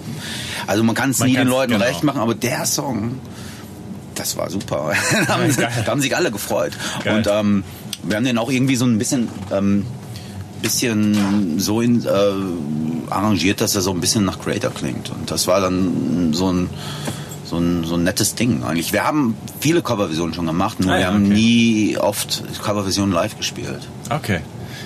also 0.65 0.84
man 0.84 0.95
kann 0.95 1.10
es 1.10 1.19
nie 1.19 1.34
den 1.34 1.49
Leuten 1.49 1.73
genau. 1.73 1.84
recht 1.84 2.03
machen, 2.03 2.21
aber 2.21 2.36
der 2.36 2.65
Song, 2.65 3.19
das 4.15 4.38
war 4.38 4.49
super. 4.49 4.93
da, 5.27 5.34
haben, 5.36 5.53
ja, 5.60 5.69
da 5.86 5.91
haben 5.91 6.01
sich 6.01 6.15
alle 6.15 6.32
gefreut. 6.32 6.71
Geil. 7.03 7.17
Und 7.17 7.27
ähm, 7.27 7.63
wir 8.03 8.15
haben 8.15 8.23
den 8.23 8.38
auch 8.38 8.49
irgendwie 8.49 8.77
so 8.77 8.86
ein 8.86 8.97
bisschen, 8.97 9.27
ähm, 9.51 9.86
bisschen 10.62 11.60
so 11.60 11.82
in, 11.82 12.06
äh, 12.06 13.12
arrangiert, 13.12 13.60
dass 13.60 13.75
er 13.75 13.82
so 13.82 13.91
ein 13.91 13.99
bisschen 13.99 14.23
nach 14.23 14.39
Creator 14.39 14.71
klingt. 14.71 15.10
Und 15.10 15.30
das 15.30 15.47
war 15.47 15.60
dann 15.60 16.32
so 16.34 16.49
ein 16.49 16.69
so 17.47 17.57
ein, 17.57 17.83
so 17.86 17.95
ein 17.95 18.03
nettes 18.03 18.36
Ding 18.36 18.63
eigentlich. 18.63 18.91
Wir 18.93 19.05
haben 19.05 19.36
viele 19.60 19.81
Coverversionen 19.81 20.33
schon 20.33 20.45
gemacht, 20.45 20.79
nur 20.79 20.93
ah, 20.93 20.97
wir 20.97 21.07
haben 21.07 21.25
okay. 21.25 21.33
nie 21.33 21.97
oft 21.97 22.43
Coverversionen 22.62 23.13
live 23.13 23.38
gespielt. 23.38 23.88
Okay. 24.10 24.41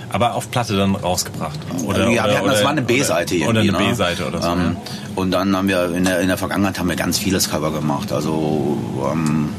Aber 0.10 0.36
auf 0.36 0.52
Platte 0.52 0.76
dann 0.76 0.96
rausgebracht? 0.96 1.58
Oder, 1.86 2.10
ja, 2.10 2.24
oder, 2.24 2.32
wir 2.32 2.38
hatten, 2.38 2.48
das 2.48 2.64
war 2.64 2.72
eine 2.72 2.82
B-Seite 2.82 3.36
irgendwie. 3.36 3.50
Oder 3.50 3.62
eine 3.62 3.72
ne? 3.72 3.92
B-Seite 3.92 4.28
oder 4.28 4.42
so. 4.42 4.50
Ähm, 4.50 4.60
ja. 4.60 4.76
Und 5.16 5.32
dann 5.32 5.56
haben 5.56 5.68
wir 5.70 5.96
in 5.96 6.04
der, 6.04 6.20
in 6.20 6.28
der 6.28 6.38
Vergangenheit 6.38 6.78
haben 6.80 6.90
wir 6.90 6.98
ganz 6.98 7.18
vieles 7.18 7.50
Cover 7.50 7.72
gemacht. 7.72 8.12
Also 8.12 8.78
ähm, 9.12 9.50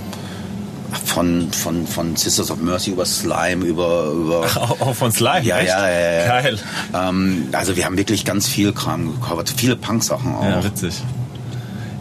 von, 1.06 1.50
von, 1.52 1.86
von 1.86 2.16
Sisters 2.16 2.50
of 2.50 2.58
Mercy 2.58 2.90
über 2.90 3.06
Slime, 3.06 3.64
über... 3.64 4.10
über 4.12 4.44
Ach, 4.44 4.80
auch 4.80 4.94
von 4.94 5.10
Slime? 5.10 5.42
Ja, 5.42 5.60
ja, 5.60 5.88
ja, 5.88 6.12
ja. 6.12 6.26
Geil. 6.26 6.58
Ähm, 6.94 7.48
also 7.52 7.74
wir 7.76 7.86
haben 7.86 7.96
wirklich 7.96 8.26
ganz 8.26 8.46
viel 8.46 8.72
Kram 8.72 9.06
gecovert, 9.06 9.52
viele 9.56 9.74
Punk-Sachen 9.74 10.34
auch. 10.34 10.44
Ja, 10.44 10.62
witzig. 10.62 11.02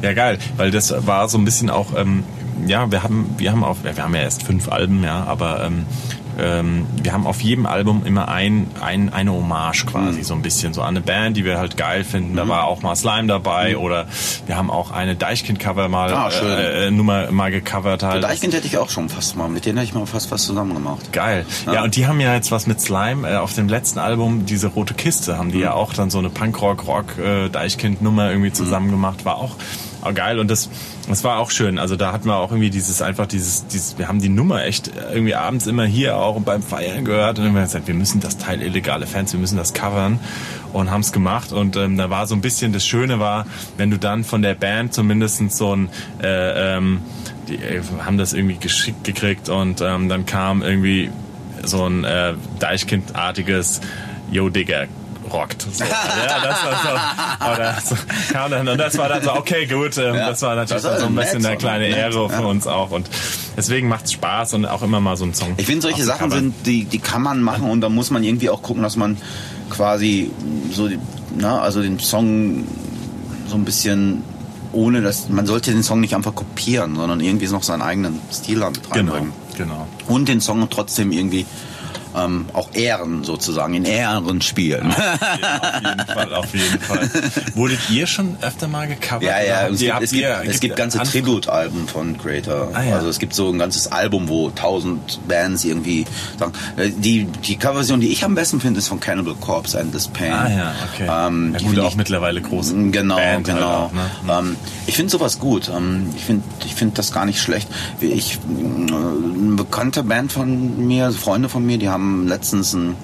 Ja, 0.02 0.14
geil, 0.14 0.40
weil 0.58 0.72
das 0.72 0.94
war 1.06 1.30
so 1.30 1.38
ein 1.38 1.46
bisschen 1.46 1.70
auch, 1.70 1.96
ähm, 1.96 2.24
ja, 2.68 2.92
wir 2.92 3.04
haben, 3.04 3.36
wir 3.38 3.52
haben 3.52 3.64
auf, 3.64 3.84
wir 3.84 3.96
haben 3.96 4.16
ja 4.16 4.22
erst 4.22 4.44
fünf 4.44 4.72
Alben, 4.72 5.04
ja, 5.04 5.24
aber 5.24 5.64
ähm, 5.64 5.86
ähm, 6.40 6.86
wir 7.02 7.14
haben 7.14 7.28
auf 7.28 7.42
jedem 7.42 7.66
Album 7.66 8.04
immer 8.06 8.28
ein, 8.28 8.68
ein, 8.82 9.12
eine 9.12 9.32
Hommage 9.32 9.86
quasi, 9.86 10.20
mhm. 10.20 10.24
so 10.24 10.34
ein 10.34 10.42
bisschen, 10.42 10.74
so 10.74 10.82
eine 10.82 11.02
Band, 11.02 11.38
die 11.38 11.46
wir 11.46 11.58
halt 11.58 11.78
geil 11.78 12.04
finden. 12.04 12.34
Mhm. 12.34 12.38
Da 12.38 12.48
war 12.48 12.66
auch 12.66 12.82
mal 12.82 12.96
Slime 12.96 13.28
dabei 13.28 13.72
mhm. 13.72 13.82
oder 13.82 14.08
wir 14.46 14.58
haben 14.58 14.70
auch 14.70 14.92
eine 14.92 15.16
Deichkind-Cover 15.16 15.88
mal, 15.88 16.14
ah, 16.14 16.30
äh, 16.30 16.88
äh, 16.88 16.92
Nummer 16.92 17.32
mal 17.32 17.52
gecovert 17.52 18.04
halt. 18.04 18.24
Deichkind 18.24 18.54
hätte 18.54 18.68
ich 18.68 18.78
auch 18.78 18.90
schon 18.90 19.10
fast 19.10 19.36
mal, 19.36 19.50
mit 19.50 19.66
denen 19.66 19.78
hätte 19.78 19.90
ich 19.90 19.94
mal 19.94 20.06
fast 20.06 20.32
was 20.32 20.44
zusammen 20.44 20.74
gemacht. 20.74 21.12
Geil. 21.12 21.46
Ja, 21.66 21.74
ja 21.74 21.84
und 21.84 21.96
die 21.96 22.08
haben 22.08 22.20
ja 22.20 22.34
jetzt 22.34 22.52
was 22.52 22.68
mit 22.68 22.80
Slime, 22.82 23.30
äh, 23.30 23.36
auf 23.36 23.54
dem 23.54 23.68
letzten 23.68 24.00
Album, 24.00 24.46
diese 24.46 24.68
rote 24.68 24.94
Kiste, 24.94 25.38
haben 25.38 25.52
die 25.52 25.58
mhm. 25.58 25.64
ja 25.64 25.74
auch 25.74 25.94
dann 25.94 26.10
so 26.10 26.20
eine 26.20 26.30
Punkrock-Rock, 26.30 27.18
äh, 27.18 27.50
irgendwie 27.52 28.50
mhm. 28.50 28.54
zusammen 28.54 28.90
gemacht, 28.90 29.26
war 29.26 29.38
auch 29.38 29.56
oh, 30.04 30.14
geil. 30.14 30.40
Und 30.40 30.50
das, 30.50 30.70
das 31.08 31.24
war 31.24 31.40
auch 31.40 31.52
schön. 31.52 31.78
Also 31.78 31.96
da 31.96 32.12
hatten 32.12 32.28
wir 32.28 32.38
auch 32.38 32.52
irgendwie 32.52 32.70
dieses, 32.70 33.02
einfach 33.02 33.28
dieses, 33.28 33.68
dieses, 33.68 33.98
wir 33.98 34.08
haben 34.08 34.22
die 34.22 34.30
Nummer 34.30 34.64
echt 34.64 34.92
irgendwie 35.12 35.36
abends 35.36 35.68
immer 35.68 35.86
hier 35.86 36.18
auch 36.18 36.40
beim 36.42 36.62
Feiern 36.62 37.06
gehört 37.06 37.40
und 37.40 37.46
haben 37.46 37.56
gesagt, 37.56 37.88
wir 37.88 37.96
müssen 37.96 38.20
das 38.20 38.38
Teil 38.38 38.62
illegale 38.62 39.08
Fans, 39.08 39.34
wir 39.34 39.40
müssen 39.40 39.58
das 39.58 39.74
covern 39.74 40.20
und 40.74 40.92
haben 40.92 41.02
es 41.02 41.12
gemacht. 41.12 41.52
Und 41.52 41.76
ähm, 41.76 41.98
da 41.98 42.10
war 42.10 42.28
so 42.28 42.36
ein 42.36 42.42
bisschen, 42.42 42.74
das 42.74 42.86
Schöne 42.86 43.20
war, 43.20 43.46
wenn 43.78 43.92
du 43.92 43.98
dann 43.98 44.24
von 44.24 44.42
der 44.42 44.56
Band 44.56 44.94
zumindest 44.94 45.52
so 45.52 45.76
ein, 45.76 45.90
äh, 46.22 46.78
ähm, 46.78 47.02
die 47.48 47.56
äh, 47.56 47.82
haben 48.06 48.18
das 48.18 48.34
irgendwie 48.34 48.58
geschickt 48.58 49.04
gekriegt 49.04 49.50
und 49.50 49.82
ähm, 49.82 50.10
dann 50.10 50.26
kam 50.26 50.62
irgendwie 50.62 51.10
so 51.64 51.86
ein 51.86 52.04
äh, 52.04 52.34
Deichkind-artiges 52.60 53.82
Yo 54.32 54.50
Digger, 54.50 54.88
rockt. 55.34 55.66
So. 55.72 55.84
Ja, 55.84 56.40
das 56.44 56.66
war 56.66 57.82
so. 57.82 57.96
Dann, 58.50 58.68
und 58.68 58.78
das 58.78 58.98
war 58.98 59.10
dann 59.10 59.24
so, 59.24 59.34
okay, 59.34 59.66
gut. 59.66 59.98
Ähm, 59.98 60.16
ja, 60.16 60.30
das 60.30 60.42
war 60.42 60.56
natürlich 60.56 60.84
das 60.84 61.00
so 61.02 61.08
ein 61.08 61.16
bisschen 61.16 61.46
eine 61.46 61.58
kleine 61.58 61.88
Ehre 61.88 62.30
für 62.30 62.46
uns 62.46 62.68
auch. 62.68 62.92
Und 62.92 63.10
deswegen 63.58 63.88
macht 63.88 64.06
es 64.06 64.14
Spaß 64.14 64.54
und 64.56 64.66
auch 64.66 64.82
immer 64.82 65.00
mal 65.00 65.18
so 65.18 65.26
ein 65.26 65.34
Song. 65.34 65.54
Ich 65.58 65.66
finde, 65.66 65.82
solche 65.82 66.04
Sachen 66.04 66.32
sind, 66.32 66.66
die, 66.66 66.86
die 66.86 67.00
kann 67.00 67.22
man 67.22 67.42
machen 67.42 67.70
und 67.70 67.82
da 67.82 67.90
muss 67.90 68.12
man 68.12 68.24
irgendwie 68.24 68.50
auch 68.50 68.62
gucken, 68.62 68.84
dass 68.84 68.96
man 68.96 69.18
quasi 69.70 70.32
so, 70.72 70.90
na, 71.38 71.56
ne, 71.56 71.62
also 71.62 71.82
den 71.82 72.00
Song 72.00 72.66
so 73.48 73.56
ein 73.56 73.66
bisschen 73.66 74.24
ohne 74.74 75.02
dass 75.02 75.30
man 75.30 75.46
sollte 75.46 75.72
den 75.72 75.84
Song 75.84 76.00
nicht 76.00 76.16
einfach 76.16 76.34
kopieren, 76.34 76.96
sondern 76.96 77.20
irgendwie 77.20 77.48
noch 77.48 77.64
seinen 77.64 77.82
eigenen 77.82 78.20
Stil 78.32 78.60
damit 78.62 78.80
reinbringen. 78.90 79.34
Genau, 79.58 79.74
genau. 79.74 79.88
Und 80.08 80.30
den 80.30 80.42
Song 80.42 80.66
trotzdem 80.70 81.12
irgendwie 81.12 81.46
ähm, 82.16 82.46
auch 82.54 82.74
Ehren 82.74 83.24
sozusagen, 83.24 83.74
in 83.74 83.86
Ehren 83.86 84.42
spielen. 84.42 84.92
Auf 84.92 85.82
jeden, 85.84 86.06
Fall, 86.08 86.34
auf 86.34 86.54
jeden 86.54 86.80
Fall. 86.80 87.10
Wurdet 87.56 87.80
ihr 87.90 88.08
schon 88.08 88.38
öfter 88.42 88.68
mal 88.68 88.88
gecovert? 88.88 89.24
Ja, 89.24 89.42
ja, 89.42 89.68
es 89.68 89.80
gibt, 89.80 90.02
es, 90.02 90.12
gibt, 90.12 90.28
es 90.46 90.60
gibt 90.60 90.76
ganze 90.76 91.00
Tribute-Alben 91.00 91.88
von 91.88 92.18
Creator. 92.18 92.70
Ah, 92.74 92.84
ja. 92.84 92.96
Also 92.96 93.10
es 93.10 93.20
gibt 93.20 93.34
so 93.34 93.50
ein 93.50 93.60
ganzes 93.60 93.92
Album, 93.92 94.30
wo 94.30 94.50
tausend 94.50 95.20
Bands 95.28 95.66
irgendwie 95.66 96.06
sagen. 96.38 96.54
Äh, 96.78 96.90
die, 96.90 97.26
die 97.26 97.58
Coverversion, 97.58 98.00
die 98.00 98.12
ich 98.12 98.24
am 98.24 98.36
besten 98.36 98.60
finde, 98.60 98.80
ist 98.80 98.88
von 98.88 99.00
Cannibal 99.00 99.36
Corpse, 99.36 99.80
Endless 99.80 100.08
Pain. 100.08 100.34
Ah 100.34 100.50
ja, 100.50 100.76
okay. 100.94 101.08
Ähm, 101.10 101.56
ja, 101.58 101.68
gut, 101.68 101.80
auch 101.80 101.92
ich, 101.92 101.96
mittlerweile 101.96 102.42
groß. 102.42 102.74
Genau, 102.92 103.16
Band 103.16 103.46
genau. 103.48 103.60
Halt 103.60 103.72
auch, 103.74 103.92
ne? 103.94 104.50
ähm, 104.50 104.56
ich 104.88 104.96
finde 104.96 105.12
sowas 105.12 105.40
gut. 105.40 105.70
Ähm, 105.76 106.10
ich 106.16 106.24
finde 106.24 106.44
ich 106.66 106.76
find 106.76 106.98
das 106.98 107.12
gar 107.12 107.26
nicht 107.26 107.42
schlecht. 107.42 107.70
Ich, 108.00 108.36
äh, 108.36 108.40
eine 108.92 109.56
bekannte 109.56 110.04
Band 110.04 110.32
von 110.32 110.88
mir, 110.88 111.12
Freunde 111.12 111.50
von 111.50 111.66
mir, 111.66 111.78
die 111.78 111.90
haben 111.90 112.01
haben 112.02 112.28
letztens 112.28 112.74
ein, 112.74 112.96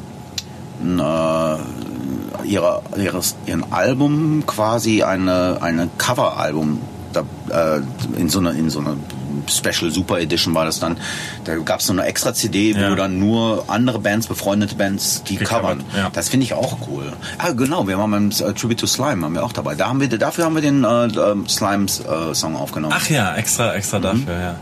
ein 0.82 1.00
äh, 1.00 2.48
ihre, 2.48 2.82
ihres, 2.98 3.36
ihren 3.46 3.72
Album 3.72 4.44
quasi 4.46 5.04
eine, 5.04 5.60
eine 5.62 5.90
Coveralbum 5.98 6.82
äh, 7.50 7.80
in 8.20 8.30
so 8.30 8.40
einer 8.40 8.54
in 8.54 8.70
so 8.70 8.80
einer 8.80 8.96
Special 9.48 9.92
Super 9.92 10.20
Edition 10.20 10.54
war 10.54 10.66
das 10.66 10.80
dann. 10.80 10.98
Da 11.46 11.56
gab 11.56 11.80
es 11.80 11.86
so 11.86 11.94
eine 11.94 12.04
extra 12.04 12.34
CD, 12.34 12.72
ja. 12.72 12.92
wo 12.92 12.96
dann 12.96 13.18
nur 13.18 13.66
andere 13.68 14.00
Bands, 14.00 14.28
befreundete 14.28 14.76
Bands, 14.76 15.24
die 15.24 15.38
Gecovert, 15.38 15.80
covern. 15.80 15.84
Ja. 15.96 16.10
Das 16.12 16.28
finde 16.28 16.46
ich 16.46 16.54
auch 16.54 16.78
cool. 16.90 17.14
Ah, 17.38 17.52
genau, 17.52 17.88
wir 17.88 17.98
waren 17.98 18.12
beim 18.12 18.30
äh, 18.30 18.54
Tribute 18.54 18.80
to 18.80 18.88
Slime, 18.88 19.24
haben 19.24 19.36
wir 19.36 19.46
auch 19.46 19.54
dabei. 19.54 19.76
Da 19.76 19.88
haben 19.88 20.02
wir, 20.02 20.10
dafür 20.10 20.46
haben 20.46 20.56
wir 20.56 20.62
den 20.62 20.84
äh, 20.84 21.06
äh 21.06 21.36
Slimes 21.48 22.02
äh, 22.02 22.34
Song 22.34 22.58
aufgenommen. 22.58 22.94
Ach 22.98 23.10
ja, 23.10 23.36
extra, 23.36 23.74
extra 23.74 24.00
mhm. 24.00 24.04
dafür, 24.04 24.34
ja. 24.34 24.56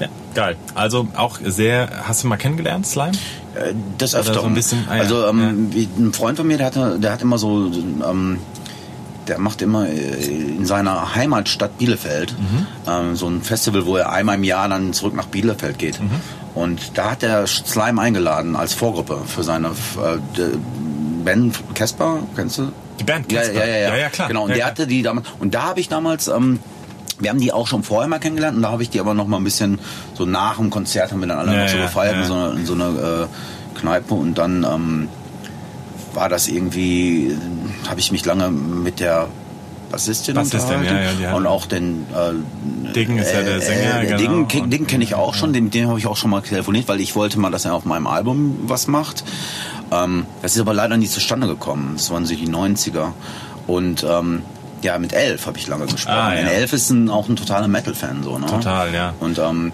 Ja, 0.00 0.08
geil. 0.36 0.56
Also 0.74 1.08
auch 1.16 1.38
sehr, 1.42 1.88
hast 2.04 2.22
du 2.22 2.28
mal 2.28 2.36
kennengelernt, 2.36 2.86
Slime? 2.86 3.12
Äh, 3.54 3.72
das 3.98 4.14
öfter. 4.14 4.34
So 4.34 4.42
ein 4.42 4.54
bisschen, 4.54 4.86
ah, 4.88 4.96
ja. 4.96 5.02
Also 5.02 5.26
ähm, 5.26 5.70
ja. 5.74 5.86
ein 5.98 6.12
Freund 6.12 6.36
von 6.36 6.46
mir, 6.46 6.58
der, 6.58 6.66
hatte, 6.66 6.98
der 7.00 7.12
hat 7.12 7.22
immer 7.22 7.38
so, 7.38 7.72
ähm, 8.08 8.38
der 9.26 9.38
macht 9.38 9.62
immer 9.62 9.88
äh, 9.88 10.24
in 10.24 10.66
seiner 10.66 11.14
Heimatstadt 11.14 11.78
Bielefeld 11.78 12.32
mhm. 12.38 12.66
ähm, 12.86 13.16
so 13.16 13.26
ein 13.26 13.42
Festival, 13.42 13.86
wo 13.86 13.96
er 13.96 14.12
einmal 14.12 14.36
im 14.36 14.44
Jahr 14.44 14.68
dann 14.68 14.92
zurück 14.92 15.16
nach 15.16 15.26
Bielefeld 15.26 15.78
geht. 15.78 16.00
Mhm. 16.00 16.20
Und 16.54 16.96
da 16.96 17.10
hat 17.12 17.22
er 17.22 17.46
Slime 17.46 18.00
eingeladen 18.00 18.56
als 18.56 18.74
Vorgruppe 18.74 19.18
für 19.26 19.42
seine 19.42 19.68
äh, 19.68 20.56
Ben 21.24 21.52
Kesper, 21.74 22.18
kennst 22.36 22.58
du? 22.58 22.72
Die 23.00 23.04
Band 23.04 23.28
Kesper? 23.28 23.54
Ja, 23.54 23.66
ja, 23.66 23.76
ja, 23.76 23.88
ja, 23.88 23.96
ja 23.96 24.08
klar. 24.08 24.28
Genau, 24.28 24.44
und 24.44 24.54
der 24.54 24.64
hatte 24.64 24.86
die 24.86 25.02
damals, 25.02 25.26
und 25.38 25.54
da 25.54 25.64
habe 25.64 25.80
ich 25.80 25.88
damals 25.88 26.28
ähm, 26.28 26.60
wir 27.18 27.30
haben 27.30 27.40
die 27.40 27.52
auch 27.52 27.66
schon 27.66 27.82
vorher 27.82 28.08
mal 28.08 28.18
kennengelernt 28.18 28.56
und 28.56 28.62
da 28.62 28.70
habe 28.70 28.82
ich 28.82 28.90
die 28.90 29.00
aber 29.00 29.14
noch 29.14 29.26
mal 29.26 29.38
ein 29.38 29.44
bisschen 29.44 29.78
so 30.14 30.26
nach 30.26 30.56
dem 30.56 30.70
Konzert 30.70 31.12
haben 31.12 31.20
wir 31.20 31.28
dann 31.28 31.38
alle 31.38 31.54
ja, 31.54 31.62
noch 31.62 31.68
so 31.68 31.78
gefeiert 31.78 32.14
ja. 32.14 32.20
in 32.22 32.26
so 32.26 32.34
einer, 32.34 32.52
in 32.52 32.66
so 32.66 32.74
einer 32.74 32.88
äh, 32.88 33.78
Kneipe 33.78 34.14
und 34.14 34.36
dann 34.36 34.64
ähm, 34.64 35.08
war 36.14 36.28
das 36.28 36.48
irgendwie, 36.48 37.36
habe 37.88 38.00
ich 38.00 38.10
mich 38.10 38.24
lange 38.24 38.50
mit 38.50 39.00
der 39.00 39.28
Bassistin, 39.90 40.34
Bassistin 40.34 40.80
unterhalten 40.80 41.22
ja, 41.22 41.34
und 41.34 41.46
auch 41.46 41.66
den 41.66 42.06
äh, 42.12 42.92
Diggen 42.92 43.18
ist 43.18 43.32
ja 43.32 43.42
der 43.42 43.60
Sänger. 43.60 44.02
Äh, 44.02 44.06
genau. 44.06 44.42
Diggen, 44.44 44.70
Diggen 44.70 44.86
kenne 44.86 45.04
ich 45.04 45.14
auch 45.14 45.34
schon, 45.34 45.52
den, 45.52 45.70
den 45.70 45.88
habe 45.88 45.98
ich 45.98 46.06
auch 46.06 46.16
schon 46.16 46.30
mal 46.30 46.40
telefoniert, 46.40 46.88
weil 46.88 47.00
ich 47.00 47.14
wollte 47.14 47.38
mal, 47.38 47.50
dass 47.50 47.64
er 47.64 47.74
auf 47.74 47.84
meinem 47.84 48.06
Album 48.06 48.58
was 48.64 48.88
macht. 48.88 49.24
Ähm, 49.92 50.26
das 50.42 50.54
ist 50.54 50.60
aber 50.60 50.74
leider 50.74 50.96
nie 50.96 51.06
zustande 51.06 51.46
gekommen. 51.46 51.92
Das 51.96 52.10
waren 52.10 52.26
so 52.26 52.34
die 52.34 52.48
90er. 52.48 53.12
Und 53.66 54.04
ähm, 54.08 54.42
ja, 54.82 54.98
mit 54.98 55.12
Elf 55.12 55.46
habe 55.46 55.58
ich 55.58 55.66
lange 55.66 55.86
gesprochen. 55.86 56.16
Ah, 56.16 56.34
ja. 56.34 56.42
Elf 56.42 56.72
ist 56.72 56.90
ein, 56.90 57.08
auch 57.08 57.28
ein 57.28 57.36
totaler 57.36 57.68
Metal-Fan, 57.68 58.22
so, 58.22 58.38
ne? 58.38 58.46
Total, 58.46 58.92
ja. 58.94 59.14
Und 59.20 59.38
ähm, 59.38 59.72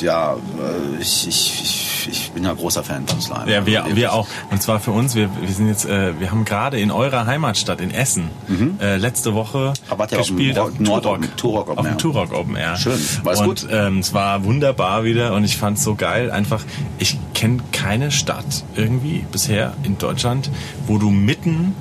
ja, 0.00 0.34
äh, 0.34 1.00
ich, 1.00 1.26
ich, 1.26 1.62
ich, 1.62 2.08
ich 2.10 2.30
bin 2.32 2.44
ja 2.44 2.52
großer 2.52 2.82
Fan 2.82 3.06
von 3.06 3.20
Slime. 3.20 3.50
Ja, 3.50 3.66
wir, 3.66 3.84
wir 3.94 4.12
auch. 4.12 4.26
Und 4.50 4.62
zwar 4.62 4.80
für 4.80 4.92
uns, 4.92 5.14
wir, 5.14 5.28
wir 5.40 5.48
sind 5.48 5.68
jetzt, 5.68 5.86
äh, 5.86 6.18
wir 6.18 6.30
haben 6.30 6.44
gerade 6.44 6.80
in 6.80 6.90
eurer 6.90 7.26
Heimatstadt 7.26 7.80
in 7.80 7.90
Essen 7.90 8.30
mhm. 8.48 8.78
äh, 8.80 8.96
letzte 8.96 9.34
Woche 9.34 9.72
gespielt 10.10 10.58
auf 10.58 10.76
dem 10.76 10.84
Turok, 10.84 11.36
Turok 11.36 11.68
Open, 11.68 11.78
auf 11.78 11.86
dem 11.86 11.98
Turok 11.98 12.32
Open 12.32 12.56
Air. 12.56 12.76
Schön, 12.76 13.00
war 13.24 13.38
und, 13.38 13.46
gut? 13.46 13.66
Ähm, 13.70 13.98
es 13.98 14.14
war 14.14 14.44
wunderbar 14.44 15.04
wieder 15.04 15.34
und 15.34 15.44
ich 15.44 15.56
fand 15.56 15.78
es 15.78 15.84
so 15.84 15.94
geil. 15.94 16.30
Einfach, 16.30 16.62
ich 16.98 17.18
kenne 17.34 17.58
keine 17.72 18.10
Stadt 18.10 18.64
irgendwie 18.76 19.24
bisher 19.30 19.74
in 19.82 19.98
Deutschland, 19.98 20.50
wo 20.86 20.98
du 20.98 21.10
mitten 21.10 21.74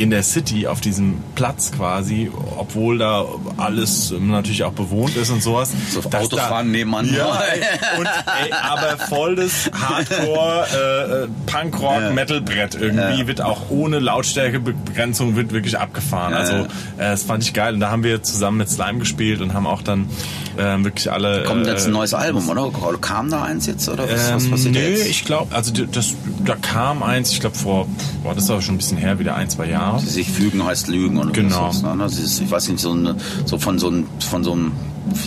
in 0.00 0.08
der 0.08 0.22
City 0.22 0.66
auf 0.66 0.80
diesem 0.80 1.18
Platz 1.34 1.72
quasi, 1.72 2.30
obwohl 2.56 2.96
da 2.96 3.26
alles 3.58 4.14
natürlich 4.18 4.64
auch 4.64 4.72
bewohnt 4.72 5.14
ist 5.14 5.28
und 5.28 5.42
sowas. 5.42 5.72
So 5.90 6.00
Autos 6.00 6.30
da, 6.30 6.48
fahren 6.48 6.70
nebenan. 6.70 7.12
Ja, 7.14 7.26
und, 7.98 8.06
ey, 8.06 8.50
aber 8.50 8.96
voll 8.96 9.36
das 9.36 9.70
Hardcore 9.70 10.66
äh, 10.72 11.24
äh 11.24 11.28
Punkrock 11.44 12.00
ja. 12.00 12.10
Metalbrett 12.12 12.76
irgendwie 12.76 13.20
ja. 13.20 13.26
wird 13.26 13.42
auch 13.42 13.68
ohne 13.68 13.98
Lautstärkebegrenzung 13.98 15.36
wird 15.36 15.52
wirklich 15.52 15.78
abgefahren. 15.78 16.32
Ja. 16.32 16.38
Also 16.38 16.54
äh, 16.54 16.66
das 16.96 17.24
fand 17.24 17.42
ich 17.42 17.52
geil 17.52 17.74
und 17.74 17.80
da 17.80 17.90
haben 17.90 18.02
wir 18.02 18.22
zusammen 18.22 18.56
mit 18.56 18.70
Slime 18.70 19.00
gespielt 19.00 19.42
und 19.42 19.52
haben 19.52 19.66
auch 19.66 19.82
dann 19.82 20.08
äh, 20.56 20.84
wirklich 20.84 21.10
alle. 21.10 21.44
Kommt 21.44 21.66
jetzt 21.66 21.86
ein 21.86 21.90
äh, 21.90 21.94
neues 21.94 22.14
Album, 22.14 22.48
oder? 22.48 22.70
Kam 23.00 23.30
da 23.30 23.42
eins 23.42 23.66
jetzt 23.66 23.88
oder 23.88 24.04
was? 24.10 24.44
Ähm, 24.44 24.52
was 24.52 24.64
nee, 24.64 24.90
jetzt? 24.90 25.06
ich 25.06 25.24
glaube, 25.24 25.54
also 25.54 25.72
das, 25.72 26.14
da 26.44 26.56
kam 26.56 27.02
eins, 27.02 27.30
ich 27.32 27.40
glaube 27.40 27.56
vor, 27.56 27.86
boah, 28.22 28.34
das 28.34 28.44
ist 28.44 28.50
aber 28.50 28.62
schon 28.62 28.74
ein 28.74 28.78
bisschen 28.78 28.98
her, 28.98 29.18
wieder 29.18 29.34
ein, 29.34 29.48
zwei 29.48 29.66
Jahre. 29.66 30.00
Sie 30.00 30.06
sich 30.06 30.30
fügen 30.30 30.64
heißt 30.64 30.88
lügen 30.88 31.18
oder 31.18 31.30
genau. 31.30 31.68
was. 31.68 31.82
Ne? 31.82 31.94
Das 31.98 32.18
ist, 32.18 32.40
ich 32.40 32.50
weiß 32.50 32.68
nicht, 32.68 32.80
so, 32.80 32.92
eine, 32.92 33.16
so 33.44 33.58
von 33.58 33.78
so 33.78 33.88
einem, 33.88 34.06
von 34.18 34.44
so 34.44 34.52
einem 34.52 34.72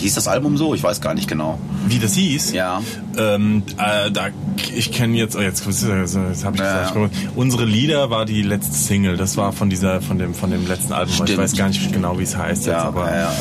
hieß 0.00 0.14
das 0.14 0.28
Album 0.28 0.56
so? 0.56 0.74
Ich 0.74 0.82
weiß 0.82 1.00
gar 1.00 1.14
nicht 1.14 1.28
genau. 1.28 1.58
Wie 1.86 1.98
das 1.98 2.14
hieß? 2.14 2.52
Ja. 2.52 2.82
Ähm, 3.16 3.62
äh, 3.78 4.10
da, 4.10 4.28
ich 4.74 4.92
kenne 4.92 5.16
jetzt, 5.16 5.36
oh 5.36 5.40
jetzt, 5.40 5.66
jetzt 5.66 5.84
habe 5.84 6.56
ich 6.56 6.62
gesagt, 6.62 6.96
ja. 6.96 7.08
unsere 7.36 7.64
Lieder 7.64 8.10
war 8.10 8.24
die 8.24 8.42
letzte 8.42 8.74
Single. 8.74 9.16
Das 9.16 9.36
war 9.36 9.52
von 9.52 9.70
dieser, 9.70 10.00
von 10.00 10.18
dem, 10.18 10.34
von 10.34 10.50
dem 10.50 10.66
letzten 10.66 10.92
Album. 10.92 11.14
Stimmt. 11.14 11.30
Ich 11.30 11.38
weiß 11.38 11.56
gar 11.56 11.68
nicht 11.68 11.92
genau, 11.92 12.18
wie 12.18 12.24
es 12.24 12.36
heißt 12.36 12.66
ja, 12.66 12.72
jetzt, 12.74 12.84
aber. 12.84 13.10
Ja, 13.10 13.32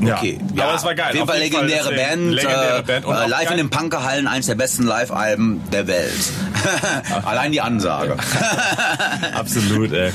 ja. 0.00 0.16
Okay. 0.16 0.38
Ja, 0.54 0.64
aber 0.64 0.74
es 0.76 0.84
war 0.84 0.94
geil. 0.94 1.08
Auf 1.08 1.14
jeden 1.14 1.26
Fall 1.26 1.38
legendäre 1.38 1.84
Fall 1.84 1.94
Band. 1.96 2.32
Legendäre 2.32 2.82
Band. 2.82 3.04
Und 3.04 3.16
äh, 3.16 3.26
live 3.26 3.50
in 3.50 3.56
den 3.56 3.70
Punkerhallen, 3.70 4.26
eins 4.26 4.46
der 4.46 4.54
besten 4.54 4.84
Live-Alben 4.84 5.60
der 5.72 5.86
Welt. 5.86 6.32
Allein 7.24 7.52
die 7.52 7.60
Ansage. 7.60 8.16
Absolut, 9.34 9.92
ey. 9.92 10.12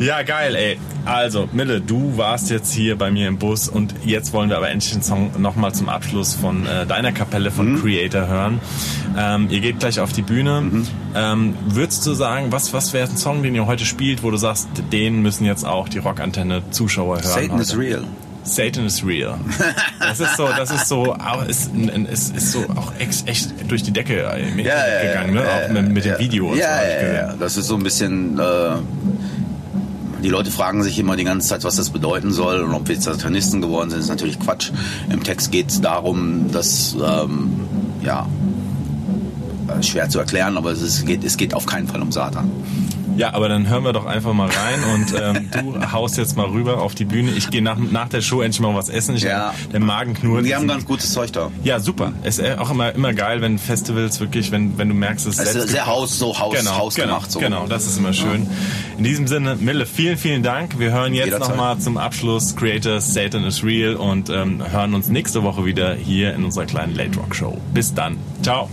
Ja, 0.00 0.22
geil, 0.22 0.54
ey. 0.56 0.78
Also, 1.04 1.48
Mille, 1.52 1.80
du 1.80 2.16
warst 2.16 2.50
jetzt 2.50 2.72
hier 2.72 2.96
bei 2.96 3.10
mir 3.10 3.28
im 3.28 3.38
Bus 3.38 3.68
und 3.68 3.94
jetzt 4.04 4.32
wollen 4.32 4.50
wir 4.50 4.56
aber 4.56 4.70
endlich 4.70 4.92
den 4.92 5.02
Song 5.02 5.30
nochmal 5.38 5.74
zum 5.74 5.88
Abschluss 5.88 6.34
von 6.34 6.66
äh, 6.66 6.86
deiner 6.86 7.12
Kapelle 7.12 7.50
von 7.50 7.72
mhm. 7.72 7.80
Creator 7.80 8.26
hören. 8.26 8.60
Ähm, 9.16 9.48
ihr 9.50 9.60
geht 9.60 9.80
gleich 9.80 10.00
auf 10.00 10.12
die 10.12 10.22
Bühne. 10.22 10.60
Mhm. 10.60 10.86
Ähm, 11.14 11.54
würdest 11.66 12.06
du 12.06 12.14
sagen, 12.14 12.52
was, 12.52 12.72
was 12.72 12.92
wäre 12.92 13.08
ein 13.08 13.16
Song, 13.16 13.42
den 13.42 13.54
ihr 13.54 13.66
heute 13.66 13.84
spielt, 13.84 14.22
wo 14.22 14.30
du 14.30 14.36
sagst, 14.36 14.68
den 14.92 15.22
müssen 15.22 15.44
jetzt 15.44 15.64
auch 15.66 15.88
die 15.88 15.98
Rockantenne 15.98 16.62
Zuschauer 16.70 17.16
hören? 17.16 17.24
Satan 17.24 17.52
heute? 17.52 17.62
is 17.62 17.76
real. 17.76 18.04
Satan 18.42 18.86
is 18.86 19.04
real. 19.04 19.38
Das 19.98 20.18
ist 20.18 20.36
so, 20.36 20.48
das 20.48 20.70
ist 20.70 20.88
so, 20.88 21.14
auch, 21.14 21.44
ist, 21.46 21.70
ist, 22.10 22.36
ist 22.36 22.52
so 22.52 22.60
auch 22.74 22.92
echt, 22.98 23.54
durch 23.68 23.82
die 23.82 23.92
Decke 23.92 24.16
ja, 24.16 24.34
gegangen, 24.34 25.34
ja, 25.34 25.42
ne? 25.42 25.44
auch 25.48 25.68
mit, 25.70 25.92
mit 25.92 26.04
dem 26.04 26.18
Video. 26.18 26.54
Ja, 26.54 26.78
so, 26.78 27.06
ja, 27.06 27.12
ja, 27.12 27.34
das 27.38 27.56
ist 27.56 27.66
so 27.66 27.76
ein 27.76 27.82
bisschen. 27.82 28.38
Äh, 28.38 28.76
die 30.20 30.28
Leute 30.28 30.50
fragen 30.50 30.82
sich 30.82 30.98
immer 30.98 31.16
die 31.16 31.24
ganze 31.24 31.48
Zeit, 31.48 31.64
was 31.64 31.76
das 31.76 31.90
bedeuten 31.90 32.32
soll 32.32 32.60
und 32.60 32.74
ob 32.74 32.88
wir 32.88 33.00
Satanisten 33.00 33.60
geworden 33.60 33.90
sind, 33.90 34.00
ist 34.00 34.08
natürlich 34.08 34.38
Quatsch. 34.38 34.70
Im 35.10 35.22
Text 35.22 35.50
geht 35.52 35.70
es 35.70 35.80
darum, 35.80 36.50
dass 36.52 36.96
ähm, 37.02 37.52
ja 38.02 38.26
schwer 39.82 40.08
zu 40.08 40.18
erklären, 40.18 40.56
aber 40.56 40.72
es, 40.72 40.82
ist, 40.82 41.06
geht, 41.06 41.24
es 41.24 41.36
geht 41.36 41.54
auf 41.54 41.66
keinen 41.66 41.86
Fall 41.86 42.02
um 42.02 42.12
Satan. 42.12 42.50
Ja, 43.20 43.34
aber 43.34 43.50
dann 43.50 43.68
hören 43.68 43.84
wir 43.84 43.92
doch 43.92 44.06
einfach 44.06 44.32
mal 44.32 44.48
rein 44.48 44.82
und 44.94 45.14
ähm, 45.20 45.50
du 45.50 45.92
haust 45.92 46.16
jetzt 46.16 46.38
mal 46.38 46.46
rüber 46.46 46.80
auf 46.80 46.94
die 46.94 47.04
Bühne. 47.04 47.32
Ich 47.32 47.50
gehe 47.50 47.60
nach, 47.60 47.76
nach 47.76 48.08
der 48.08 48.22
Show 48.22 48.40
endlich 48.40 48.62
mal 48.62 48.74
was 48.74 48.88
essen. 48.88 49.14
Ich 49.14 49.24
ja. 49.24 49.52
Der 49.70 49.78
Magen 49.78 50.14
knurrt. 50.14 50.46
Die 50.46 50.54
haben 50.54 50.66
ganz 50.66 50.86
gutes 50.86 51.12
Zeug 51.12 51.30
da. 51.30 51.50
Ja, 51.62 51.80
super. 51.80 52.14
Es 52.22 52.38
ist 52.38 52.58
auch 52.58 52.70
immer, 52.70 52.94
immer 52.94 53.12
geil, 53.12 53.42
wenn 53.42 53.58
Festivals 53.58 54.20
wirklich, 54.20 54.52
wenn, 54.52 54.78
wenn 54.78 54.88
du 54.88 54.94
merkst, 54.94 55.26
es 55.26 55.38
ist 55.38 55.68
sehr 55.68 55.84
Haus, 55.84 56.18
so 56.18 56.38
Haus, 56.38 56.56
genau, 56.56 56.78
hausgemacht. 56.78 57.28
Genau, 57.28 57.30
so. 57.30 57.40
genau, 57.40 57.66
das 57.66 57.86
ist 57.86 57.98
immer 57.98 58.14
schön. 58.14 58.48
In 58.96 59.04
diesem 59.04 59.26
Sinne, 59.26 59.54
Mille, 59.56 59.84
vielen, 59.84 60.16
vielen 60.16 60.42
Dank. 60.42 60.78
Wir 60.78 60.90
hören 60.90 61.12
jetzt 61.12 61.38
nochmal 61.38 61.78
zum 61.78 61.98
Abschluss 61.98 62.56
Creators 62.56 63.12
Satan 63.12 63.44
is 63.44 63.62
Real 63.62 63.96
und 63.96 64.30
ähm, 64.30 64.62
hören 64.72 64.94
uns 64.94 65.10
nächste 65.10 65.42
Woche 65.42 65.66
wieder 65.66 65.92
hier 65.92 66.34
in 66.34 66.42
unserer 66.42 66.64
kleinen 66.64 66.94
Late 66.94 67.18
Rock 67.18 67.36
Show. 67.36 67.60
Bis 67.74 67.92
dann. 67.92 68.16
Ciao. 68.40 68.70